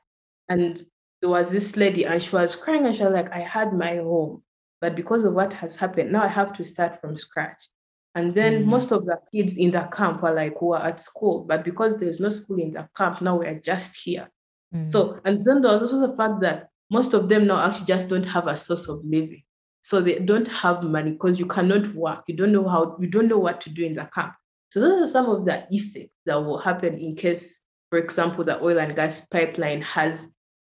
And 0.47 0.79
there 1.19 1.31
was 1.31 1.49
this 1.49 1.75
lady 1.75 2.05
and 2.05 2.21
she 2.21 2.35
was 2.35 2.55
crying 2.55 2.85
and 2.85 2.95
she 2.95 3.01
was 3.01 3.13
like, 3.13 3.31
I 3.31 3.39
had 3.39 3.73
my 3.73 3.95
home, 3.95 4.43
but 4.81 4.95
because 4.95 5.23
of 5.23 5.33
what 5.33 5.51
has 5.53 5.77
happened, 5.77 6.11
now 6.11 6.25
I 6.25 6.27
have 6.27 6.53
to 6.57 6.63
start 6.63 7.01
from 7.01 7.17
scratch. 7.17 7.71
And 8.13 8.35
then 8.35 8.61
mm-hmm. 8.61 8.69
most 8.69 8.91
of 8.91 9.05
the 9.05 9.19
kids 9.31 9.57
in 9.57 9.71
the 9.71 9.83
camp 9.83 10.21
were 10.21 10.33
like, 10.33 10.57
who 10.59 10.73
are 10.73 10.85
at 10.85 10.99
school, 10.99 11.45
but 11.47 11.63
because 11.63 11.97
there's 11.97 12.19
no 12.19 12.29
school 12.29 12.59
in 12.59 12.71
the 12.71 12.87
camp, 12.95 13.21
now 13.21 13.37
we're 13.37 13.59
just 13.59 13.95
here. 13.95 14.29
Mm-hmm. 14.73 14.85
So, 14.85 15.19
and 15.23 15.45
then 15.45 15.61
there 15.61 15.71
was 15.71 15.81
also 15.81 16.07
the 16.07 16.15
fact 16.15 16.41
that 16.41 16.69
most 16.89 17.13
of 17.13 17.29
them 17.29 17.47
now 17.47 17.65
actually 17.65 17.85
just 17.85 18.09
don't 18.09 18.25
have 18.25 18.47
a 18.47 18.57
source 18.57 18.89
of 18.89 19.05
living. 19.05 19.43
So 19.81 20.01
they 20.01 20.19
don't 20.19 20.47
have 20.49 20.83
money 20.83 21.11
because 21.11 21.39
you 21.39 21.45
cannot 21.45 21.93
work. 21.93 22.23
You 22.27 22.35
don't 22.35 22.51
know 22.51 22.67
how, 22.67 22.97
you 22.99 23.07
don't 23.07 23.27
know 23.27 23.39
what 23.39 23.61
to 23.61 23.69
do 23.69 23.85
in 23.85 23.93
the 23.93 24.05
camp. 24.05 24.33
So 24.69 24.79
those 24.79 25.09
are 25.09 25.11
some 25.11 25.29
of 25.29 25.45
the 25.45 25.65
effects 25.71 26.13
that 26.25 26.35
will 26.35 26.59
happen 26.59 26.97
in 26.97 27.15
case, 27.15 27.61
for 27.89 27.97
example, 27.97 28.43
the 28.43 28.61
oil 28.61 28.79
and 28.79 28.95
gas 28.95 29.25
pipeline 29.27 29.81
has 29.81 30.29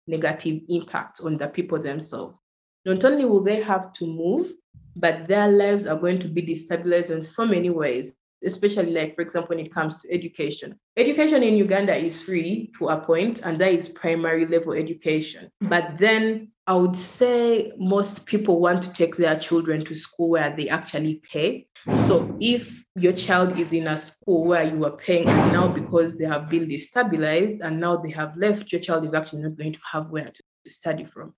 negative 0.07 0.62
impact 0.68 1.20
on 1.22 1.37
the 1.37 1.49
people 1.49 1.81
themselves. 1.81 2.40
Not 2.85 3.05
only 3.05 3.25
will 3.25 3.42
they 3.42 3.62
have 3.62 3.92
to 3.94 4.07
move, 4.07 4.51
but 4.97 5.29
their 5.29 5.49
lives 5.49 5.87
are 5.87 5.99
going 5.99 6.19
to 6.19 6.29
be 6.29 6.43
destabilized 6.43 7.11
in 7.11 7.23
so 7.23 7.47
many 7.47 7.71
ways 7.71 8.15
especially 8.45 8.93
like 8.93 9.15
for 9.15 9.23
example 9.23 9.57
when 9.57 9.65
it 9.65 9.73
comes 9.73 9.99
to 9.99 10.13
education. 10.13 10.79
Education 10.97 11.43
in 11.43 11.57
uganda 11.57 11.95
is 11.95 12.23
free 12.23 12.71
to 12.79 12.89
a 12.89 13.01
point 13.01 13.41
and 13.45 13.59
that 13.61 13.73
is 13.73 13.89
primary 13.89 14.47
level 14.47 14.73
education. 14.73 15.47
Mm-hmm. 15.47 15.69
But 15.69 15.99
then 15.99 16.53
i 16.69 16.75
would 16.75 16.97
say 16.97 17.73
most 17.79 18.27
people 18.27 18.59
want 18.59 18.83
to 18.83 18.93
take 18.93 19.17
their 19.17 19.39
children 19.39 19.85
to 19.85 19.95
school 19.95 20.31
where 20.31 20.55
they 20.57 20.69
actually 20.69 21.23
pay. 21.31 21.69
So 21.95 22.37
if 22.41 22.85
your 22.97 23.13
child 23.13 23.59
is 23.59 23.73
in 23.73 23.87
a 23.87 23.97
school 23.97 24.45
where 24.45 24.65
you 24.65 24.85
are 24.85 24.97
paying 24.97 25.29
and 25.29 25.53
now 25.53 25.69
because 25.69 26.19
they 26.19 26.25
have 26.25 26.49
been 26.49 26.67
destabilized 26.67 27.61
and 27.61 27.81
now 27.81 27.97
they 27.97 28.11
have 28.11 28.37
left 28.37 28.73
your 28.73 28.81
child 28.81 29.05
is 29.05 29.15
actually 29.15 29.43
not 29.43 29.57
going 29.57 29.75
to 29.75 29.81
have 29.93 30.11
where 30.11 30.27
to 30.27 30.43
study 30.71 31.05
from. 31.05 31.35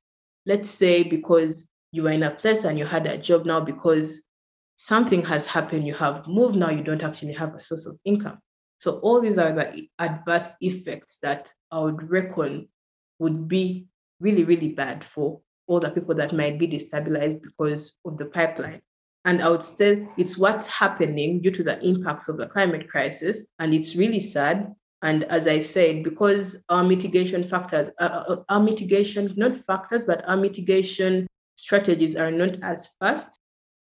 Let's 0.47 0.71
say 0.71 1.03
because 1.03 1.67
you 1.92 2.03
were 2.03 2.11
in 2.11 2.22
a 2.22 2.31
place 2.31 2.64
and 2.64 2.79
you 2.79 2.85
had 2.85 3.07
a 3.07 3.18
job 3.18 3.46
now 3.46 3.61
because 3.61 4.22
something 4.77 5.24
has 5.24 5.46
happened, 5.46 5.87
you 5.87 5.94
have 5.94 6.27
moved 6.27 6.57
now, 6.57 6.70
you 6.70 6.83
don't 6.83 7.03
actually 7.03 7.33
have 7.33 7.55
a 7.55 7.61
source 7.61 7.87
of 7.87 7.98
income. 8.05 8.38
So 8.79 8.98
all 9.01 9.20
these 9.20 9.38
are 9.38 9.53
the 9.53 9.88
adverse 9.98 10.53
effects 10.61 11.18
that 11.22 11.53
I 11.70 11.81
would 11.81 12.09
reckon 12.11 12.68
would 13.18 13.48
be 13.48 13.87
really, 14.20 14.44
really 14.44 14.68
bad 14.68 15.03
for 15.03 15.40
all 15.66 15.81
the 15.81 15.90
people 15.90 16.14
that 16.14 16.33
might 16.33 16.59
be 16.59 16.68
destabilized 16.68 17.43
because 17.43 17.95
of 18.05 18.18
the 18.18 18.26
pipeline. 18.26 18.80
And 19.24 19.43
I 19.43 19.51
would 19.51 19.62
say 19.62 20.09
it's 20.16 20.39
what's 20.39 20.66
happening 20.68 21.43
due 21.43 21.51
to 21.51 21.62
the 21.62 21.84
impacts 21.84 22.28
of 22.28 22.36
the 22.36 22.47
climate 22.47 22.89
crisis. 22.89 23.45
And 23.59 23.74
it's 23.74 23.97
really 23.97 24.20
sad. 24.20 24.74
And 25.03 25.24
as 25.24 25.47
I 25.47 25.59
said, 25.59 26.05
because 26.05 26.62
our 26.68 26.84
mitigation 26.84 27.43
factors, 27.45 27.91
uh, 28.01 28.24
uh 28.28 28.43
our 28.49 28.61
mitigation, 28.61 29.32
not 29.36 29.57
factors, 29.57 30.05
but 30.05 30.26
our 30.28 30.36
mitigation 30.36 31.26
strategies 31.59 32.14
are 32.14 32.30
not 32.30 32.56
as 32.62 32.94
fast, 33.00 33.40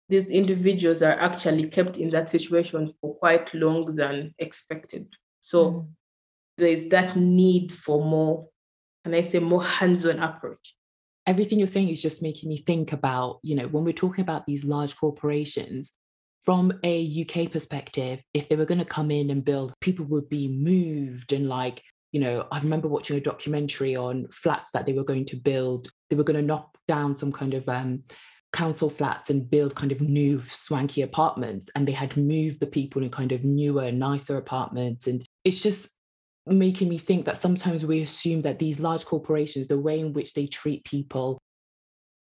these 0.09 0.29
individuals 0.29 1.01
are 1.01 1.13
actually 1.13 1.69
kept 1.69 1.97
in 1.97 2.09
that 2.09 2.29
situation 2.29 2.93
for 2.99 3.15
quite 3.15 3.53
long 3.53 3.95
than 3.95 4.35
expected. 4.37 5.07
So 5.39 5.71
mm. 5.71 5.87
there 6.57 6.67
is 6.67 6.89
that 6.89 7.15
need 7.15 7.71
for 7.71 8.03
more, 8.03 8.49
and 9.05 9.15
I 9.15 9.21
say 9.21 9.39
more 9.39 9.63
hands-on 9.63 10.19
approach. 10.19 10.75
Everything 11.25 11.57
you're 11.57 11.67
saying 11.69 11.89
is 11.89 12.01
just 12.01 12.21
making 12.21 12.49
me 12.49 12.57
think 12.57 12.91
about, 12.91 13.39
you 13.43 13.55
know, 13.55 13.67
when 13.67 13.85
we're 13.85 13.93
talking 13.93 14.23
about 14.23 14.45
these 14.45 14.65
large 14.65 14.97
corporations, 14.97 15.93
from 16.41 16.73
a 16.83 17.25
UK 17.25 17.49
perspective, 17.49 18.21
if 18.33 18.49
they 18.49 18.57
were 18.57 18.65
going 18.65 18.79
to 18.79 18.85
come 18.85 19.09
in 19.09 19.29
and 19.29 19.45
build, 19.45 19.71
people 19.79 20.03
would 20.07 20.27
be 20.27 20.49
moved 20.49 21.31
and 21.31 21.47
like 21.47 21.81
you 22.13 22.19
know, 22.19 22.45
I 22.51 22.59
remember 22.59 22.87
watching 22.87 23.17
a 23.17 23.21
documentary 23.21 23.95
on 23.95 24.27
flats 24.27 24.69
that 24.71 24.85
they 24.85 24.93
were 24.93 25.03
going 25.03 25.25
to 25.25 25.35
build. 25.35 25.89
They 26.09 26.15
were 26.15 26.23
going 26.23 26.39
to 26.39 26.45
knock 26.45 26.77
down 26.87 27.17
some 27.17 27.31
kind 27.31 27.55
of 27.55 27.67
um, 27.67 28.03
council 28.53 28.91
flats 28.91 29.31
and 29.31 29.49
build 29.49 29.73
kind 29.73 29.91
of 29.91 29.99
new 29.99 30.39
swanky 30.39 31.01
apartments. 31.01 31.71
And 31.75 31.87
they 31.87 31.91
had 31.91 32.15
moved 32.15 32.59
the 32.59 32.67
people 32.67 33.01
in 33.01 33.09
kind 33.09 33.31
of 33.31 33.43
newer, 33.43 33.91
nicer 33.91 34.37
apartments. 34.37 35.07
And 35.07 35.25
it's 35.43 35.59
just 35.59 35.89
making 36.45 36.87
me 36.87 36.99
think 36.99 37.25
that 37.25 37.41
sometimes 37.41 37.83
we 37.83 38.03
assume 38.03 38.41
that 38.41 38.59
these 38.59 38.79
large 38.79 39.05
corporations, 39.05 39.65
the 39.65 39.79
way 39.79 39.99
in 39.99 40.13
which 40.13 40.35
they 40.35 40.45
treat 40.45 40.85
people 40.85 41.41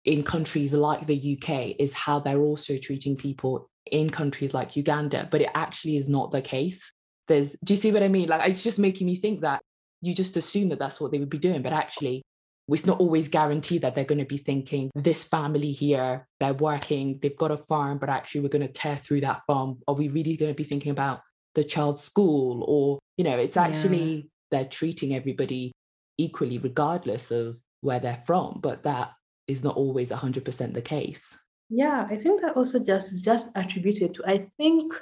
in 0.05 0.25
countries 0.25 0.73
like 0.73 1.07
the 1.07 1.39
UK 1.41 1.77
is 1.79 1.95
how 1.95 2.19
they're 2.19 2.41
also 2.41 2.79
treating 2.79 3.17
people 3.17 3.71
in 3.87 4.11
countries 4.11 4.53
like 4.53 4.75
Uganda, 4.75 5.29
but 5.31 5.41
it 5.41 5.51
actually 5.55 5.97
is 5.97 6.09
not 6.09 6.33
the 6.33 6.43
case. 6.43 6.93
There's, 7.29 7.55
do 7.63 7.75
you 7.75 7.81
see 7.81 7.93
what 7.93 8.03
I 8.03 8.09
mean? 8.09 8.29
Like, 8.29 8.49
it's 8.49 8.65
just 8.65 8.81
making 8.81 9.07
me 9.07 9.15
think 9.15 9.43
that 9.43 9.63
you 10.01 10.15
just 10.15 10.37
assume 10.37 10.69
that 10.69 10.79
that's 10.79 11.01
what 11.01 11.11
they 11.11 11.19
would 11.19 11.31
be 11.31 11.39
doing, 11.39 11.63
but 11.63 11.73
actually, 11.73 12.23
it's 12.69 12.87
not 12.87 13.01
always 13.01 13.29
guaranteed 13.29 13.83
that 13.83 13.95
they're 13.95 14.05
going 14.05 14.19
to 14.19 14.27
be 14.27 14.37
thinking 14.37 14.91
this 14.95 15.25
family 15.25 15.73
here, 15.73 16.27
they're 16.39 16.53
working, 16.55 17.19
they've 17.21 17.37
got 17.37 17.51
a 17.51 17.57
farm, 17.57 17.99
but 17.99 18.11
actually, 18.11 18.43
we're 18.43 18.49
going 18.49 18.67
to 18.67 18.73
tear 18.73 18.97
through 18.97 19.23
that 19.23 19.45
farm. 19.45 19.79
Are 19.89 19.95
we 19.95 20.09
really 20.09 20.37
going 20.37 20.53
to 20.53 20.57
be 20.57 20.69
thinking 20.69 20.93
about 20.93 21.21
the 21.55 21.65
child's 21.65 22.03
school? 22.03 22.65
Or, 22.67 22.99
you 23.17 23.25
know, 23.25 23.37
it's 23.39 23.57
actually 23.57 24.15
yeah. 24.15 24.23
they're 24.51 24.65
treating 24.69 25.15
everybody 25.15 25.73
equally, 26.19 26.59
regardless 26.59 27.31
of 27.31 27.57
where 27.81 28.01
they're 28.01 28.23
from, 28.27 28.59
but 28.61 28.83
that 28.83 29.13
is 29.47 29.65
not 29.65 29.77
always 29.77 30.11
100% 30.11 30.75
the 30.75 30.83
case. 30.83 31.39
Yeah, 31.71 32.07
I 32.11 32.17
think 32.17 32.41
that 32.43 32.57
also 32.57 32.83
just 32.83 33.13
is 33.13 33.23
just 33.23 33.51
attributed 33.55 34.15
to, 34.15 34.25
I 34.27 34.47
think, 34.59 34.95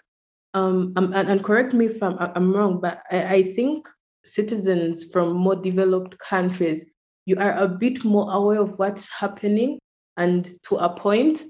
um, 0.55 0.93
and, 0.97 1.15
and 1.15 1.45
correct 1.45 1.75
me 1.75 1.87
if 1.87 2.03
I'm, 2.03 2.17
I'm 2.19 2.53
wrong, 2.53 2.81
but 2.81 3.03
I, 3.11 3.35
I 3.35 3.43
think 3.43 3.89
citizens 4.27 5.11
from 5.11 5.33
more 5.33 5.57
developed 5.57 6.19
countries, 6.19 6.85
you 7.25 7.37
are 7.39 7.53
a 7.53 7.69
bit 7.69 8.05
more 8.05 8.31
aware 8.33 8.61
of 8.61 8.79
what's 8.79 9.11
happening. 9.11 9.79
And 10.17 10.49
to 10.69 10.77
a 10.77 10.89
point, 10.89 11.43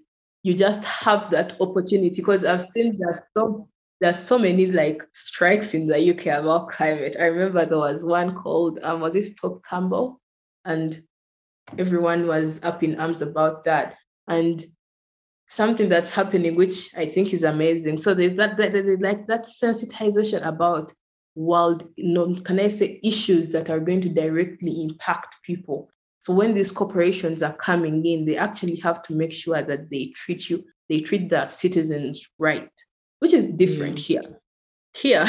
you 0.42 0.54
just 0.54 0.84
have 0.84 1.30
that 1.30 1.60
opportunity 1.60 2.20
because 2.20 2.44
I've 2.44 2.62
seen 2.62 2.98
there's 2.98 3.20
so 3.36 3.68
there's 4.00 4.18
so 4.18 4.38
many 4.38 4.66
like 4.66 5.02
strikes 5.12 5.74
in 5.74 5.86
the 5.86 6.10
UK 6.10 6.26
about 6.26 6.68
climate. 6.68 7.16
I 7.18 7.24
remember 7.24 7.64
there 7.64 7.78
was 7.78 8.04
one 8.04 8.34
called 8.34 8.78
um, 8.82 9.00
was 9.00 9.16
it 9.16 9.22
Stop 9.22 9.62
Cambo? 9.62 10.16
And 10.64 10.98
everyone 11.78 12.26
was 12.26 12.60
up 12.62 12.82
in 12.82 13.00
arms 13.00 13.22
about 13.22 13.64
that. 13.64 13.96
And 14.28 14.64
something 15.46 15.88
that's 15.88 16.10
happening, 16.10 16.56
which 16.56 16.90
I 16.96 17.06
think 17.06 17.32
is 17.32 17.44
amazing. 17.44 17.98
So 17.98 18.14
there's 18.14 18.34
that, 18.34 18.56
that, 18.56 18.72
that 18.72 18.98
like 19.00 19.26
that 19.26 19.44
sensitization 19.44 20.44
about 20.46 20.92
world, 21.37 21.89
you 21.97 22.12
know, 22.12 22.34
can 22.34 22.59
I 22.59 22.68
say 22.68 22.99
issues 23.05 23.51
that 23.51 23.70
are 23.70 23.78
going 23.78 24.01
to 24.01 24.09
directly 24.09 24.82
impact 24.82 25.37
people. 25.45 25.91
So 26.18 26.34
when 26.34 26.55
these 26.55 26.72
corporations 26.72 27.43
are 27.43 27.53
coming 27.53 28.05
in, 28.05 28.24
they 28.24 28.37
actually 28.37 28.76
have 28.76 29.03
to 29.05 29.12
make 29.12 29.32
sure 29.32 29.62
that 29.62 29.91
they 29.91 30.12
treat 30.16 30.51
you, 30.51 30.64
they 30.89 31.01
treat 31.01 31.28
the 31.28 31.47
citizens 31.47 32.26
right, 32.39 32.70
which 33.20 33.32
is 33.32 33.53
different 33.53 33.97
mm. 33.97 34.01
here. 34.01 34.41
Here, 34.97 35.26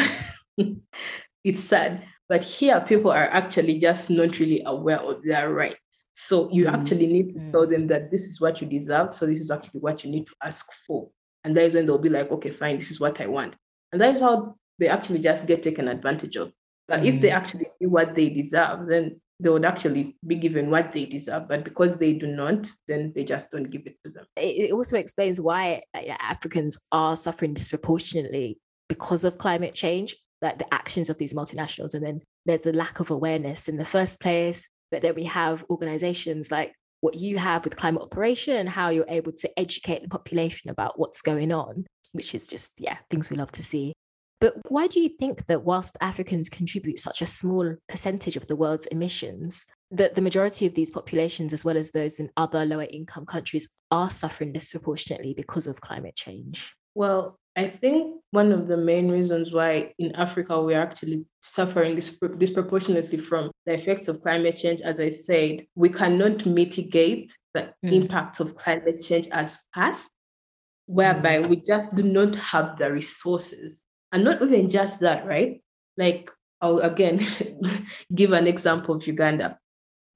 it's 1.43 1.59
sad, 1.59 2.03
but 2.29 2.43
here 2.43 2.79
people 2.81 3.11
are 3.11 3.29
actually 3.29 3.77
just 3.79 4.09
not 4.09 4.39
really 4.39 4.63
aware 4.65 4.99
of 4.99 5.21
their 5.23 5.53
rights. 5.53 6.05
So 6.13 6.49
you 6.51 6.65
mm. 6.65 6.73
actually 6.73 7.07
need 7.07 7.33
to 7.33 7.51
tell 7.51 7.67
them 7.67 7.87
that 7.87 8.09
this 8.09 8.23
is 8.23 8.39
what 8.39 8.61
you 8.61 8.67
deserve. 8.67 9.13
So 9.13 9.25
this 9.25 9.39
is 9.39 9.51
actually 9.51 9.81
what 9.81 10.03
you 10.03 10.09
need 10.09 10.25
to 10.27 10.33
ask 10.41 10.65
for. 10.87 11.09
And 11.43 11.55
that 11.55 11.63
is 11.63 11.75
when 11.75 11.85
they'll 11.85 11.97
be 11.97 12.09
like, 12.09 12.31
okay, 12.31 12.49
fine, 12.49 12.77
this 12.77 12.91
is 12.91 12.99
what 12.99 13.21
I 13.21 13.27
want. 13.27 13.55
And 13.91 14.01
that 14.01 14.15
is 14.15 14.21
how 14.21 14.55
they 14.79 14.87
actually 14.87 15.19
just 15.19 15.47
get 15.47 15.63
taken 15.63 15.87
advantage 15.87 16.35
of. 16.35 16.51
But 16.87 17.01
mm. 17.01 17.05
if 17.05 17.21
they 17.21 17.29
mm. 17.29 17.33
actually 17.35 17.67
do 17.81 17.89
what 17.89 18.15
they 18.15 18.29
deserve, 18.29 18.87
then 18.87 19.19
they 19.39 19.49
would 19.49 19.65
actually 19.65 20.15
be 20.25 20.35
given 20.35 20.69
what 20.69 20.91
they 20.91 21.05
deserve. 21.05 21.47
But 21.47 21.63
because 21.63 21.97
they 21.97 22.13
do 22.13 22.27
not, 22.27 22.69
then 22.87 23.11
they 23.15 23.23
just 23.23 23.51
don't 23.51 23.69
give 23.69 23.83
it 23.85 23.97
to 24.03 24.11
them. 24.11 24.25
It 24.35 24.71
also 24.71 24.97
explains 24.97 25.39
why 25.39 25.83
uh, 25.93 26.01
Africans 26.19 26.85
are 26.91 27.15
suffering 27.15 27.53
disproportionately 27.53 28.59
because 28.89 29.23
of 29.23 29.37
climate 29.37 29.73
change, 29.73 30.15
like 30.41 30.57
the 30.57 30.73
actions 30.73 31.09
of 31.09 31.17
these 31.17 31.33
multinationals. 31.33 31.93
And 31.93 32.03
then 32.03 32.21
there's 32.45 32.61
the 32.61 32.73
lack 32.73 32.99
of 32.99 33.11
awareness 33.11 33.67
in 33.67 33.77
the 33.77 33.85
first 33.85 34.19
place. 34.19 34.67
But 34.89 35.01
then 35.01 35.15
we 35.15 35.25
have 35.25 35.65
organizations 35.69 36.49
like 36.49 36.73
what 37.01 37.15
you 37.15 37.37
have 37.37 37.63
with 37.63 37.75
climate 37.75 38.01
operation 38.01 38.55
and 38.55 38.69
how 38.69 38.89
you're 38.89 39.05
able 39.07 39.33
to 39.33 39.59
educate 39.59 40.01
the 40.01 40.09
population 40.09 40.71
about 40.71 40.97
what's 40.97 41.21
going 41.21 41.51
on, 41.51 41.85
which 42.13 42.33
is 42.33 42.47
just, 42.47 42.79
yeah, 42.79 42.97
things 43.11 43.29
we 43.29 43.37
love 43.37 43.51
to 43.51 43.61
see. 43.63 43.93
But 44.39 44.55
why 44.69 44.87
do 44.87 44.99
you 44.99 45.09
think 45.09 45.45
that 45.47 45.63
whilst 45.63 45.97
Africans 45.99 46.49
contribute 46.49 46.99
such 46.99 47.21
a 47.21 47.25
small 47.25 47.75
percentage 47.89 48.35
of 48.35 48.47
the 48.47 48.55
world's 48.55 48.85
emissions, 48.87 49.65
that 49.91 50.15
the 50.15 50.21
majority 50.21 50.65
of 50.65 50.75
these 50.75 50.91
populations, 50.91 51.53
as 51.53 51.65
well 51.65 51.77
as 51.77 51.91
those 51.91 52.19
in 52.19 52.29
other 52.37 52.65
lower 52.65 52.87
income 52.89 53.25
countries, 53.25 53.73
are 53.89 54.09
suffering 54.09 54.53
disproportionately 54.53 55.33
because 55.33 55.65
of 55.65 55.81
climate 55.81 56.15
change? 56.15 56.73
Well, 56.93 57.39
I 57.55 57.67
think 57.67 58.21
one 58.31 58.51
of 58.51 58.67
the 58.67 58.77
main 58.77 59.09
reasons 59.09 59.51
why 59.51 59.93
in 59.97 60.15
Africa 60.15 60.61
we're 60.61 60.79
actually 60.79 61.25
suffering 61.41 61.95
disproportionately 61.95 63.17
from 63.17 63.51
the 63.65 63.73
effects 63.73 64.07
of 64.07 64.21
climate 64.21 64.57
change, 64.57 64.81
as 64.81 64.99
I 64.99 65.09
said, 65.09 65.65
we 65.73 65.89
cannot 65.89 66.45
mitigate 66.45 67.35
the 67.55 67.73
mm. 67.83 67.91
impact 67.91 68.39
of 68.39 68.55
climate 68.55 68.99
change 68.99 69.27
as 69.31 69.63
fast, 69.73 70.11
whereby 70.85 71.39
mm. 71.39 71.47
we 71.47 71.55
just 71.55 71.95
do 71.95 72.03
not 72.03 72.35
have 72.35 72.77
the 72.77 72.91
resources. 72.91 73.83
And 74.11 74.23
not 74.23 74.41
even 74.41 74.69
just 74.69 75.01
that, 75.01 75.25
right? 75.25 75.61
Like, 75.97 76.29
I'll 76.61 76.79
again 76.79 77.25
give 78.15 78.33
an 78.33 78.47
example 78.47 78.95
of 78.95 79.05
Uganda. 79.05 79.59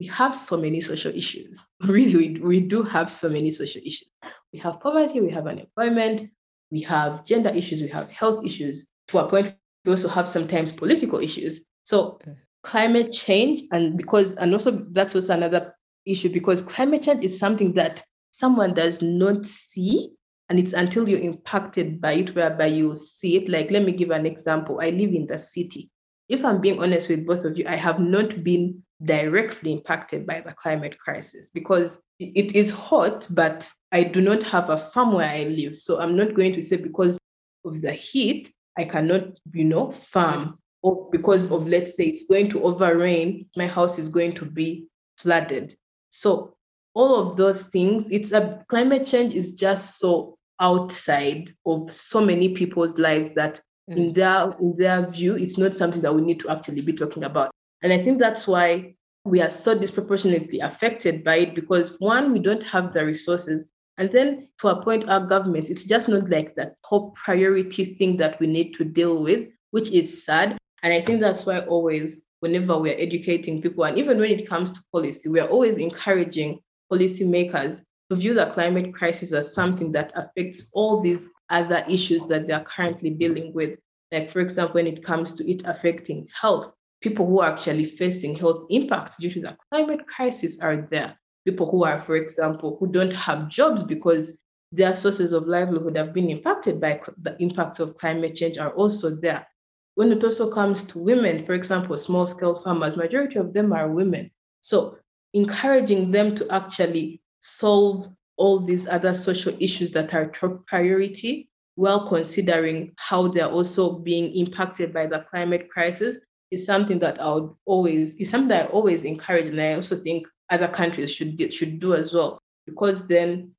We 0.00 0.06
have 0.06 0.34
so 0.34 0.56
many 0.56 0.80
social 0.80 1.14
issues. 1.14 1.64
Really, 1.82 2.16
we, 2.16 2.40
we 2.40 2.60
do 2.60 2.82
have 2.82 3.10
so 3.10 3.28
many 3.28 3.50
social 3.50 3.82
issues. 3.84 4.10
We 4.52 4.58
have 4.60 4.80
poverty, 4.80 5.20
we 5.20 5.30
have 5.30 5.46
unemployment, 5.46 6.30
we 6.70 6.80
have 6.82 7.24
gender 7.24 7.50
issues, 7.50 7.82
we 7.82 7.88
have 7.88 8.10
health 8.10 8.44
issues. 8.44 8.86
To 9.08 9.18
a 9.18 9.28
point, 9.28 9.54
we 9.84 9.92
also 9.92 10.08
have 10.08 10.28
sometimes 10.28 10.72
political 10.72 11.18
issues. 11.20 11.64
So 11.84 12.18
mm. 12.26 12.36
climate 12.62 13.12
change, 13.12 13.62
and 13.70 13.96
because, 13.96 14.34
and 14.36 14.52
also 14.52 14.84
that's 14.90 15.14
also 15.14 15.34
another 15.34 15.74
issue 16.06 16.30
because 16.30 16.62
climate 16.62 17.02
change 17.02 17.24
is 17.24 17.38
something 17.38 17.74
that 17.74 18.04
someone 18.30 18.74
does 18.74 19.02
not 19.02 19.46
see. 19.46 20.12
And 20.52 20.58
it's 20.58 20.74
until 20.74 21.08
you're 21.08 21.18
impacted 21.18 21.98
by 21.98 22.12
it, 22.12 22.34
whereby 22.34 22.66
you 22.66 22.94
see 22.94 23.36
it. 23.38 23.48
Like, 23.48 23.70
let 23.70 23.84
me 23.84 23.92
give 23.92 24.10
an 24.10 24.26
example. 24.26 24.82
I 24.82 24.90
live 24.90 25.14
in 25.14 25.26
the 25.26 25.38
city. 25.38 25.90
If 26.28 26.44
I'm 26.44 26.60
being 26.60 26.82
honest 26.82 27.08
with 27.08 27.24
both 27.26 27.46
of 27.46 27.56
you, 27.56 27.64
I 27.66 27.76
have 27.76 27.98
not 27.98 28.44
been 28.44 28.82
directly 29.02 29.72
impacted 29.72 30.26
by 30.26 30.42
the 30.42 30.52
climate 30.52 30.98
crisis 30.98 31.48
because 31.48 32.02
it 32.18 32.54
is 32.54 32.70
hot, 32.70 33.26
but 33.30 33.66
I 33.92 34.02
do 34.02 34.20
not 34.20 34.42
have 34.42 34.68
a 34.68 34.76
farm 34.76 35.14
where 35.14 35.30
I 35.30 35.44
live. 35.44 35.74
So 35.74 35.98
I'm 35.98 36.18
not 36.18 36.34
going 36.34 36.52
to 36.52 36.60
say 36.60 36.76
because 36.76 37.18
of 37.64 37.80
the 37.80 37.92
heat, 37.92 38.52
I 38.76 38.84
cannot, 38.84 39.38
you 39.54 39.64
know, 39.64 39.90
farm. 39.90 40.58
Or 40.82 41.08
because 41.10 41.50
of, 41.50 41.66
let's 41.66 41.96
say, 41.96 42.04
it's 42.04 42.26
going 42.26 42.50
to 42.50 42.62
over 42.62 42.94
rain, 42.98 43.46
my 43.56 43.68
house 43.68 43.98
is 43.98 44.10
going 44.10 44.34
to 44.34 44.44
be 44.44 44.84
flooded. 45.16 45.74
So 46.10 46.56
all 46.92 47.20
of 47.20 47.38
those 47.38 47.62
things, 47.62 48.10
it's 48.10 48.32
a 48.32 48.62
climate 48.68 49.06
change 49.06 49.32
is 49.32 49.52
just 49.52 49.98
so 49.98 50.36
outside 50.62 51.50
of 51.66 51.92
so 51.92 52.24
many 52.24 52.54
people's 52.54 52.96
lives 52.96 53.34
that 53.34 53.60
mm. 53.90 53.96
in 53.96 54.12
their 54.14 54.54
in 54.60 54.74
their 54.78 55.10
view, 55.10 55.34
it's 55.34 55.58
not 55.58 55.74
something 55.74 56.00
that 56.00 56.14
we 56.14 56.22
need 56.22 56.40
to 56.40 56.48
actually 56.48 56.80
be 56.80 56.94
talking 56.94 57.24
about. 57.24 57.50
And 57.82 57.92
I 57.92 57.98
think 57.98 58.18
that's 58.18 58.46
why 58.46 58.94
we 59.24 59.42
are 59.42 59.50
so 59.50 59.78
disproportionately 59.78 60.60
affected 60.60 61.22
by 61.22 61.36
it 61.36 61.54
because 61.54 61.96
one, 61.98 62.32
we 62.32 62.38
don't 62.38 62.62
have 62.62 62.92
the 62.92 63.04
resources. 63.04 63.66
And 63.98 64.10
then 64.10 64.48
to 64.58 64.68
appoint 64.68 65.08
our 65.08 65.26
government, 65.26 65.68
it's 65.68 65.84
just 65.84 66.08
not 66.08 66.30
like 66.30 66.54
the 66.54 66.74
top 66.88 67.14
priority 67.14 67.84
thing 67.84 68.16
that 68.16 68.40
we 68.40 68.46
need 68.46 68.72
to 68.74 68.84
deal 68.84 69.22
with, 69.22 69.48
which 69.70 69.92
is 69.92 70.24
sad. 70.24 70.56
And 70.82 70.92
I 70.92 71.00
think 71.00 71.20
that's 71.20 71.44
why 71.44 71.60
always, 71.60 72.22
whenever 72.40 72.78
we're 72.78 72.98
educating 72.98 73.60
people, 73.60 73.84
and 73.84 73.98
even 73.98 74.18
when 74.18 74.30
it 74.30 74.48
comes 74.48 74.72
to 74.72 74.80
policy, 74.92 75.28
we're 75.28 75.44
always 75.44 75.76
encouraging 75.76 76.60
policymakers 76.90 77.82
view 78.14 78.34
the 78.34 78.46
climate 78.46 78.94
crisis 78.94 79.32
as 79.32 79.54
something 79.54 79.92
that 79.92 80.12
affects 80.14 80.70
all 80.72 81.00
these 81.00 81.28
other 81.50 81.84
issues 81.88 82.26
that 82.26 82.46
they 82.46 82.52
are 82.52 82.64
currently 82.64 83.10
dealing 83.10 83.52
with. 83.52 83.78
Like, 84.10 84.30
for 84.30 84.40
example, 84.40 84.74
when 84.74 84.86
it 84.86 85.02
comes 85.02 85.34
to 85.34 85.50
it 85.50 85.62
affecting 85.64 86.28
health, 86.38 86.72
people 87.00 87.26
who 87.26 87.40
are 87.40 87.52
actually 87.52 87.84
facing 87.84 88.34
health 88.34 88.66
impacts 88.70 89.16
due 89.16 89.30
to 89.30 89.40
the 89.40 89.56
climate 89.70 90.06
crisis 90.06 90.60
are 90.60 90.88
there. 90.90 91.18
People 91.44 91.70
who 91.70 91.84
are, 91.84 91.98
for 91.98 92.16
example, 92.16 92.76
who 92.78 92.90
don't 92.90 93.12
have 93.12 93.48
jobs 93.48 93.82
because 93.82 94.38
their 94.70 94.92
sources 94.92 95.32
of 95.32 95.46
livelihood 95.46 95.96
have 95.96 96.12
been 96.14 96.30
impacted 96.30 96.80
by 96.80 97.00
the 97.20 97.36
impacts 97.42 97.80
of 97.80 97.96
climate 97.96 98.34
change 98.34 98.58
are 98.58 98.72
also 98.74 99.10
there. 99.16 99.46
When 99.94 100.12
it 100.12 100.24
also 100.24 100.50
comes 100.50 100.82
to 100.84 100.98
women, 100.98 101.44
for 101.44 101.52
example, 101.52 101.96
small 101.98 102.26
scale 102.26 102.54
farmers, 102.54 102.96
majority 102.96 103.38
of 103.38 103.52
them 103.52 103.72
are 103.72 103.90
women. 103.90 104.30
So 104.60 104.98
encouraging 105.34 106.10
them 106.10 106.34
to 106.36 106.46
actually 106.50 107.21
solve 107.42 108.08
all 108.36 108.60
these 108.60 108.88
other 108.88 109.12
social 109.12 109.54
issues 109.60 109.90
that 109.92 110.14
are 110.14 110.30
top 110.30 110.64
priority 110.66 111.50
while 111.74 112.06
considering 112.06 112.92
how 112.96 113.28
they're 113.28 113.50
also 113.50 113.98
being 113.98 114.32
impacted 114.34 114.92
by 114.92 115.06
the 115.06 115.24
climate 115.30 115.68
crisis 115.68 116.18
is 116.50 116.64
something 116.64 116.98
that 117.00 117.20
I 117.20 117.34
would 117.34 117.50
always 117.64 118.14
is 118.16 118.30
something 118.30 118.48
that 118.48 118.68
I 118.68 118.70
always 118.70 119.04
encourage, 119.04 119.48
and 119.48 119.60
I 119.60 119.74
also 119.74 119.96
think 119.96 120.26
other 120.50 120.68
countries 120.68 121.10
should 121.10 121.52
should 121.52 121.80
do 121.80 121.94
as 121.94 122.14
well, 122.14 122.40
because 122.66 123.06
then 123.06 123.52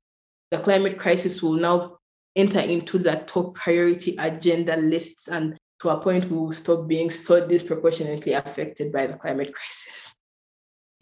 the 0.50 0.58
climate 0.58 0.98
crisis 0.98 1.42
will 1.42 1.54
now 1.54 1.98
enter 2.36 2.60
into 2.60 2.98
the 2.98 3.16
top 3.26 3.54
priority 3.54 4.16
agenda 4.18 4.76
lists, 4.76 5.28
and 5.28 5.58
to 5.80 5.90
a 5.90 6.00
point 6.00 6.30
we 6.30 6.36
will 6.38 6.52
stop 6.52 6.86
being 6.86 7.10
so 7.10 7.46
disproportionately 7.46 8.32
affected 8.32 8.92
by 8.92 9.06
the 9.06 9.14
climate 9.14 9.52
crisis. 9.52 10.13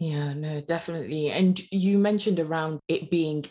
Yeah, 0.03 0.33
no, 0.33 0.59
definitely. 0.59 1.31
And 1.31 1.57
you 1.71 1.97
mentioned 1.97 2.41
around 2.41 2.81
it 2.89 3.09
being 3.09 3.45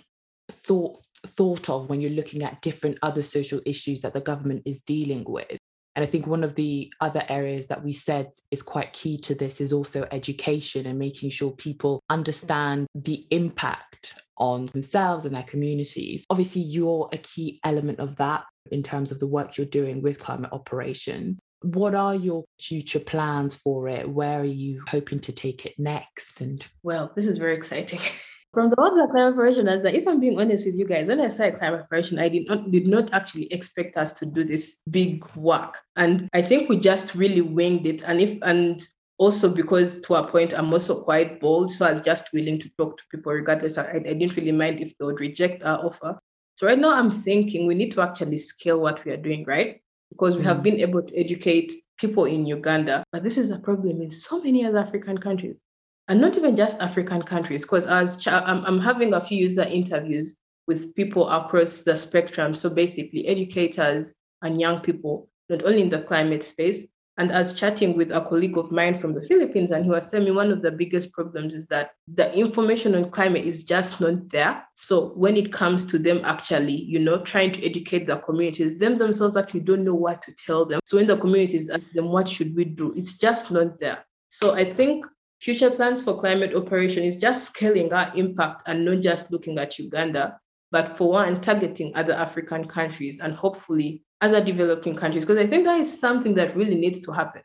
thought 0.50 0.98
thought 1.26 1.70
of 1.70 1.88
when 1.88 2.02
you're 2.02 2.10
looking 2.10 2.42
at 2.42 2.60
different 2.60 2.98
other 3.00 3.22
social 3.22 3.62
issues 3.64 4.02
that 4.02 4.12
the 4.12 4.20
government 4.20 4.64
is 4.66 4.82
dealing 4.82 5.24
with. 5.26 5.56
And 5.96 6.04
I 6.04 6.06
think 6.06 6.26
one 6.26 6.44
of 6.44 6.54
the 6.54 6.92
other 7.00 7.24
areas 7.30 7.68
that 7.68 7.82
we 7.82 7.94
said 7.94 8.32
is 8.50 8.62
quite 8.62 8.92
key 8.92 9.16
to 9.20 9.34
this 9.34 9.62
is 9.62 9.72
also 9.72 10.06
education 10.10 10.84
and 10.84 10.98
making 10.98 11.30
sure 11.30 11.52
people 11.52 12.02
understand 12.10 12.86
the 12.94 13.26
impact 13.30 14.14
on 14.36 14.66
themselves 14.74 15.24
and 15.24 15.34
their 15.34 15.44
communities. 15.44 16.26
Obviously, 16.28 16.60
you're 16.60 17.08
a 17.12 17.18
key 17.18 17.60
element 17.64 17.98
of 17.98 18.16
that 18.16 18.44
in 18.70 18.82
terms 18.82 19.10
of 19.10 19.20
the 19.20 19.26
work 19.26 19.56
you're 19.56 19.66
doing 19.66 20.02
with 20.02 20.18
climate 20.18 20.52
operation. 20.52 21.38
What 21.62 21.94
are 21.94 22.14
your 22.14 22.44
future 22.60 23.00
plans 23.00 23.54
for 23.54 23.88
it? 23.88 24.08
Where 24.08 24.40
are 24.40 24.44
you 24.44 24.82
hoping 24.88 25.20
to 25.20 25.32
take 25.32 25.66
it 25.66 25.78
next? 25.78 26.40
And 26.40 26.66
well, 26.82 27.12
this 27.14 27.26
is 27.26 27.38
very 27.38 27.54
exciting. 27.54 28.00
From 28.52 28.68
the 28.68 28.78
other 28.82 29.06
climate 29.06 29.32
operation, 29.32 29.66
as 29.66 29.82
if 29.84 30.06
I'm 30.06 30.20
being 30.20 30.38
honest 30.38 30.66
with 30.66 30.74
you 30.74 30.84
guys, 30.84 31.08
when 31.08 31.22
I 31.22 31.28
started 31.28 31.58
climate 31.58 31.80
operation, 31.80 32.18
I 32.18 32.28
did 32.28 32.46
not 32.46 32.70
did 32.70 32.86
not 32.86 33.14
actually 33.14 33.50
expect 33.50 33.96
us 33.96 34.12
to 34.14 34.26
do 34.26 34.44
this 34.44 34.78
big 34.90 35.24
work. 35.36 35.78
And 35.96 36.28
I 36.34 36.42
think 36.42 36.68
we 36.68 36.78
just 36.78 37.14
really 37.14 37.40
winged 37.40 37.86
it. 37.86 38.02
And 38.02 38.20
if 38.20 38.38
and 38.42 38.82
also 39.22 39.48
because 39.48 40.00
to 40.02 40.14
a 40.16 40.26
point 40.26 40.52
I'm 40.52 40.72
also 40.72 41.02
quite 41.02 41.40
bold. 41.40 41.70
So 41.70 41.86
I 41.86 41.92
was 41.92 42.02
just 42.02 42.32
willing 42.32 42.58
to 42.58 42.68
talk 42.76 42.98
to 42.98 43.04
people 43.10 43.32
regardless. 43.32 43.78
I, 43.78 43.90
I 43.90 44.00
didn't 44.00 44.36
really 44.36 44.52
mind 44.52 44.80
if 44.80 44.98
they 44.98 45.04
would 45.04 45.20
reject 45.20 45.62
our 45.62 45.78
offer. 45.78 46.18
So 46.56 46.66
right 46.66 46.78
now 46.78 46.92
I'm 46.92 47.10
thinking 47.10 47.66
we 47.66 47.74
need 47.74 47.92
to 47.92 48.02
actually 48.02 48.38
scale 48.38 48.80
what 48.80 49.04
we 49.04 49.12
are 49.12 49.16
doing, 49.16 49.44
right? 49.46 49.80
Because 50.12 50.36
we 50.36 50.42
mm. 50.42 50.46
have 50.46 50.62
been 50.62 50.80
able 50.80 51.02
to 51.02 51.16
educate 51.16 51.72
people 51.98 52.24
in 52.24 52.46
Uganda, 52.46 53.04
but 53.12 53.22
this 53.22 53.38
is 53.38 53.50
a 53.50 53.58
problem 53.58 54.00
in 54.00 54.10
so 54.10 54.42
many 54.42 54.64
other 54.66 54.78
African 54.78 55.18
countries 55.18 55.60
and 56.08 56.20
not 56.20 56.36
even 56.36 56.56
just 56.56 56.80
African 56.80 57.22
countries, 57.22 57.62
because 57.62 57.86
as 57.86 58.18
ch- 58.18 58.28
I'm, 58.28 58.64
I'm 58.66 58.80
having 58.80 59.14
a 59.14 59.20
few 59.20 59.38
user 59.38 59.62
interviews 59.62 60.36
with 60.66 60.94
people 60.94 61.28
across 61.28 61.80
the 61.80 61.96
spectrum. 61.96 62.54
So 62.54 62.70
basically, 62.70 63.26
educators 63.26 64.12
and 64.42 64.60
young 64.60 64.80
people, 64.80 65.28
not 65.48 65.64
only 65.64 65.82
in 65.82 65.88
the 65.88 66.02
climate 66.02 66.42
space. 66.42 66.84
And 67.18 67.30
as 67.30 67.52
chatting 67.52 67.96
with 67.96 68.10
a 68.10 68.22
colleague 68.22 68.56
of 68.56 68.72
mine 68.72 68.96
from 68.96 69.12
the 69.12 69.22
Philippines, 69.22 69.70
and 69.70 69.84
he 69.84 69.90
was 69.90 70.10
telling 70.10 70.24
me 70.24 70.30
one 70.30 70.50
of 70.50 70.62
the 70.62 70.70
biggest 70.70 71.12
problems 71.12 71.54
is 71.54 71.66
that 71.66 71.90
the 72.08 72.34
information 72.34 72.94
on 72.94 73.10
climate 73.10 73.44
is 73.44 73.64
just 73.64 74.00
not 74.00 74.30
there. 74.30 74.64
So 74.74 75.08
when 75.10 75.36
it 75.36 75.52
comes 75.52 75.84
to 75.86 75.98
them 75.98 76.22
actually, 76.24 76.72
you 76.74 76.98
know, 76.98 77.22
trying 77.22 77.52
to 77.52 77.64
educate 77.66 78.06
the 78.06 78.16
communities, 78.16 78.78
them 78.78 78.96
themselves 78.96 79.36
actually 79.36 79.60
don't 79.60 79.84
know 79.84 79.94
what 79.94 80.22
to 80.22 80.34
tell 80.34 80.64
them. 80.64 80.80
So 80.86 80.96
when 80.96 81.06
the 81.06 81.18
communities 81.18 81.68
ask 81.68 81.82
them, 81.92 82.08
what 82.08 82.28
should 82.28 82.56
we 82.56 82.64
do? 82.64 82.92
It's 82.96 83.18
just 83.18 83.50
not 83.50 83.78
there. 83.78 84.04
So 84.28 84.54
I 84.54 84.64
think 84.64 85.04
future 85.40 85.70
plans 85.70 86.00
for 86.00 86.18
climate 86.18 86.54
operation 86.54 87.02
is 87.02 87.18
just 87.18 87.48
scaling 87.48 87.92
our 87.92 88.10
impact 88.14 88.62
and 88.66 88.84
not 88.84 89.00
just 89.00 89.30
looking 89.30 89.58
at 89.58 89.78
Uganda, 89.78 90.38
but 90.72 90.96
for 90.96 91.10
one, 91.10 91.42
targeting 91.42 91.94
other 91.94 92.14
African 92.14 92.66
countries 92.66 93.20
and 93.20 93.34
hopefully 93.34 94.02
other 94.22 94.42
developing 94.42 94.96
countries. 94.96 95.26
Because 95.26 95.44
I 95.44 95.46
think 95.46 95.64
that 95.66 95.78
is 95.78 96.00
something 96.00 96.34
that 96.34 96.56
really 96.56 96.76
needs 96.76 97.02
to 97.02 97.12
happen. 97.12 97.42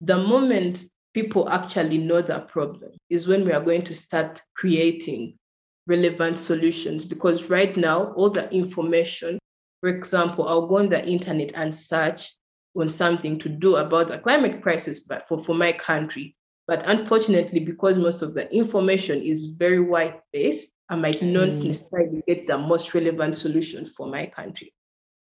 The 0.00 0.16
moment 0.16 0.82
people 1.12 1.50
actually 1.50 1.98
know 1.98 2.22
the 2.22 2.40
problem 2.40 2.92
is 3.10 3.28
when 3.28 3.44
we 3.44 3.52
are 3.52 3.62
going 3.62 3.82
to 3.82 3.94
start 3.94 4.40
creating 4.56 5.38
relevant 5.86 6.38
solutions. 6.38 7.04
Because 7.04 7.50
right 7.50 7.76
now, 7.76 8.12
all 8.14 8.30
the 8.30 8.50
information, 8.50 9.38
for 9.80 9.90
example, 9.90 10.48
I'll 10.48 10.66
go 10.66 10.78
on 10.78 10.88
the 10.88 11.06
internet 11.06 11.52
and 11.54 11.74
search 11.74 12.34
on 12.74 12.88
something 12.88 13.38
to 13.40 13.50
do 13.50 13.76
about 13.76 14.08
the 14.08 14.18
climate 14.18 14.62
crisis, 14.62 15.00
but 15.00 15.28
for, 15.28 15.38
for 15.38 15.54
my 15.54 15.72
country. 15.72 16.34
But 16.66 16.88
unfortunately, 16.88 17.60
because 17.60 17.98
most 17.98 18.22
of 18.22 18.32
the 18.32 18.50
information 18.54 19.20
is 19.20 19.56
very 19.58 19.80
white 19.80 20.20
based, 20.32 20.71
I 20.92 20.94
might 20.94 21.22
not 21.22 21.48
mm. 21.48 21.64
necessarily 21.64 22.22
get 22.26 22.46
the 22.46 22.58
most 22.58 22.92
relevant 22.92 23.34
solution 23.34 23.86
for 23.86 24.06
my 24.06 24.26
country. 24.26 24.74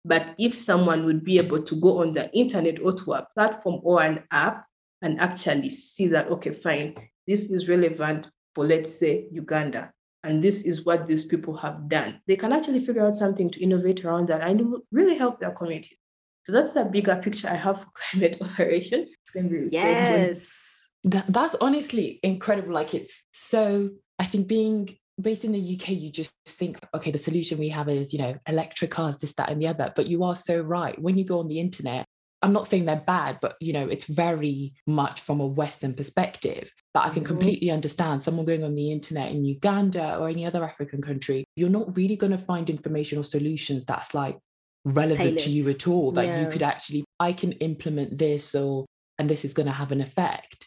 But 0.04 0.36
if 0.38 0.54
someone 0.54 1.04
would 1.06 1.24
be 1.24 1.38
able 1.38 1.60
to 1.60 1.74
go 1.80 2.02
on 2.02 2.12
the 2.12 2.30
internet 2.32 2.80
or 2.80 2.92
to 2.92 3.14
a 3.14 3.26
platform 3.34 3.80
or 3.82 4.00
an 4.00 4.22
app 4.30 4.64
and 5.02 5.20
actually 5.20 5.70
see 5.70 6.06
that, 6.08 6.30
okay, 6.30 6.52
fine, 6.52 6.94
this 7.26 7.50
is 7.50 7.68
relevant 7.68 8.28
for, 8.54 8.64
let's 8.64 8.96
say, 8.96 9.26
Uganda, 9.32 9.90
and 10.22 10.40
this 10.40 10.62
is 10.62 10.84
what 10.84 11.08
these 11.08 11.24
people 11.24 11.56
have 11.56 11.88
done, 11.88 12.20
they 12.28 12.36
can 12.36 12.52
actually 12.52 12.78
figure 12.78 13.04
out 13.04 13.14
something 13.14 13.50
to 13.50 13.60
innovate 13.60 14.04
around 14.04 14.28
that 14.28 14.48
and 14.48 14.76
really 14.92 15.18
help 15.18 15.40
their 15.40 15.50
community. 15.50 15.98
So 16.44 16.52
that's 16.52 16.74
the 16.74 16.84
bigger 16.84 17.16
picture 17.16 17.48
I 17.48 17.56
have 17.56 17.80
for 17.80 17.90
climate 17.94 18.38
operation. 18.40 19.08
It's 19.22 19.32
going 19.32 19.48
to 19.48 19.68
be 19.68 19.68
yes. 19.72 20.86
That, 21.02 21.24
that's 21.26 21.56
honestly 21.56 22.20
incredible. 22.22 22.72
Like 22.72 22.94
it's 22.94 23.24
so, 23.32 23.90
I 24.20 24.26
think 24.26 24.46
being 24.46 24.96
based 25.20 25.44
in 25.44 25.52
the 25.52 25.78
UK, 25.78 25.90
you 25.90 26.10
just 26.10 26.32
think, 26.46 26.78
okay, 26.94 27.10
the 27.10 27.18
solution 27.18 27.58
we 27.58 27.68
have 27.68 27.88
is, 27.88 28.12
you 28.12 28.18
know, 28.18 28.36
electric 28.46 28.90
cars, 28.90 29.16
this, 29.18 29.34
that, 29.34 29.50
and 29.50 29.60
the 29.60 29.68
other. 29.68 29.92
But 29.94 30.08
you 30.08 30.24
are 30.24 30.36
so 30.36 30.60
right. 30.60 31.00
When 31.00 31.16
you 31.16 31.24
go 31.24 31.40
on 31.40 31.48
the 31.48 31.60
internet, 31.60 32.06
I'm 32.42 32.52
not 32.52 32.66
saying 32.66 32.84
they're 32.84 32.96
bad, 32.96 33.38
but 33.40 33.56
you 33.60 33.72
know, 33.72 33.88
it's 33.88 34.06
very 34.06 34.74
much 34.86 35.20
from 35.20 35.40
a 35.40 35.46
Western 35.46 35.94
perspective 35.94 36.70
that 36.94 37.04
I 37.04 37.08
can 37.08 37.22
mm-hmm. 37.22 37.28
completely 37.28 37.70
understand. 37.70 38.22
Someone 38.22 38.44
going 38.44 38.62
on 38.62 38.74
the 38.74 38.92
internet 38.92 39.32
in 39.32 39.44
Uganda 39.44 40.18
or 40.18 40.28
any 40.28 40.44
other 40.44 40.62
African 40.62 41.00
country, 41.00 41.44
you're 41.56 41.70
not 41.70 41.96
really 41.96 42.16
going 42.16 42.32
to 42.32 42.38
find 42.38 42.68
information 42.68 43.18
or 43.18 43.24
solutions 43.24 43.86
that's 43.86 44.14
like 44.14 44.38
relevant 44.84 45.18
Tailored. 45.18 45.38
to 45.40 45.50
you 45.50 45.70
at 45.70 45.88
all. 45.88 46.12
That 46.12 46.26
yeah. 46.26 46.42
you 46.42 46.48
could 46.48 46.62
actually, 46.62 47.04
I 47.18 47.32
can 47.32 47.52
implement 47.52 48.18
this 48.18 48.54
or 48.54 48.84
and 49.18 49.30
this 49.30 49.44
is 49.44 49.54
going 49.54 49.66
to 49.66 49.72
have 49.72 49.92
an 49.92 50.02
effect 50.02 50.65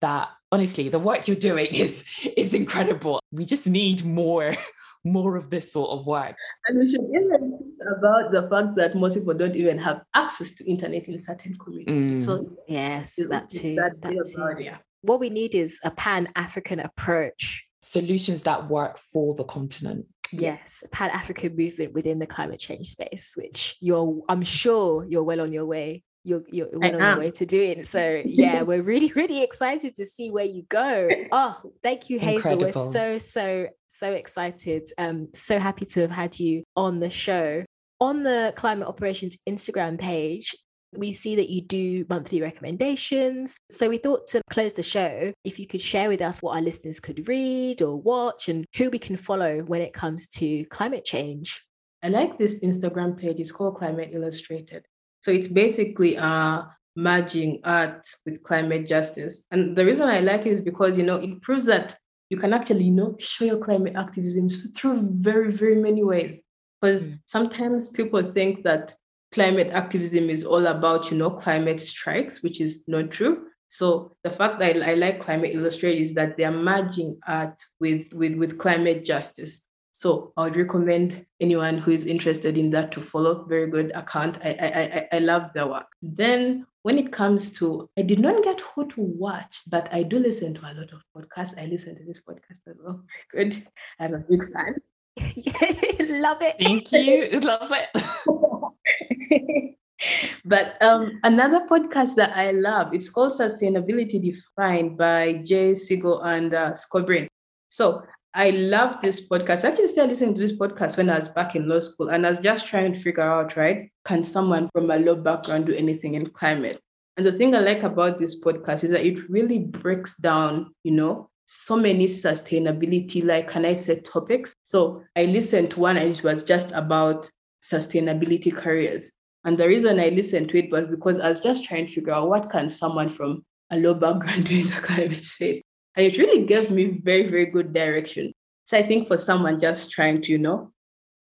that 0.00 0.28
honestly 0.52 0.88
the 0.88 0.98
work 0.98 1.28
you're 1.28 1.36
doing 1.36 1.66
is 1.66 2.04
is 2.36 2.54
incredible 2.54 3.20
we 3.32 3.44
just 3.44 3.66
need 3.66 4.04
more 4.04 4.54
more 5.04 5.36
of 5.36 5.48
this 5.48 5.72
sort 5.72 5.90
of 5.90 6.06
work 6.06 6.36
and 6.66 6.78
we 6.78 6.86
should 6.86 7.00
even 7.00 7.58
think 7.58 7.98
about 7.98 8.30
the 8.32 8.46
fact 8.50 8.76
that 8.76 8.94
most 8.94 9.16
people 9.16 9.32
don't 9.32 9.56
even 9.56 9.78
have 9.78 10.02
access 10.14 10.50
to 10.50 10.68
internet 10.68 11.08
in 11.08 11.16
certain 11.16 11.56
communities 11.56 12.22
mm. 12.22 12.26
so 12.26 12.56
yes 12.68 13.16
that 13.30 13.48
too 13.48 13.74
that, 13.76 13.98
that 14.02 14.10
too. 14.10 14.42
About, 14.42 14.62
yeah. 14.62 14.76
what 15.00 15.18
we 15.18 15.30
need 15.30 15.54
is 15.54 15.80
a 15.84 15.90
pan-african 15.90 16.80
approach 16.80 17.64
solutions 17.80 18.42
that 18.42 18.68
work 18.68 18.98
for 18.98 19.34
the 19.36 19.44
continent 19.44 20.04
yes 20.32 20.84
pan-african 20.92 21.56
movement 21.56 21.94
within 21.94 22.18
the 22.18 22.26
climate 22.26 22.60
change 22.60 22.88
space 22.88 23.32
which 23.38 23.76
you're 23.80 24.20
i'm 24.28 24.42
sure 24.42 25.06
you're 25.08 25.24
well 25.24 25.40
on 25.40 25.50
your 25.50 25.64
way 25.64 26.02
you're 26.24 26.42
you're 26.50 26.68
well 26.72 26.94
on 26.94 27.00
your 27.00 27.18
way 27.18 27.30
to 27.32 27.46
doing. 27.46 27.84
So 27.84 28.22
yeah, 28.26 28.62
we're 28.62 28.82
really 28.82 29.12
really 29.14 29.42
excited 29.42 29.94
to 29.96 30.06
see 30.06 30.30
where 30.30 30.44
you 30.44 30.62
go. 30.68 31.08
Oh, 31.32 31.56
thank 31.82 32.10
you, 32.10 32.18
Heizal. 32.18 32.36
Incredible. 32.36 32.66
We're 32.66 32.92
so 32.92 33.18
so 33.18 33.68
so 33.88 34.12
excited. 34.12 34.88
Um, 34.98 35.28
so 35.34 35.58
happy 35.58 35.86
to 35.86 36.00
have 36.02 36.10
had 36.10 36.38
you 36.38 36.64
on 36.76 37.00
the 37.00 37.10
show. 37.10 37.64
On 38.00 38.22
the 38.22 38.54
Climate 38.56 38.88
Operations 38.88 39.38
Instagram 39.46 39.98
page, 39.98 40.54
we 40.96 41.12
see 41.12 41.36
that 41.36 41.50
you 41.50 41.62
do 41.62 42.04
monthly 42.08 42.40
recommendations. 42.40 43.58
So 43.70 43.88
we 43.88 43.98
thought 43.98 44.26
to 44.28 44.40
close 44.50 44.72
the 44.72 44.82
show, 44.82 45.32
if 45.44 45.58
you 45.58 45.66
could 45.66 45.82
share 45.82 46.08
with 46.08 46.20
us 46.20 46.40
what 46.40 46.56
our 46.56 46.62
listeners 46.62 46.98
could 46.98 47.28
read 47.28 47.82
or 47.82 47.96
watch 47.96 48.48
and 48.48 48.64
who 48.76 48.90
we 48.90 48.98
can 48.98 49.16
follow 49.16 49.60
when 49.60 49.82
it 49.82 49.92
comes 49.92 50.28
to 50.28 50.64
climate 50.66 51.04
change. 51.04 51.62
I 52.02 52.08
like 52.08 52.38
this 52.38 52.60
Instagram 52.60 53.18
page. 53.18 53.40
It's 53.40 53.52
called 53.52 53.76
Climate 53.76 54.10
Illustrated. 54.12 54.86
So 55.20 55.30
it's 55.30 55.48
basically 55.48 56.16
uh, 56.16 56.62
merging 56.96 57.60
art 57.64 58.06
with 58.24 58.42
climate 58.42 58.86
justice. 58.86 59.42
And 59.50 59.76
the 59.76 59.84
reason 59.84 60.08
I 60.08 60.20
like 60.20 60.42
it 60.42 60.50
is 60.50 60.60
because, 60.60 60.96
you 60.96 61.04
know, 61.04 61.16
it 61.16 61.42
proves 61.42 61.64
that 61.66 61.96
you 62.30 62.36
can 62.36 62.52
actually, 62.52 62.84
you 62.84 62.92
know, 62.92 63.16
show 63.18 63.44
your 63.44 63.58
climate 63.58 63.96
activism 63.96 64.48
through 64.48 65.08
very, 65.12 65.50
very 65.50 65.76
many 65.76 66.02
ways. 66.04 66.42
Because 66.80 67.08
mm. 67.08 67.18
sometimes 67.26 67.90
people 67.90 68.22
think 68.22 68.62
that 68.62 68.94
climate 69.32 69.70
activism 69.72 70.30
is 70.30 70.44
all 70.44 70.66
about, 70.66 71.10
you 71.10 71.16
know, 71.16 71.30
climate 71.30 71.80
strikes, 71.80 72.42
which 72.42 72.60
is 72.60 72.84
not 72.88 73.10
true. 73.10 73.46
So 73.68 74.16
the 74.24 74.30
fact 74.30 74.58
that 74.60 74.76
I, 74.76 74.92
I 74.92 74.94
like 74.94 75.20
Climate 75.20 75.54
Illustrated 75.54 76.00
is 76.00 76.14
that 76.14 76.36
they're 76.36 76.50
merging 76.50 77.18
art 77.26 77.62
with, 77.78 78.12
with, 78.12 78.34
with 78.34 78.58
climate 78.58 79.04
justice. 79.04 79.66
So 80.00 80.32
I 80.38 80.44
would 80.44 80.56
recommend 80.56 81.26
anyone 81.40 81.76
who 81.76 81.90
is 81.90 82.06
interested 82.06 82.56
in 82.56 82.70
that 82.70 82.90
to 82.92 83.02
follow. 83.02 83.44
Very 83.44 83.66
good 83.66 83.92
account. 83.94 84.38
I 84.42 84.56
I 84.58 84.66
I, 84.66 85.08
I 85.12 85.18
love 85.18 85.52
their 85.52 85.66
work. 85.66 85.88
Then 86.00 86.66
when 86.84 86.96
it 86.96 87.12
comes 87.12 87.52
to, 87.58 87.86
I 87.98 88.02
did 88.02 88.18
not 88.18 88.42
get 88.42 88.60
who 88.60 88.88
to 88.88 89.02
watch, 89.02 89.60
but 89.68 89.92
I 89.92 90.02
do 90.02 90.18
listen 90.18 90.54
to 90.54 90.62
a 90.62 90.72
lot 90.72 90.90
of 90.94 91.02
podcasts. 91.14 91.60
I 91.60 91.66
listen 91.66 91.96
to 91.96 92.04
this 92.06 92.22
podcast 92.22 92.66
as 92.66 92.78
well. 92.82 93.04
Very 93.34 93.50
good. 93.50 93.62
I'm 93.98 94.14
a 94.14 94.20
big 94.20 94.50
fan. 94.50 94.76
love 96.22 96.38
it. 96.40 96.56
Thank 96.64 96.92
you. 96.92 97.38
love 97.40 97.70
it. 97.70 99.76
but 100.46 100.82
um, 100.82 101.20
another 101.24 101.66
podcast 101.66 102.14
that 102.14 102.34
I 102.38 102.52
love, 102.52 102.94
it's 102.94 103.10
called 103.10 103.38
Sustainability 103.38 104.18
Defined 104.22 104.96
by 104.96 105.42
Jay 105.44 105.74
Siegel 105.74 106.22
and 106.22 106.54
uh, 106.54 106.72
Scott 106.72 107.04
Breen. 107.04 107.28
So 107.68 108.02
I 108.34 108.50
love 108.50 109.00
this 109.02 109.26
podcast. 109.28 109.64
I 109.64 109.70
actually 109.70 109.88
started 109.88 110.10
listening 110.10 110.34
to 110.34 110.40
this 110.40 110.56
podcast 110.56 110.96
when 110.96 111.10
I 111.10 111.16
was 111.18 111.28
back 111.28 111.56
in 111.56 111.68
law 111.68 111.80
school, 111.80 112.10
and 112.10 112.24
I 112.24 112.30
was 112.30 112.38
just 112.38 112.66
trying 112.66 112.92
to 112.92 112.98
figure 112.98 113.22
out, 113.22 113.56
right, 113.56 113.90
can 114.04 114.22
someone 114.22 114.68
from 114.68 114.90
a 114.90 114.98
law 114.98 115.16
background 115.16 115.66
do 115.66 115.74
anything 115.74 116.14
in 116.14 116.28
climate? 116.30 116.80
And 117.16 117.26
the 117.26 117.32
thing 117.32 117.54
I 117.54 117.58
like 117.58 117.82
about 117.82 118.18
this 118.18 118.40
podcast 118.40 118.84
is 118.84 118.92
that 118.92 119.04
it 119.04 119.28
really 119.28 119.58
breaks 119.58 120.16
down, 120.16 120.72
you 120.84 120.92
know, 120.92 121.28
so 121.46 121.76
many 121.76 122.06
sustainability, 122.06 123.24
like 123.24 123.48
can 123.48 123.66
I 123.66 123.74
say 123.74 124.00
topics? 124.00 124.54
So 124.62 125.02
I 125.16 125.24
listened 125.24 125.72
to 125.72 125.80
one 125.80 125.96
and 125.96 126.16
it 126.16 126.22
was 126.22 126.44
just 126.44 126.70
about 126.72 127.28
sustainability 127.60 128.54
careers. 128.54 129.10
And 129.44 129.58
the 129.58 129.66
reason 129.66 129.98
I 129.98 130.10
listened 130.10 130.50
to 130.50 130.58
it 130.58 130.70
was 130.70 130.86
because 130.86 131.18
I 131.18 131.28
was 131.28 131.40
just 131.40 131.64
trying 131.64 131.86
to 131.86 131.92
figure 131.92 132.12
out 132.12 132.28
what 132.28 132.48
can 132.48 132.68
someone 132.68 133.08
from 133.08 133.44
a 133.70 133.76
low 133.76 133.94
background 133.94 134.44
do 134.46 134.60
in 134.60 134.68
the 134.68 134.80
climate 134.80 135.24
space. 135.24 135.62
And 135.96 136.06
it 136.06 136.18
really 136.18 136.46
gave 136.46 136.70
me 136.70 136.84
very, 136.86 137.26
very 137.28 137.46
good 137.46 137.72
direction. 137.72 138.32
So 138.64 138.78
I 138.78 138.82
think 138.82 139.08
for 139.08 139.16
someone 139.16 139.58
just 139.58 139.90
trying 139.90 140.22
to, 140.22 140.32
you 140.32 140.38
know, 140.38 140.72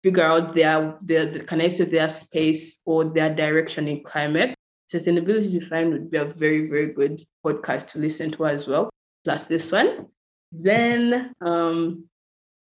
figure 0.03 0.25
out 0.25 0.53
their, 0.53 0.97
their, 1.01 1.27
their 1.27 1.45
can 1.45 1.61
I 1.61 1.69
say 1.69 1.85
their 1.85 2.09
space 2.09 2.81
or 2.85 3.05
their 3.05 3.35
direction 3.35 3.89
in 3.89 4.03
climate, 4.03 4.55
sustainability 4.93 5.53
defined 5.53 5.93
would 5.93 6.11
be 6.11 6.19
a 6.19 6.25
very, 6.25 6.69
very 6.69 6.93
good 6.93 7.23
podcast 7.45 7.93
to 7.93 7.99
listen 7.99 8.31
to 8.33 8.47
as 8.47 8.67
well. 8.67 8.91
Plus 9.25 9.45
this 9.45 9.73
one. 9.73 10.07
Then 10.53 11.33
um, 11.41 12.09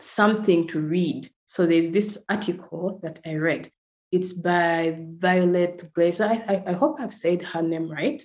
something 0.00 0.68
to 0.68 0.80
read. 0.80 1.28
So 1.46 1.66
there's 1.66 1.90
this 1.90 2.18
article 2.28 3.00
that 3.02 3.20
I 3.26 3.36
read. 3.36 3.70
It's 4.10 4.32
by 4.34 4.98
Violet 4.98 5.90
Glazer. 5.94 6.28
I, 6.28 6.54
I, 6.54 6.62
I 6.68 6.72
hope 6.72 7.00
I've 7.00 7.14
said 7.14 7.42
her 7.42 7.62
name 7.62 7.90
right. 7.90 8.22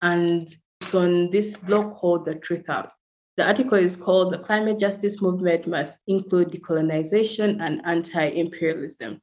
And 0.00 0.48
it's 0.80 0.94
on 0.94 1.30
this 1.30 1.56
blog 1.56 1.92
called 1.92 2.24
The 2.24 2.34
Truthout. 2.34 2.90
The 3.36 3.46
article 3.46 3.78
is 3.78 3.96
called 3.96 4.32
The 4.32 4.38
Climate 4.38 4.78
Justice 4.78 5.20
Movement 5.20 5.66
Must 5.66 6.00
Include 6.06 6.52
Decolonization 6.52 7.60
and 7.60 7.80
Anti 7.84 8.26
Imperialism. 8.26 9.20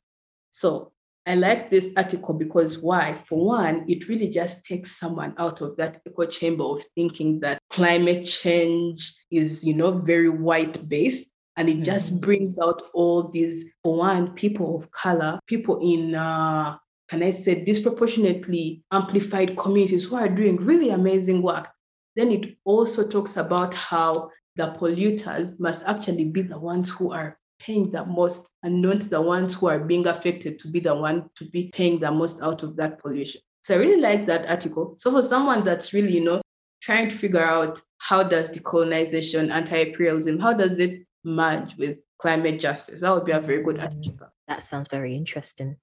So 0.49 0.91
I 1.25 1.35
like 1.35 1.69
this 1.69 1.93
article 1.95 2.33
because 2.33 2.79
why? 2.79 3.13
For 3.13 3.45
one, 3.45 3.85
it 3.87 4.09
really 4.09 4.27
just 4.27 4.65
takes 4.65 4.99
someone 4.99 5.33
out 5.37 5.61
of 5.61 5.77
that 5.77 6.01
echo 6.05 6.25
chamber 6.25 6.63
of 6.63 6.83
thinking 6.95 7.39
that 7.41 7.59
climate 7.69 8.25
change 8.25 9.13
is, 9.31 9.63
you 9.63 9.75
know, 9.75 9.91
very 9.91 10.29
white 10.29 10.89
based. 10.89 11.29
And 11.55 11.69
it 11.69 11.73
mm-hmm. 11.73 11.83
just 11.83 12.21
brings 12.21 12.57
out 12.59 12.81
all 12.93 13.29
these, 13.29 13.71
for 13.83 13.95
one, 13.97 14.33
people 14.33 14.77
of 14.77 14.91
color, 14.91 15.39
people 15.47 15.79
in 15.81 16.15
uh, 16.15 16.77
can 17.11 17.21
I 17.23 17.31
say, 17.31 17.65
disproportionately 17.65 18.83
amplified 18.89 19.57
communities 19.57 20.05
who 20.05 20.15
are 20.15 20.29
doing 20.29 20.55
really 20.55 20.91
amazing 20.91 21.41
work. 21.41 21.67
Then 22.15 22.31
it 22.31 22.57
also 22.65 23.07
talks 23.07 23.37
about 23.37 23.73
how 23.73 24.31
the 24.55 24.75
polluters 24.79 25.59
must 25.59 25.85
actually 25.85 26.25
be 26.25 26.41
the 26.41 26.59
ones 26.59 26.89
who 26.89 27.11
are 27.11 27.37
paying 27.59 27.91
the 27.91 28.05
most 28.05 28.49
and 28.63 28.81
not 28.81 29.01
the 29.01 29.21
ones 29.21 29.53
who 29.53 29.67
are 29.67 29.79
being 29.79 30.07
affected 30.07 30.59
to 30.59 30.67
be 30.67 30.79
the 30.79 30.95
one 30.95 31.29
to 31.35 31.45
be 31.45 31.69
paying 31.73 31.99
the 31.99 32.11
most 32.11 32.41
out 32.41 32.63
of 32.63 32.75
that 32.75 32.99
pollution. 32.99 33.41
So 33.63 33.75
I 33.75 33.77
really 33.77 34.01
like 34.01 34.25
that 34.25 34.49
article. 34.49 34.95
So 34.97 35.11
for 35.11 35.21
someone 35.21 35.63
that's 35.63 35.93
really, 35.93 36.11
you 36.11 36.23
know, 36.23 36.41
trying 36.81 37.09
to 37.09 37.15
figure 37.15 37.43
out 37.43 37.79
how 37.99 38.23
does 38.23 38.49
decolonization, 38.49 39.51
anti-imperialism, 39.51 40.39
how 40.39 40.53
does 40.53 40.79
it 40.79 41.05
merge 41.23 41.77
with 41.77 41.99
climate 42.17 42.59
justice? 42.59 43.01
That 43.01 43.13
would 43.13 43.25
be 43.25 43.31
a 43.31 43.39
very 43.39 43.63
good 43.63 43.77
mm, 43.77 43.83
article. 43.83 44.27
That 44.47 44.63
sounds 44.63 44.87
very 44.87 45.15
interesting. 45.15 45.77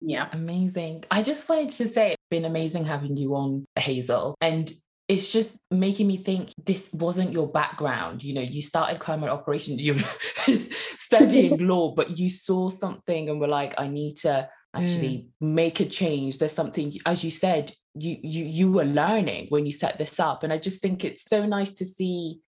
Yeah. 0.00 0.28
Amazing. 0.32 1.04
I 1.10 1.24
just 1.24 1.48
wanted 1.48 1.70
to 1.70 1.88
say 1.88 2.12
it's 2.12 2.22
been 2.30 2.44
amazing 2.44 2.84
having 2.84 3.16
you 3.16 3.34
on, 3.34 3.64
Heizal. 3.76 4.34
And 4.40 4.70
it's 5.08 5.30
just 5.30 5.58
making 5.70 6.06
me 6.06 6.18
think 6.18 6.52
this 6.64 6.90
wasn't 6.92 7.32
your 7.32 7.48
background. 7.48 8.22
You 8.22 8.34
know, 8.34 8.42
you 8.42 8.60
started 8.60 9.00
climate 9.00 9.30
operations, 9.30 9.80
you 9.80 9.94
were 9.94 10.54
studying 10.98 11.58
law, 11.66 11.94
but 11.94 12.18
you 12.18 12.28
saw 12.28 12.68
something 12.68 13.30
and 13.30 13.40
were 13.40 13.48
like, 13.48 13.74
I 13.80 13.88
need 13.88 14.18
to 14.18 14.48
actually 14.74 15.28
mm. 15.42 15.54
make 15.54 15.80
a 15.80 15.86
change. 15.86 16.38
There's 16.38 16.52
something, 16.52 16.92
as 17.06 17.24
you 17.24 17.30
said, 17.30 17.72
you 17.94 18.16
you 18.22 18.44
you 18.44 18.70
were 18.70 18.84
learning 18.84 19.46
when 19.48 19.66
you 19.66 19.72
set 19.72 19.98
this 19.98 20.20
up. 20.20 20.42
And 20.42 20.52
I 20.52 20.58
just 20.58 20.82
think 20.82 21.04
it's 21.04 21.24
so 21.26 21.46
nice 21.46 21.72
to 21.74 21.86
see 21.86 22.40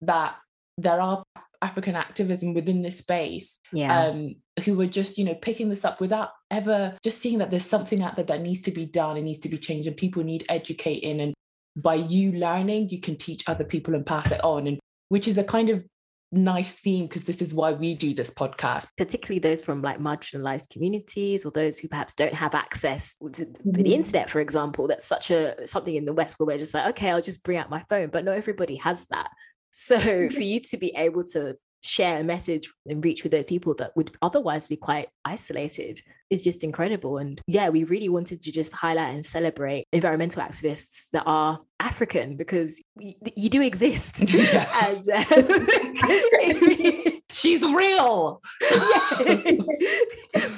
that 0.00 0.36
there 0.78 1.00
are 1.00 1.22
African 1.62 1.96
activism 1.96 2.54
within 2.54 2.82
this 2.82 2.98
space 2.98 3.58
yeah. 3.72 4.06
um, 4.06 4.36
who 4.64 4.80
are 4.80 4.86
just, 4.86 5.18
you 5.18 5.24
know, 5.24 5.34
picking 5.34 5.68
this 5.68 5.84
up 5.84 6.00
without 6.00 6.30
ever 6.50 6.96
just 7.02 7.20
seeing 7.20 7.38
that 7.38 7.50
there's 7.50 7.64
something 7.64 8.02
out 8.02 8.16
there 8.16 8.24
that 8.24 8.42
needs 8.42 8.60
to 8.62 8.70
be 8.70 8.86
done, 8.86 9.16
it 9.16 9.22
needs 9.22 9.40
to 9.40 9.48
be 9.48 9.58
changed, 9.58 9.86
and 9.86 9.96
people 9.96 10.22
need 10.22 10.44
educating. 10.48 11.20
And 11.20 11.34
by 11.76 11.94
you 11.94 12.32
learning, 12.32 12.88
you 12.88 13.00
can 13.00 13.16
teach 13.16 13.44
other 13.46 13.64
people 13.64 13.94
and 13.94 14.04
pass 14.04 14.30
it 14.30 14.42
on. 14.42 14.66
And 14.66 14.78
which 15.08 15.28
is 15.28 15.38
a 15.38 15.44
kind 15.44 15.70
of 15.70 15.84
nice 16.32 16.72
theme 16.72 17.06
because 17.06 17.24
this 17.24 17.40
is 17.40 17.54
why 17.54 17.72
we 17.72 17.94
do 17.94 18.12
this 18.12 18.30
podcast 18.30 18.88
particularly 18.98 19.38
those 19.38 19.62
from 19.62 19.80
like 19.80 20.00
marginalized 20.00 20.68
communities 20.70 21.46
or 21.46 21.52
those 21.52 21.78
who 21.78 21.86
perhaps 21.86 22.14
don't 22.14 22.34
have 22.34 22.52
access 22.54 23.16
to 23.32 23.44
mm-hmm. 23.44 23.82
the 23.82 23.94
internet 23.94 24.28
for 24.28 24.40
example 24.40 24.88
that's 24.88 25.06
such 25.06 25.30
a 25.30 25.54
something 25.66 25.94
in 25.94 26.04
the 26.04 26.12
west 26.12 26.34
where 26.38 26.46
we're 26.48 26.58
just 26.58 26.74
like 26.74 26.88
okay 26.88 27.10
i'll 27.10 27.22
just 27.22 27.44
bring 27.44 27.58
out 27.58 27.70
my 27.70 27.82
phone 27.88 28.08
but 28.08 28.24
not 28.24 28.36
everybody 28.36 28.74
has 28.74 29.06
that 29.06 29.30
so 29.70 29.98
for 30.00 30.40
you 30.40 30.58
to 30.58 30.76
be 30.76 30.92
able 30.96 31.24
to 31.24 31.54
share 31.86 32.18
a 32.20 32.24
message 32.24 32.70
and 32.86 33.04
reach 33.04 33.22
with 33.22 33.32
those 33.32 33.46
people 33.46 33.74
that 33.74 33.96
would 33.96 34.16
otherwise 34.22 34.66
be 34.66 34.76
quite 34.76 35.08
isolated 35.24 36.00
is 36.30 36.42
just 36.42 36.64
incredible. 36.64 37.18
And 37.18 37.40
yeah, 37.46 37.68
we 37.68 37.84
really 37.84 38.08
wanted 38.08 38.42
to 38.42 38.52
just 38.52 38.72
highlight 38.72 39.14
and 39.14 39.24
celebrate 39.24 39.84
environmental 39.92 40.42
activists 40.42 41.04
that 41.12 41.22
are 41.26 41.60
African 41.80 42.36
because 42.36 42.82
we, 42.96 43.16
you 43.36 43.48
do 43.48 43.62
exist. 43.62 44.20
and, 44.82 45.08
um, 45.08 45.68
She's 47.32 47.62
real. 47.62 48.40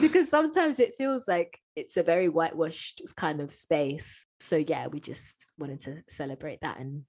because 0.00 0.28
sometimes 0.28 0.78
it 0.78 0.94
feels 0.96 1.26
like 1.26 1.58
it's 1.74 1.96
a 1.96 2.02
very 2.02 2.28
whitewashed 2.28 3.02
kind 3.16 3.40
of 3.40 3.52
space. 3.52 4.26
So 4.40 4.56
yeah, 4.56 4.86
we 4.86 5.00
just 5.00 5.46
wanted 5.58 5.80
to 5.82 6.02
celebrate 6.08 6.60
that 6.62 6.78
and 6.78 7.04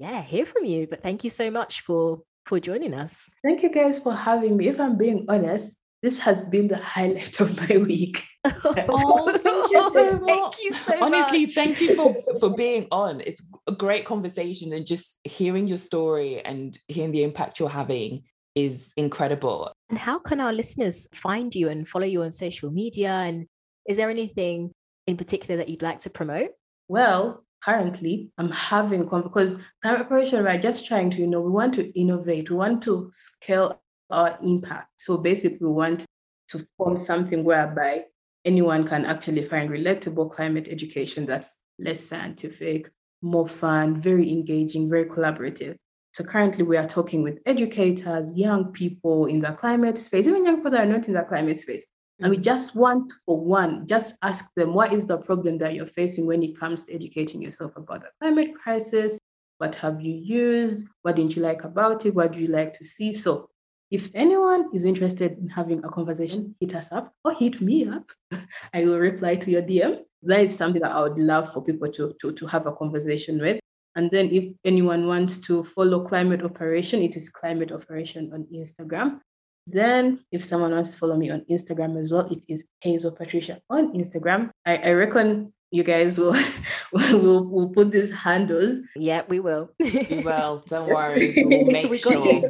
yeah, 0.00 0.22
hear 0.22 0.46
from 0.46 0.64
you. 0.64 0.86
But 0.88 1.02
thank 1.02 1.24
you 1.24 1.30
so 1.30 1.50
much 1.50 1.82
for 1.82 2.22
for 2.50 2.58
joining 2.58 2.94
us. 2.94 3.30
Thank 3.44 3.62
you 3.62 3.70
guys 3.70 4.00
for 4.00 4.12
having 4.12 4.56
me. 4.56 4.66
If 4.66 4.80
I'm 4.80 4.98
being 4.98 5.24
honest, 5.28 5.78
this 6.02 6.18
has 6.18 6.44
been 6.44 6.66
the 6.66 6.78
highlight 6.78 7.38
of 7.38 7.56
my 7.56 7.76
week. 7.78 8.24
oh, 8.44 9.38
thank 9.46 9.70
you 9.70 9.82
so 9.92 10.18
much. 10.18 10.26
Thank 10.26 10.54
you 10.64 10.72
so 10.72 11.04
Honestly, 11.04 11.42
much. 11.46 11.54
thank 11.54 11.80
you 11.80 11.94
for, 11.94 12.12
for 12.40 12.50
being 12.50 12.88
on. 12.90 13.20
It's 13.20 13.40
a 13.68 13.72
great 13.72 14.04
conversation 14.04 14.72
and 14.72 14.84
just 14.84 15.20
hearing 15.22 15.68
your 15.68 15.78
story 15.78 16.44
and 16.44 16.76
hearing 16.88 17.12
the 17.12 17.22
impact 17.22 17.60
you're 17.60 17.68
having 17.68 18.24
is 18.56 18.92
incredible. 18.96 19.72
And 19.88 19.98
how 19.98 20.18
can 20.18 20.40
our 20.40 20.52
listeners 20.52 21.06
find 21.14 21.54
you 21.54 21.68
and 21.68 21.88
follow 21.88 22.06
you 22.06 22.22
on 22.22 22.32
social 22.32 22.72
media? 22.72 23.10
And 23.10 23.46
is 23.86 23.96
there 23.96 24.10
anything 24.10 24.72
in 25.06 25.16
particular 25.16 25.58
that 25.58 25.68
you'd 25.68 25.82
like 25.82 26.00
to 26.00 26.10
promote? 26.10 26.50
Well, 26.88 27.44
currently 27.62 28.30
I'm 28.38 28.50
having 28.50 29.04
because 29.04 29.60
climate 29.82 30.00
operation 30.02 30.42
we're 30.42 30.58
just 30.58 30.86
trying 30.86 31.10
to 31.10 31.18
you 31.18 31.26
know 31.26 31.40
we 31.40 31.50
want 31.50 31.74
to 31.74 31.98
innovate 31.98 32.50
we 32.50 32.56
want 32.56 32.82
to 32.82 33.10
scale 33.12 33.80
our 34.10 34.36
impact. 34.42 34.88
So 34.96 35.18
basically 35.18 35.66
we 35.66 35.72
want 35.72 36.04
to 36.48 36.66
form 36.76 36.96
something 36.96 37.44
whereby 37.44 38.04
anyone 38.44 38.84
can 38.84 39.04
actually 39.04 39.42
find 39.42 39.70
relatable 39.70 40.30
climate 40.30 40.68
education 40.68 41.26
that's 41.26 41.60
less 41.78 42.00
scientific 42.00 42.90
more 43.22 43.46
fun 43.46 44.00
very 44.00 44.30
engaging 44.30 44.88
very 44.88 45.04
collaborative. 45.04 45.76
So 46.12 46.24
currently 46.24 46.64
we 46.64 46.76
are 46.76 46.86
talking 46.86 47.22
with 47.22 47.38
educators 47.46 48.34
young 48.34 48.72
people 48.72 49.26
in 49.26 49.40
the 49.40 49.52
climate 49.52 49.98
space. 49.98 50.26
Even 50.26 50.44
young 50.44 50.56
people 50.56 50.72
that 50.72 50.84
are 50.88 50.90
not 50.90 51.06
in 51.06 51.14
the 51.14 51.22
climate 51.22 51.58
space 51.58 51.86
and 52.20 52.30
we 52.30 52.36
mm. 52.36 52.42
just 52.42 52.76
want, 52.76 53.12
for 53.24 53.38
one, 53.38 53.86
just 53.86 54.14
ask 54.22 54.52
them 54.54 54.74
what 54.74 54.92
is 54.92 55.06
the 55.06 55.16
problem 55.18 55.58
that 55.58 55.74
you're 55.74 55.86
facing 55.86 56.26
when 56.26 56.42
it 56.42 56.58
comes 56.58 56.82
to 56.82 56.94
educating 56.94 57.40
yourself 57.42 57.76
about 57.76 58.02
the 58.02 58.10
climate 58.20 58.54
crisis? 58.54 59.18
What 59.58 59.74
have 59.76 60.00
you 60.00 60.14
used? 60.14 60.88
What 61.02 61.16
didn't 61.16 61.36
you 61.36 61.42
like 61.42 61.64
about 61.64 62.06
it? 62.06 62.14
What 62.14 62.32
do 62.32 62.38
you 62.40 62.46
like 62.46 62.74
to 62.78 62.84
see? 62.84 63.12
So, 63.12 63.48
if 63.90 64.08
anyone 64.14 64.70
is 64.72 64.84
interested 64.84 65.36
in 65.38 65.48
having 65.48 65.84
a 65.84 65.88
conversation, 65.88 66.54
hit 66.60 66.74
us 66.76 66.92
up 66.92 67.12
or 67.24 67.32
hit 67.32 67.60
me 67.60 67.88
up. 67.88 68.10
I 68.74 68.84
will 68.84 68.98
reply 68.98 69.34
to 69.34 69.50
your 69.50 69.62
DM. 69.62 70.02
That 70.22 70.40
is 70.40 70.56
something 70.56 70.82
that 70.82 70.92
I 70.92 71.02
would 71.02 71.18
love 71.18 71.52
for 71.52 71.62
people 71.62 71.90
to, 71.92 72.14
to, 72.20 72.32
to 72.32 72.46
have 72.46 72.66
a 72.66 72.72
conversation 72.72 73.40
with. 73.40 73.58
And 73.96 74.10
then 74.10 74.30
if 74.30 74.54
anyone 74.64 75.08
wants 75.08 75.38
to 75.48 75.64
follow 75.64 76.04
Climate 76.04 76.44
Operation, 76.44 77.02
it 77.02 77.16
is 77.16 77.28
Climate 77.28 77.72
Operation 77.72 78.30
on 78.32 78.46
Instagram. 78.54 79.20
Then, 79.66 80.20
if 80.32 80.42
someone 80.42 80.72
wants 80.72 80.92
to 80.92 80.98
follow 80.98 81.16
me 81.16 81.30
on 81.30 81.44
Instagram 81.50 81.98
as 81.98 82.12
well, 82.12 82.26
it 82.30 82.44
is 82.48 82.64
Heizal 82.84 83.16
Patricia 83.16 83.60
on 83.70 83.94
Instagram. 83.94 84.50
I, 84.66 84.78
I 84.78 84.92
reckon 84.92 85.52
you 85.70 85.84
guys 85.84 86.18
will 86.18 86.34
will 86.92 87.48
will 87.48 87.70
put 87.72 87.90
these 87.92 88.14
handles. 88.14 88.78
Yeah, 88.96 89.22
we 89.28 89.40
will. 89.40 89.70
we 89.78 90.22
will. 90.24 90.64
Don't 90.68 90.88
worry. 90.88 91.34
We'll 91.46 91.66
make 91.66 91.90
we 91.90 91.98
sure. 91.98 92.42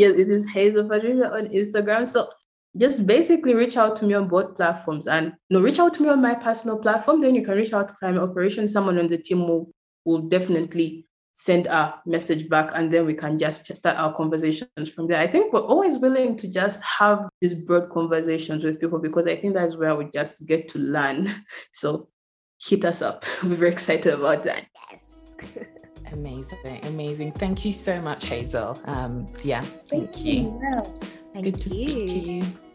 yes, 0.00 0.14
it 0.16 0.30
is 0.30 0.50
Heizal 0.50 0.88
Patricia 0.88 1.32
on 1.32 1.48
Instagram. 1.48 2.06
So 2.06 2.30
just 2.76 3.06
basically 3.06 3.54
reach 3.54 3.76
out 3.76 3.96
to 3.96 4.04
me 4.06 4.14
on 4.14 4.28
both 4.28 4.54
platforms 4.56 5.08
and 5.08 5.34
no 5.50 5.60
reach 5.60 5.78
out 5.78 5.92
to 5.94 6.02
me 6.02 6.08
on 6.08 6.22
my 6.22 6.34
personal 6.34 6.78
platform 6.78 7.20
then 7.20 7.34
you 7.34 7.44
can 7.44 7.56
reach 7.56 7.72
out 7.72 7.88
to 7.88 7.94
climate 7.94 8.22
operations 8.22 8.72
someone 8.72 8.96
on 8.96 9.08
the 9.08 9.18
team 9.18 9.48
will 9.48 9.72
will 10.04 10.20
definitely 10.20 11.04
send 11.42 11.66
a 11.66 12.00
message 12.04 12.48
back 12.48 12.70
and 12.74 12.92
then 12.92 13.06
we 13.06 13.14
can 13.14 13.38
just, 13.38 13.66
just 13.66 13.78
start 13.78 13.96
our 13.96 14.14
conversations 14.14 14.90
from 14.94 15.06
there 15.06 15.20
i 15.20 15.26
think 15.26 15.52
we're 15.52 15.60
always 15.60 15.98
willing 15.98 16.36
to 16.36 16.50
just 16.50 16.82
have 16.82 17.28
these 17.40 17.54
broad 17.54 17.88
conversations 17.90 18.62
with 18.62 18.78
people 18.78 18.98
because 18.98 19.26
i 19.26 19.34
think 19.34 19.54
that's 19.54 19.76
where 19.76 19.96
we 19.96 20.04
just 20.12 20.46
get 20.46 20.68
to 20.68 20.78
learn 20.78 21.28
so 21.72 22.08
hit 22.60 22.84
us 22.84 23.00
up 23.00 23.24
we're 23.42 23.54
very 23.54 23.72
excited 23.72 24.12
about 24.12 24.42
that 24.42 24.66
Yes. 24.90 25.34
Amazing, 26.12 26.80
amazing. 26.82 27.30
Thank 27.30 27.64
you 27.64 27.72
so 27.72 28.00
much, 28.00 28.26
Heizal. 28.26 28.76
Um, 28.88 29.28
yeah, 29.44 29.64
thank, 29.88 30.24
you. 30.24 30.58
Well, 30.60 30.98
Thank 31.32 31.44
good 31.44 31.54
to 31.60 31.68
speak 31.68 32.08
to 32.08 32.18
you. 32.18 32.42
you. 32.42 32.69